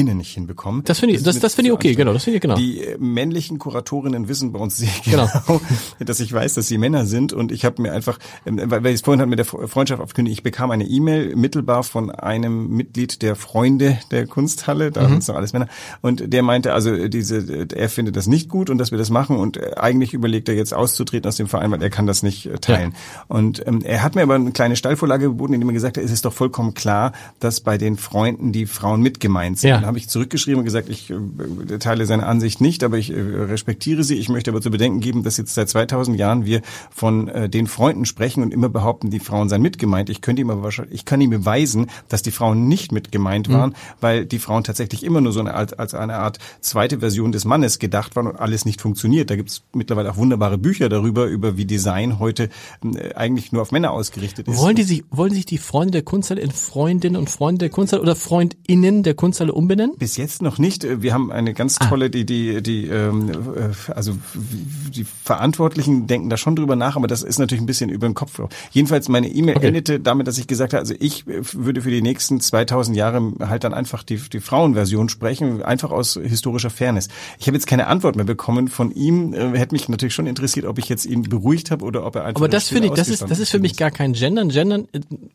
Innen 0.00 0.16
nicht 0.16 0.32
hinbekomme. 0.32 0.82
Das 0.84 0.98
finde 0.98 1.14
ich, 1.14 1.22
das, 1.22 1.38
das 1.40 1.54
finde 1.54 1.68
ich 1.68 1.74
okay, 1.74 1.94
genau, 1.94 2.14
das 2.14 2.24
finde 2.24 2.36
ich 2.36 2.40
genau. 2.40 2.54
Die 2.54 2.80
äh, 2.80 2.96
männlichen 2.98 3.58
Kuratorinnen 3.58 4.28
wissen 4.28 4.50
bei 4.50 4.58
uns 4.58 4.78
sehr 4.78 4.88
genau, 5.04 5.28
genau 5.46 5.60
dass 6.04 6.20
ich 6.20 6.32
weiß, 6.32 6.54
dass 6.54 6.68
sie 6.68 6.78
Männer 6.78 7.04
sind 7.04 7.34
und 7.34 7.52
ich 7.52 7.66
habe 7.66 7.82
mir 7.82 7.92
einfach, 7.92 8.18
ähm, 8.46 8.58
weil 8.64 8.86
ich 8.86 8.94
es 8.94 9.00
vorhin 9.02 9.20
halt 9.20 9.28
mit 9.28 9.38
der 9.38 9.44
Freundschaft 9.44 10.00
aufgekündigt, 10.00 10.38
ich 10.38 10.42
bekam 10.42 10.70
eine 10.70 10.84
E-Mail 10.84 11.36
mittelbar 11.36 11.82
von 11.82 12.10
einem 12.10 12.68
Mitglied 12.68 13.20
der 13.20 13.36
Freunde 13.36 13.98
der 14.10 14.26
Kunsthalle, 14.26 14.90
da 14.90 15.02
mhm. 15.02 15.20
sind 15.20 15.28
noch 15.28 15.36
alles 15.36 15.52
Männer, 15.52 15.68
und 16.00 16.32
der 16.32 16.42
meinte, 16.42 16.72
also 16.72 17.08
diese, 17.08 17.68
er 17.74 17.88
findet 17.90 18.16
das 18.16 18.26
nicht 18.26 18.48
gut 18.48 18.70
und 18.70 18.78
dass 18.78 18.90
wir 18.90 18.98
das 18.98 19.10
machen 19.10 19.36
und 19.36 19.58
äh, 19.58 19.74
eigentlich 19.76 20.14
überlegt 20.14 20.48
er 20.48 20.54
jetzt 20.54 20.72
auszutreten 20.72 21.28
aus 21.28 21.36
dem 21.36 21.46
Verein, 21.46 21.70
weil 21.70 21.82
er 21.82 21.90
kann 21.90 22.06
das 22.06 22.22
nicht 22.22 22.46
äh, 22.46 22.58
teilen. 22.58 22.92
Ja. 22.92 23.24
Und 23.28 23.66
ähm, 23.66 23.82
er 23.84 24.02
hat 24.02 24.14
mir 24.14 24.22
aber 24.22 24.34
eine 24.34 24.52
kleine 24.52 24.76
Steilvorlage 24.76 25.26
geboten, 25.26 25.52
indem 25.52 25.68
er 25.68 25.74
gesagt 25.74 25.98
hat, 25.98 26.04
es 26.04 26.10
ist 26.10 26.24
doch 26.24 26.32
vollkommen 26.32 26.72
klar, 26.72 27.12
dass 27.38 27.60
bei 27.60 27.76
den 27.76 27.98
Freunden 27.98 28.52
die 28.52 28.66
Frauen 28.66 29.02
mit 29.02 29.20
gemeint 29.20 29.58
sind. 29.58 29.70
Ja. 29.70 29.89
Habe 29.90 29.98
ich 29.98 30.08
zurückgeschrieben 30.08 30.60
und 30.60 30.64
gesagt, 30.64 30.88
ich 30.88 31.10
äh, 31.10 31.78
teile 31.80 32.06
seine 32.06 32.24
Ansicht 32.24 32.60
nicht, 32.60 32.84
aber 32.84 32.96
ich 32.96 33.10
äh, 33.10 33.18
respektiere 33.18 34.04
sie. 34.04 34.14
Ich 34.14 34.28
möchte 34.28 34.52
aber 34.52 34.60
zu 34.60 34.70
bedenken 34.70 35.00
geben, 35.00 35.24
dass 35.24 35.36
jetzt 35.36 35.52
seit 35.52 35.68
2000 35.68 36.16
Jahren 36.16 36.44
wir 36.44 36.62
von 36.92 37.26
äh, 37.26 37.48
den 37.48 37.66
Freunden 37.66 38.04
sprechen 38.04 38.44
und 38.44 38.54
immer 38.54 38.68
behaupten, 38.68 39.10
die 39.10 39.18
Frauen 39.18 39.48
seien 39.48 39.62
mit 39.62 39.78
gemeint. 39.78 40.08
Ich 40.08 40.20
könnte 40.20 40.42
ihm 40.42 40.50
aber 40.50 40.62
wahrscheinlich, 40.62 40.94
ich 40.94 41.04
kann 41.06 41.20
ihm 41.20 41.30
beweisen, 41.30 41.90
dass 42.06 42.22
die 42.22 42.30
Frauen 42.30 42.68
nicht 42.68 42.92
mit 42.92 43.10
gemeint 43.10 43.48
mhm. 43.48 43.52
waren, 43.52 43.70
mhm. 43.70 43.74
weil 44.00 44.26
die 44.26 44.38
Frauen 44.38 44.62
tatsächlich 44.62 45.02
immer 45.02 45.20
nur 45.20 45.32
so 45.32 45.40
eine 45.40 45.54
Art, 45.54 45.80
als 45.80 45.92
eine 45.92 46.18
Art 46.18 46.38
zweite 46.60 47.00
Version 47.00 47.32
des 47.32 47.44
Mannes 47.44 47.80
gedacht 47.80 48.14
waren 48.14 48.28
und 48.28 48.36
alles 48.36 48.64
nicht 48.64 48.80
funktioniert. 48.80 49.28
Da 49.28 49.34
gibt 49.34 49.50
es 49.50 49.64
mittlerweile 49.72 50.12
auch 50.12 50.18
wunderbare 50.18 50.56
Bücher 50.56 50.88
darüber, 50.88 51.24
über 51.24 51.56
wie 51.56 51.64
Design 51.64 52.20
heute 52.20 52.48
äh, 52.84 53.12
eigentlich 53.14 53.50
nur 53.50 53.62
auf 53.62 53.72
Männer 53.72 53.90
ausgerichtet 53.90 54.46
ist. 54.46 54.56
Wollen 54.56 54.76
die 54.76 54.84
sich, 54.84 55.02
wollen 55.10 55.34
sich 55.34 55.46
die 55.46 55.58
Freunde 55.58 55.90
der 55.90 56.02
Kunsthalle 56.02 56.42
in 56.42 56.52
Freundinnen 56.52 57.16
und 57.16 57.28
Freunde 57.28 57.58
der 57.58 57.70
Kunsthalle 57.70 58.02
oder 58.02 58.14
Freundinnen 58.14 59.02
der 59.02 59.14
Kunsthalle 59.14 59.52
umbenennen? 59.52 59.79
Bis 59.98 60.16
jetzt 60.16 60.42
noch 60.42 60.58
nicht. 60.58 60.86
Wir 61.02 61.14
haben 61.14 61.32
eine 61.32 61.54
ganz 61.54 61.78
ah. 61.80 61.88
tolle, 61.88 62.10
die, 62.10 62.24
die, 62.24 62.62
die, 62.62 62.86
ähm, 62.86 63.30
äh, 63.30 63.92
also 63.92 64.16
die 64.34 65.04
Verantwortlichen 65.24 66.06
denken 66.06 66.30
da 66.30 66.36
schon 66.36 66.56
drüber 66.56 66.76
nach, 66.76 66.96
aber 66.96 67.06
das 67.06 67.22
ist 67.22 67.38
natürlich 67.38 67.62
ein 67.62 67.66
bisschen 67.66 67.90
über 67.90 68.08
den 68.08 68.14
Kopf. 68.14 68.40
Jedenfalls 68.70 69.08
meine 69.08 69.28
E-Mail 69.28 69.56
okay. 69.56 69.68
endete 69.68 70.00
damit, 70.00 70.26
dass 70.26 70.38
ich 70.38 70.46
gesagt 70.46 70.72
habe, 70.72 70.80
also 70.80 70.94
ich 70.98 71.24
würde 71.26 71.82
für 71.82 71.90
die 71.90 72.02
nächsten 72.02 72.40
2000 72.40 72.96
Jahre 72.96 73.32
halt 73.40 73.64
dann 73.64 73.74
einfach 73.74 74.02
die, 74.02 74.16
die 74.16 74.40
Frauenversion 74.40 75.08
sprechen, 75.08 75.62
einfach 75.62 75.90
aus 75.90 76.18
historischer 76.22 76.70
Fairness. 76.70 77.08
Ich 77.38 77.46
habe 77.46 77.56
jetzt 77.56 77.66
keine 77.66 77.86
Antwort 77.86 78.16
mehr 78.16 78.24
bekommen 78.24 78.68
von 78.68 78.90
ihm. 78.90 79.34
Äh, 79.34 79.58
hätte 79.58 79.74
mich 79.74 79.88
natürlich 79.88 80.14
schon 80.14 80.26
interessiert, 80.26 80.66
ob 80.66 80.78
ich 80.78 80.88
jetzt 80.88 81.06
ihn 81.06 81.22
beruhigt 81.22 81.70
habe 81.70 81.84
oder 81.84 82.04
ob 82.04 82.16
er 82.16 82.24
einfach 82.24 82.40
aber 82.40 82.48
das 82.48 82.68
finde 82.68 82.88
ich, 82.88 82.94
das 82.94 83.08
ist, 83.08 83.22
das 83.28 83.38
ist 83.38 83.50
für 83.50 83.58
mich 83.58 83.76
gar 83.76 83.90
kein 83.90 84.12
Gendern. 84.12 84.48
Gendern, 84.48 84.88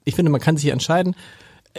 ich 0.03 0.15
finde, 0.15 0.31
man 0.31 0.41
kann 0.41 0.57
sich 0.57 0.63
hier 0.63 0.73
entscheiden. 0.73 1.15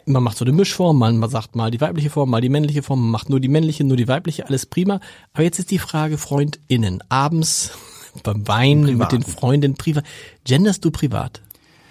Man 0.05 0.23
macht 0.23 0.37
so 0.37 0.45
eine 0.45 0.53
Mischform, 0.53 0.99
man 0.99 1.29
sagt 1.31 1.57
mal 1.57 1.71
die 1.71 1.81
weibliche 1.81 2.11
Form, 2.11 2.31
mal 2.31 2.41
die 2.41 2.49
männliche 2.49 2.83
Form, 2.83 3.01
man 3.01 3.11
macht 3.11 3.31
nur 3.31 3.41
die 3.41 3.49
männliche, 3.49 3.83
nur 3.83 3.97
die 3.97 4.09
weibliche, 4.09 4.47
alles 4.47 4.67
prima. 4.67 5.01
Aber 5.33 5.43
jetzt 5.43 5.59
ist 5.59 5.71
die 5.71 5.79
Frage 5.79 6.19
FreundInnen. 6.19 7.03
Abends 7.09 7.73
beim 8.23 8.47
Wein 8.47 8.83
mit 8.97 9.13
den 9.13 9.23
Freundinnen 9.23 9.77
privat. 9.77 10.05
Genderst 10.45 10.85
du 10.85 10.91
privat? 10.91 11.41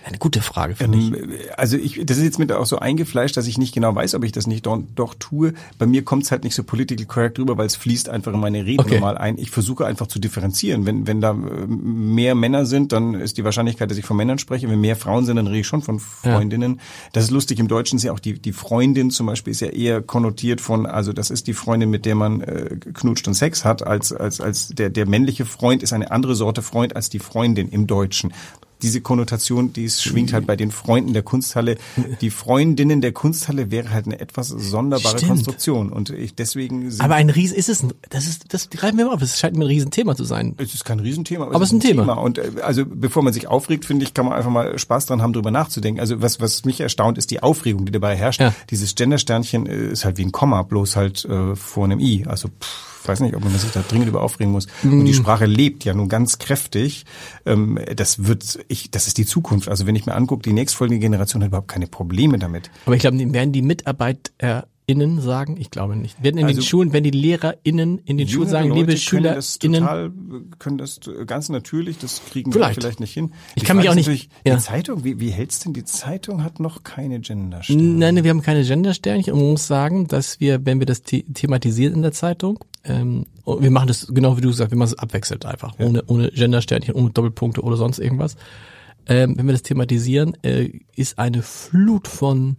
Eine 0.06 0.20
gute 0.20 0.42
Frage 0.42 0.76
für 0.76 0.88
mich. 0.88 1.14
Ähm, 1.14 1.32
also 1.58 1.78
ich, 1.78 2.06
das 2.06 2.18
ist 2.18 2.24
jetzt 2.24 2.38
mit 2.38 2.52
auch 2.52 2.68
so 2.68 2.78
eingefleischt, 2.78 3.36
dass 3.38 3.48
ich 3.48 3.58
nicht 3.58 3.74
genau 3.74 3.96
weiß, 3.96 4.14
ob 4.14 4.24
ich 4.24 4.32
das 4.32 4.46
nicht 4.46 4.68
doch, 4.68 4.80
doch 4.94 5.16
tue. 5.16 5.56
Bei 5.80 5.88
mir 5.88 6.04
kommt 6.04 6.24
es 6.24 6.32
halt 6.32 6.44
nicht 6.44 6.54
so 6.54 6.64
political 6.64 7.08
correct 7.08 7.40
rüber, 7.40 7.58
weil 7.58 7.66
es 7.66 7.76
fließt 7.76 8.10
einfach 8.10 8.32
in 8.32 8.40
meine 8.40 8.66
Rede 8.66 8.84
okay. 8.84 8.96
normal 8.96 9.18
ein. 9.18 9.40
Ich 9.40 9.50
versuche 9.50 9.84
einfach 9.88 10.06
zu 10.06 10.20
differenzieren. 10.20 10.86
Wenn, 10.86 11.08
wenn 11.08 11.22
da 11.22 11.32
äh, 11.32 11.66
mehr 11.68 12.36
Männer 12.36 12.68
sind, 12.68 12.92
dann 12.92 13.16
ist 13.16 13.40
die 13.40 13.44
Wahrscheinlichkeit, 13.44 13.90
dass 13.90 13.98
ich 13.98 14.06
von 14.06 14.16
Männern 14.16 14.38
spreche. 14.38 14.70
Wenn 14.70 14.80
mehr 14.80 14.96
Frauen 14.96 15.26
sind, 15.26 15.38
dann 15.38 15.48
rede 15.48 15.62
ich 15.62 15.68
schon 15.68 15.82
von 15.82 16.00
Freundinnen. 16.00 16.76
Ja. 16.76 16.82
Das 17.14 17.24
ist 17.24 17.32
lustig. 17.32 17.58
Im 17.58 17.68
Deutschen 17.68 17.98
ist 17.98 18.04
ja 18.04 18.12
auch 18.12 18.20
die, 18.20 18.40
die 18.40 18.54
Freundin 18.54 19.10
zum 19.10 19.26
Beispiel 19.26 19.50
ist 19.50 19.62
ja 19.62 19.70
eher 19.70 20.04
konnotiert 20.04 20.62
von, 20.62 20.86
also 20.86 21.14
das 21.14 21.32
ist 21.32 21.48
die 21.48 21.54
Freundin, 21.54 21.90
mit 21.90 22.06
der 22.06 22.14
man 22.14 22.42
äh, 22.42 22.78
knutscht 22.94 23.28
und 23.28 23.34
Sex 23.34 23.66
hat, 23.66 23.82
als, 23.82 24.14
als, 24.14 24.40
als 24.40 24.68
der, 24.68 24.92
der 24.92 25.08
männliche 25.08 25.46
Freund 25.46 25.82
ist 25.82 25.94
eine 25.94 26.12
andere 26.12 26.36
Sorte 26.36 26.62
Freund 26.62 26.96
als 26.96 27.10
die 27.10 27.20
Freundin 27.20 27.70
im 27.70 27.88
Deutschen 27.88 28.32
diese 28.82 29.02
Konnotation, 29.02 29.74
die 29.74 29.86
es 29.86 30.04
schwingt 30.04 30.34
halt 30.34 30.46
bei 30.46 30.56
den 30.56 30.72
Freunden 30.72 31.14
der 31.14 31.24
Kunsthalle. 31.24 31.78
Die 32.22 32.30
Freundinnen 32.30 33.02
der 33.02 33.14
Kunsthalle 33.14 33.72
wäre 33.72 33.92
halt 33.92 34.06
eine 34.06 34.20
etwas 34.20 34.50
sonderbare 34.50 35.18
Stimmt. 35.18 35.32
Konstruktion 35.32 35.92
und 35.92 36.10
ich 36.10 36.36
deswegen. 36.36 36.94
Aber 37.00 37.16
ein 37.16 37.30
Riesen 37.30 37.58
ist 37.58 37.70
es, 37.70 37.84
ein, 37.84 37.94
das 38.10 38.28
ist, 38.28 38.54
das 38.54 38.70
greifen 38.70 38.98
wir 38.98 39.06
mal 39.06 39.14
auf. 39.14 39.22
Es 39.22 39.40
scheint 39.40 39.56
mir 39.56 39.64
ein 39.64 39.68
Riesenthema 39.68 40.16
zu 40.16 40.24
sein. 40.24 40.56
Es 40.58 40.74
ist 40.74 40.86
kein 40.86 41.00
Riesenthema, 41.00 41.46
aber, 41.46 41.56
aber 41.56 41.64
es 41.64 41.72
ist 41.72 41.78
ein, 41.78 41.80
Thema. 41.80 42.04
Thema. 42.04 42.14
Und 42.22 42.38
äh, 42.38 42.52
also 42.62 42.86
bevor 42.86 43.24
man 43.24 43.34
sich 43.34 43.48
aufregt, 43.48 43.86
finde 43.86 44.06
ich, 44.06 44.14
kann 44.14 44.26
man 44.26 44.34
einfach 44.34 44.52
mal 44.52 44.78
Spaß 44.78 45.06
dran 45.08 45.22
haben, 45.22 45.34
drüber 45.34 45.52
nachzudenken. 45.52 46.00
Also 46.00 46.22
was 46.22 46.42
was 46.42 46.66
mich 46.66 46.82
erstaunt, 46.82 47.18
ist 47.18 47.32
die 47.32 47.42
Aufregung, 47.42 47.86
die 47.86 47.92
dabei 47.92 48.16
herrscht. 48.16 48.42
Ja. 48.42 48.54
Dieses 48.70 48.96
Gendersternchen 48.96 49.68
äh, 49.68 49.88
ist 49.88 50.06
halt 50.06 50.18
wie 50.18 50.26
ein 50.26 50.32
Komma, 50.32 50.64
bloß 50.64 50.96
halt 50.96 51.26
äh, 51.26 51.56
vor 51.56 51.86
einem 51.86 52.00
i. 52.00 52.26
Also 52.28 52.50
pff 52.50 52.95
weiß 53.08 53.20
nicht, 53.22 53.36
ob 53.36 53.44
man 53.44 53.54
sich 53.54 53.72
da 53.72 53.84
dringend 53.88 54.08
über 54.08 54.22
aufregen 54.22 54.52
muss. 54.52 54.68
Mm. 54.84 55.00
Und 55.00 55.06
die 55.06 55.14
Sprache 55.14 55.46
lebt 55.46 55.84
ja 55.84 55.94
nun 55.94 56.10
ganz 56.10 56.40
kräftig. 56.40 57.06
Ähm, 57.46 57.80
das 57.96 58.26
wird, 58.26 58.60
ich, 58.68 58.92
das 58.92 59.08
ist 59.08 59.18
die 59.18 59.26
Zukunft. 59.26 59.70
Also 59.70 59.86
wenn 59.86 59.96
ich 59.96 60.06
mir 60.06 60.16
angucke, 60.16 60.44
die 60.44 60.54
nächstfolgende 60.54 61.00
Generation 61.00 61.42
hat 61.44 61.50
überhaupt 61.50 61.68
keine 61.68 61.88
Probleme 61.88 62.40
damit. 62.40 62.70
Aber 62.86 62.96
ich 62.96 63.02
glaube, 63.02 63.18
werden 63.34 63.52
die 63.52 63.62
MitarbeiterInnen 63.62 65.22
sagen? 65.22 65.58
Ich 65.60 65.72
glaube 65.72 65.96
nicht. 65.96 66.22
Werden 66.24 66.38
in 66.38 66.46
also, 66.46 66.60
den 66.60 66.66
Schulen, 66.66 66.94
wenn 66.94 67.04
die 67.04 67.12
LehrerInnen 67.12 68.00
in 68.00 68.18
den 68.18 68.28
Schulen 68.28 68.50
sagen, 68.50 68.72
liebe 68.72 68.98
SchülerInnen. 68.98 69.36
Das 69.36 69.60
total, 69.60 70.12
können 70.60 70.78
das 70.78 71.00
ganz 71.26 71.50
natürlich, 71.50 71.98
das 71.98 72.22
kriegen 72.26 72.52
vielleicht. 72.52 72.78
wir 72.78 72.82
vielleicht 72.82 73.00
nicht 73.00 73.14
hin. 73.14 73.32
Die 73.56 73.62
ich 73.62 73.64
kann 73.64 73.78
mich 73.78 73.90
auch 73.90 73.96
nicht. 73.96 74.30
Ja. 74.46 74.56
Die 74.56 74.62
Zeitung, 74.62 75.04
wie, 75.04 75.20
wie 75.20 75.30
hält's 75.30 75.60
denn? 75.60 75.74
Die 75.74 75.86
Zeitung 75.86 76.44
hat 76.44 76.60
noch 76.60 76.84
keine 76.84 77.20
Gendersternchen. 77.20 78.00
Nein, 78.00 78.24
wir 78.24 78.30
haben 78.30 78.42
keine 78.42 78.64
Gendersternchen 78.64 79.34
und 79.34 79.40
man 79.40 79.52
muss 79.52 79.68
sagen, 79.68 80.08
dass 80.08 80.40
wir, 80.40 80.66
wenn 80.66 80.80
wir 80.80 80.86
das 80.86 81.02
thematisieren 81.02 81.96
in 81.96 82.02
der 82.02 82.12
Zeitung, 82.12 82.60
ähm, 82.86 83.26
wir 83.46 83.72
machen 83.72 83.88
das 83.88 84.08
genau 84.08 84.38
wie 84.38 84.42
du 84.42 84.52
sagst, 84.52 84.72
wir 84.72 84.78
machen 84.78 84.94
es 84.94 85.00
abwechselt 85.00 85.46
einfach, 85.46 85.78
ja. 85.78 85.86
ohne, 85.86 86.04
ohne 86.08 86.32
Gendersternchen, 86.32 86.96
ohne 86.96 87.12
Doppelpunkte 87.12 87.62
oder 87.62 87.78
sonst 87.78 88.00
irgendwas. 88.00 88.36
Ähm, 89.08 89.38
wenn 89.38 89.46
wir 89.46 89.54
das 89.54 89.64
thematisieren, 89.64 90.36
äh, 90.44 90.72
ist 90.96 91.20
eine 91.20 91.42
Flut 91.44 92.08
von 92.08 92.58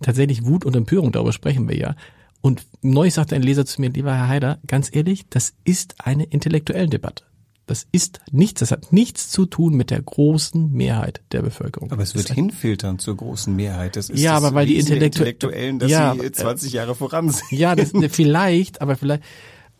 tatsächlich 0.00 0.44
Wut 0.44 0.64
und 0.64 0.76
Empörung, 0.76 1.12
darüber 1.12 1.32
sprechen 1.32 1.68
wir 1.68 1.76
ja. 1.76 1.96
Und 2.40 2.66
neulich 2.82 3.14
sagte 3.14 3.34
ein 3.34 3.42
Leser 3.42 3.66
zu 3.66 3.80
mir, 3.80 3.90
lieber 3.90 4.14
Herr 4.14 4.28
Haider, 4.28 4.58
ganz 4.66 4.94
ehrlich, 4.94 5.28
das 5.28 5.54
ist 5.64 5.96
eine 5.98 6.24
intellektuelle 6.24 6.88
Debatte. 6.88 7.24
Das 7.66 7.84
ist 7.90 8.20
nichts, 8.30 8.60
das 8.60 8.70
hat 8.70 8.92
nichts 8.92 9.28
zu 9.28 9.44
tun 9.44 9.74
mit 9.74 9.90
der 9.90 10.00
großen 10.00 10.72
Mehrheit 10.72 11.22
der 11.32 11.42
Bevölkerung. 11.42 11.90
Aber 11.90 12.02
es 12.02 12.14
wird 12.14 12.32
hinfiltern 12.32 13.00
zur 13.00 13.16
großen 13.16 13.54
Mehrheit. 13.54 13.96
Das 13.96 14.08
ist 14.08 14.20
ja, 14.20 14.36
aber 14.36 14.54
weil 14.54 14.66
die 14.66 14.76
Intellektu 14.76 15.18
Intellektuellen, 15.18 15.80
dass 15.80 15.90
ja, 15.90 16.14
sie 16.14 16.30
20 16.30 16.72
Jahre 16.72 16.94
voran 16.94 17.30
sind. 17.30 17.50
Ja, 17.50 17.74
das, 17.74 17.92
vielleicht, 18.10 18.80
aber 18.80 18.96
vielleicht. 18.96 19.24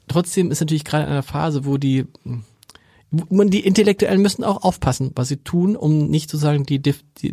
Trotzdem 0.08 0.50
ist 0.50 0.60
natürlich 0.60 0.84
gerade 0.84 1.04
in 1.04 1.10
einer 1.10 1.22
Phase, 1.22 1.64
wo 1.64 1.78
die, 1.78 2.06
wo 3.28 3.44
die 3.44 3.60
Intellektuellen 3.60 4.20
müssen 4.20 4.44
auch 4.44 4.62
aufpassen, 4.62 5.12
was 5.14 5.28
sie 5.28 5.38
tun, 5.38 5.76
um 5.76 6.08
nicht 6.08 6.30
zu 6.30 6.36
sagen, 6.36 6.64
die, 6.64 6.80
die, 6.80 6.94
die, 7.20 7.32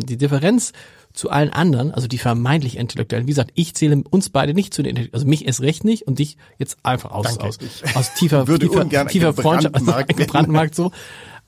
die, 0.00 0.16
Differenz 0.16 0.72
zu 1.12 1.30
allen 1.30 1.50
anderen, 1.50 1.92
also 1.92 2.08
die 2.08 2.18
vermeintlich 2.18 2.76
Intellektuellen. 2.76 3.26
Wie 3.26 3.30
gesagt, 3.30 3.50
ich 3.54 3.74
zähle 3.74 4.02
uns 4.10 4.30
beide 4.30 4.54
nicht 4.54 4.74
zu 4.74 4.82
den 4.82 4.90
Intellektuellen, 4.90 5.14
also 5.14 5.28
mich 5.28 5.46
erst 5.46 5.60
recht 5.60 5.84
nicht 5.84 6.06
und 6.06 6.18
dich 6.18 6.36
jetzt 6.58 6.78
einfach 6.82 7.12
aus, 7.12 7.26
Danke. 7.26 7.44
aus, 7.44 7.58
aus 7.94 8.14
tiefer, 8.14 8.44
tiefer, 8.58 9.06
tiefer 9.06 9.34
Freundschaft, 9.34 9.74
also 9.74 9.92
Brandmarkt 10.26 10.74
so. 10.74 10.90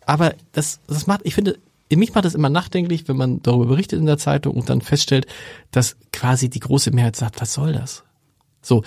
Aber 0.04 0.34
das, 0.52 0.80
das 0.86 1.06
macht, 1.06 1.22
ich 1.24 1.34
finde, 1.34 1.58
mich 1.94 2.14
macht 2.14 2.24
das 2.24 2.34
immer 2.34 2.48
nachdenklich, 2.48 3.08
wenn 3.08 3.16
man 3.16 3.42
darüber 3.42 3.66
berichtet 3.66 3.98
in 3.98 4.06
der 4.06 4.18
Zeitung 4.18 4.54
und 4.56 4.68
dann 4.68 4.80
feststellt, 4.80 5.26
dass 5.70 5.96
quasi 6.12 6.48
die 6.48 6.60
große 6.60 6.90
Mehrheit 6.90 7.16
sagt, 7.16 7.40
was 7.40 7.52
soll 7.52 7.72
das? 7.72 8.04
So, 8.62 8.82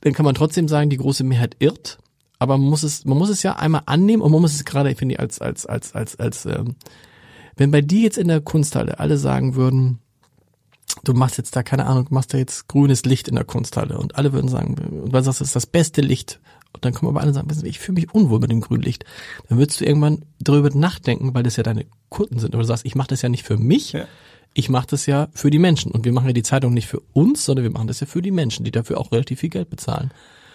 dann 0.00 0.12
kann 0.12 0.24
man 0.24 0.34
trotzdem 0.34 0.66
sagen, 0.66 0.90
die 0.90 0.96
große 0.96 1.24
Mehrheit 1.24 1.56
irrt, 1.58 1.98
aber 2.40 2.56
man 2.56 2.68
muss 2.68 2.82
es, 2.82 3.04
man 3.04 3.18
muss 3.18 3.28
es 3.28 3.42
ja 3.44 3.56
einmal 3.56 3.82
annehmen 3.86 4.22
und 4.22 4.32
man 4.32 4.40
muss 4.40 4.54
es 4.54 4.64
gerade, 4.64 4.94
finde 4.96 5.14
ich, 5.14 5.20
als, 5.20 5.40
als, 5.40 5.66
als, 5.66 5.94
als, 5.94 6.18
als, 6.18 6.46
ähm, 6.46 6.74
wenn 7.56 7.70
bei 7.70 7.82
dir 7.82 8.00
jetzt 8.00 8.18
in 8.18 8.28
der 8.28 8.40
Kunsthalle 8.40 8.98
alle 8.98 9.18
sagen 9.18 9.54
würden, 9.54 9.98
du 11.04 11.12
machst 11.12 11.36
jetzt 11.36 11.54
da, 11.54 11.62
keine 11.62 11.84
Ahnung, 11.86 12.06
machst 12.08 12.32
da 12.32 12.38
jetzt 12.38 12.66
grünes 12.66 13.04
Licht 13.04 13.28
in 13.28 13.34
der 13.34 13.44
Kunsthalle 13.44 13.98
und 13.98 14.16
alle 14.16 14.32
würden 14.32 14.48
sagen, 14.48 14.74
und 14.74 15.12
du 15.12 15.22
sagst, 15.22 15.40
das 15.40 15.48
ist 15.48 15.56
das 15.56 15.66
beste 15.66 16.00
Licht. 16.00 16.40
Und 16.72 16.84
dann 16.84 16.94
kommen 16.94 17.10
aber 17.10 17.20
alle 17.20 17.34
sagen, 17.34 17.48
ich 17.64 17.78
fühle 17.78 17.96
mich 17.96 18.14
unwohl 18.14 18.40
mit 18.40 18.50
dem 18.50 18.60
grünen 18.60 18.82
Licht. 18.82 19.04
Dann 19.48 19.58
würdest 19.58 19.80
du 19.80 19.84
irgendwann 19.84 20.24
darüber 20.38 20.70
nachdenken, 20.70 21.34
weil 21.34 21.42
das 21.42 21.56
ja 21.56 21.62
deine 21.62 21.84
Kunden 22.08 22.38
sind. 22.38 22.54
Oder 22.54 22.62
du 22.62 22.68
sagst, 22.68 22.86
ich 22.86 22.94
mache 22.94 23.08
das 23.08 23.20
ja 23.22 23.28
nicht 23.28 23.44
für 23.44 23.58
mich, 23.58 23.92
ja. 23.92 24.06
ich 24.54 24.70
mache 24.70 24.86
das 24.86 25.04
ja 25.04 25.28
für 25.34 25.50
die 25.50 25.58
Menschen. 25.58 25.92
Und 25.92 26.06
wir 26.06 26.12
machen 26.12 26.28
ja 26.28 26.32
die 26.32 26.44
Zeitung 26.44 26.72
nicht 26.72 26.86
für 26.86 27.02
uns, 27.12 27.44
sondern 27.44 27.64
wir 27.64 27.72
machen 27.72 27.88
das 27.88 28.00
ja 28.00 28.06
für 28.06 28.22
die 28.22 28.30
Menschen, 28.30 28.64
die 28.64 28.70
dafür 28.70 28.98
auch 28.98 29.12
relativ 29.12 29.40
viel 29.40 29.50
Geld 29.50 29.68
bezahlen. 29.68 30.10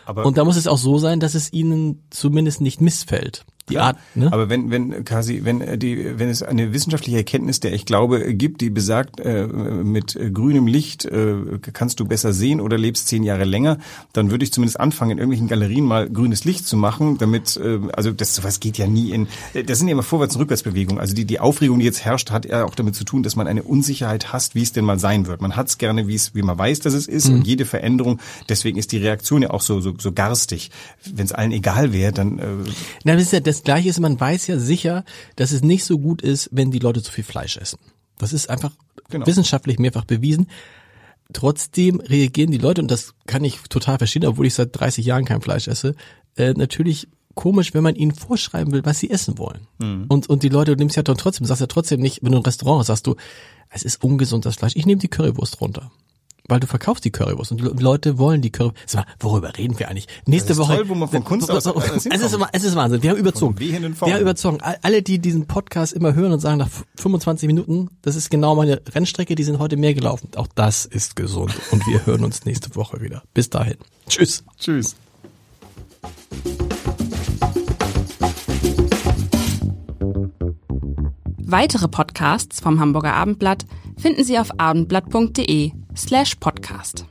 Aber 0.06 0.26
und 0.26 0.38
da 0.38 0.44
muss 0.44 0.56
es 0.56 0.68
auch 0.68 0.78
so 0.78 0.98
sein, 0.98 1.20
dass 1.20 1.36
es 1.36 1.52
ihnen 1.52 2.04
zumindest 2.10 2.62
nicht 2.62 2.82
missfällt. 2.82 3.46
Die 3.70 3.80
Art, 3.80 3.98
ne? 4.14 4.32
Aber 4.32 4.50
wenn, 4.50 4.70
wenn 4.70 5.04
quasi, 5.06 5.42
wenn 5.44 5.60
äh, 5.62 5.78
die, 5.78 6.20
wenn 6.20 6.30
es 6.30 6.44
eine 6.44 6.72
wissenschaftliche 6.72 7.18
Erkenntnis, 7.18 7.60
der 7.60 7.74
ich 7.74 7.86
glaube, 7.86 8.36
gibt, 8.36 8.62
die 8.62 8.70
besagt, 8.70 9.20
äh, 9.20 9.48
mit 9.48 10.16
äh, 10.16 10.30
grünem 10.30 10.68
Licht 10.68 11.06
äh, 11.06 11.36
kannst 11.74 12.00
du 12.00 12.06
besser 12.06 12.32
sehen 12.32 12.62
oder 12.62 12.78
lebst 12.78 13.08
zehn 13.08 13.24
Jahre 13.24 13.44
länger, 13.44 13.80
dann 14.14 14.30
würde 14.30 14.44
ich 14.44 14.54
zumindest 14.54 14.80
anfangen, 14.80 15.12
in 15.12 15.18
irgendwelchen 15.18 15.48
Galerien 15.48 15.86
mal 15.86 16.08
grünes 16.08 16.46
Licht 16.46 16.68
zu 16.68 16.78
machen, 16.78 17.18
damit, 17.18 17.58
äh, 17.58 17.80
also 17.94 18.12
das 18.12 18.36
sowas 18.36 18.60
geht 18.60 18.78
ja 18.78 18.86
nie 18.86 19.10
in, 19.10 19.28
äh, 19.56 19.64
das 19.64 19.80
sind 19.80 19.88
ja 19.88 19.94
immer 19.94 20.04
Vorwärts- 20.04 20.36
und 20.36 20.42
Rückwärtsbewegungen. 20.42 21.00
Also 21.00 21.16
die, 21.16 21.26
die 21.26 21.40
Aufregung, 21.40 21.80
die 21.80 21.86
jetzt 21.86 22.06
herrscht, 22.06 22.30
hat 22.30 22.46
ja 22.46 22.66
auch 22.66 22.76
damit 22.76 22.96
zu 22.96 23.04
tun, 23.04 23.24
dass 23.24 23.36
man 23.36 23.48
eine 23.48 23.64
Unsicherheit 23.64 24.32
hasst, 24.32 24.54
wie 24.54 24.62
es 24.62 24.74
denn 24.74 24.86
mal 24.86 25.00
sein 25.00 25.26
wird. 25.26 25.42
Man 25.42 25.56
hat 25.56 25.70
es 25.70 25.80
gerne, 25.80 26.08
wie 26.08 26.16
es, 26.16 26.36
wie 26.36 26.44
man 26.44 26.58
weiß, 26.58 26.82
dass 26.82 26.94
es 26.94 27.08
ist 27.08 27.30
mhm. 27.30 27.38
und 27.38 27.48
jede 27.48 27.66
Veränderung, 27.66 28.20
deswegen 28.48 28.78
ist 28.78 28.92
die 28.92 28.98
Reaktion 28.98 29.42
ja 29.42 29.50
auch 29.50 29.62
so, 29.62 29.82
so, 29.82 29.96
so 29.98 30.12
garstig. 30.12 30.70
Wenn 31.04 31.26
es 31.26 31.32
allen 31.32 31.52
egal 31.52 31.94
wäre, 31.94 32.12
dann. 32.12 32.38
Äh 32.38 32.44
Na, 33.04 33.14
das 33.14 33.24
ist 33.24 33.34
ja 33.34 33.40
das 33.40 33.55
Gleiche 33.64 33.90
ist, 33.90 34.00
man 34.00 34.20
weiß 34.20 34.48
ja 34.48 34.60
sicher, 34.60 35.04
dass 35.36 35.52
es 35.52 35.62
nicht 35.62 35.86
so 35.86 35.98
gut 35.98 36.22
ist, 36.22 36.50
wenn 36.52 36.72
die 36.72 36.80
Leute 36.80 37.02
zu 37.02 37.12
viel 37.12 37.24
Fleisch 37.24 37.58
essen. 37.58 37.80
Das 38.18 38.34
ist 38.34 38.50
einfach 38.50 38.72
genau. 39.10 39.26
wissenschaftlich 39.26 39.80
mehrfach 39.80 40.06
bewiesen. 40.06 40.48
Trotzdem 41.34 42.00
reagieren 42.00 42.52
die 42.52 42.58
Leute, 42.58 42.82
und 42.82 42.92
das 42.92 43.14
kann 43.26 43.44
ich 43.44 43.58
total 43.70 43.98
verstehen, 43.98 44.26
obwohl 44.26 44.46
ich 44.46 44.54
seit 44.54 44.78
30 44.80 45.06
Jahren 45.06 45.26
kein 45.26 45.42
Fleisch 45.42 45.68
esse, 45.68 45.96
äh, 46.38 46.54
natürlich 46.54 47.08
komisch, 47.34 47.74
wenn 47.74 47.84
man 47.84 47.96
ihnen 47.96 48.14
vorschreiben 48.14 48.72
will, 48.72 48.86
was 48.86 49.00
sie 49.00 49.10
essen 49.10 49.38
wollen. 49.38 49.68
Mhm. 49.80 50.06
Und, 50.08 50.30
und 50.30 50.44
die 50.44 50.50
Leute, 50.50 50.76
du 50.76 50.78
nimmst 50.78 50.96
ja 50.96 51.04
dann 51.04 51.18
trotzdem, 51.18 51.46
sagst 51.46 51.62
ja 51.62 51.68
trotzdem 51.68 52.00
nicht, 52.00 52.24
wenn 52.24 52.32
du 52.32 52.38
ein 52.38 52.46
Restaurant 52.46 52.80
hast, 52.80 52.88
sagst 52.88 53.08
du, 53.08 53.16
es 53.70 53.84
ist 53.84 54.04
ungesund, 54.04 54.46
das 54.46 54.56
Fleisch. 54.56 54.76
Ich 54.76 54.86
nehme 54.86 55.00
die 55.00 55.08
Currywurst 55.08 55.60
runter 55.60 55.92
weil 56.48 56.60
du 56.60 56.68
verkaufst 56.68 57.04
die 57.06 57.12
Currywurst 57.12 57.52
und 57.52 57.62
die 57.62 57.84
Leute 57.84 58.18
wollen 58.18 58.42
die 58.42 58.52
Currywurst. 58.52 58.78
Sag 58.86 59.06
mal, 59.06 59.14
worüber 59.20 59.58
reden 59.58 59.78
wir 59.80 59.90
eigentlich? 59.90 60.08
Nächste 60.26 60.50
das 60.50 60.58
ist 60.58 60.64
Woche. 60.64 60.78
Toll, 60.78 60.90
wo 60.90 60.96
man 60.96 61.10
von 61.10 61.24
Kunst 61.24 61.50
aus 61.50 61.66
es, 61.66 62.06
ist, 62.06 62.38
es 62.52 62.64
ist 62.64 62.76
Wahnsinn. 62.76 63.04
Wir 63.04 63.12
haben 63.12 63.18
überzogen. 63.18 63.60
Wir 63.60 63.76
haben 63.76 64.22
überzogen. 64.22 64.60
Alle, 64.62 65.02
die 65.02 65.20
diesen 65.20 65.48
Podcast 65.48 65.94
immer 65.94 66.14
hören 66.14 66.34
und 66.34 66.40
sagen 66.40 66.58
nach 66.58 66.70
25 66.98 67.48
Minuten, 67.48 67.90
das 68.02 68.16
ist 68.16 68.30
genau 68.30 68.56
meine 68.56 68.82
Rennstrecke, 68.94 69.36
die 69.36 69.44
sind 69.44 69.60
heute 69.60 69.78
mehr 69.78 69.94
gelaufen. 69.94 70.30
Auch 70.36 70.48
das 70.54 70.86
ist 70.86 71.16
gesund 71.16 71.54
und 71.72 71.86
wir 71.88 72.06
hören 72.06 72.24
uns 72.24 72.46
nächste 72.46 72.76
Woche 72.76 73.02
wieder. 73.02 73.24
Bis 73.34 73.50
dahin. 73.50 73.78
Tschüss. 74.08 74.44
Tschüss. 74.60 74.96
Weitere 81.48 81.88
Podcasts 81.88 82.60
vom 82.60 82.80
Hamburger 82.80 83.14
Abendblatt 83.14 83.66
finden 83.98 84.24
Sie 84.24 84.38
auf 84.40 84.60
abendblatt.de 84.60 85.85
slash 85.96 86.36
podcast. 86.36 87.08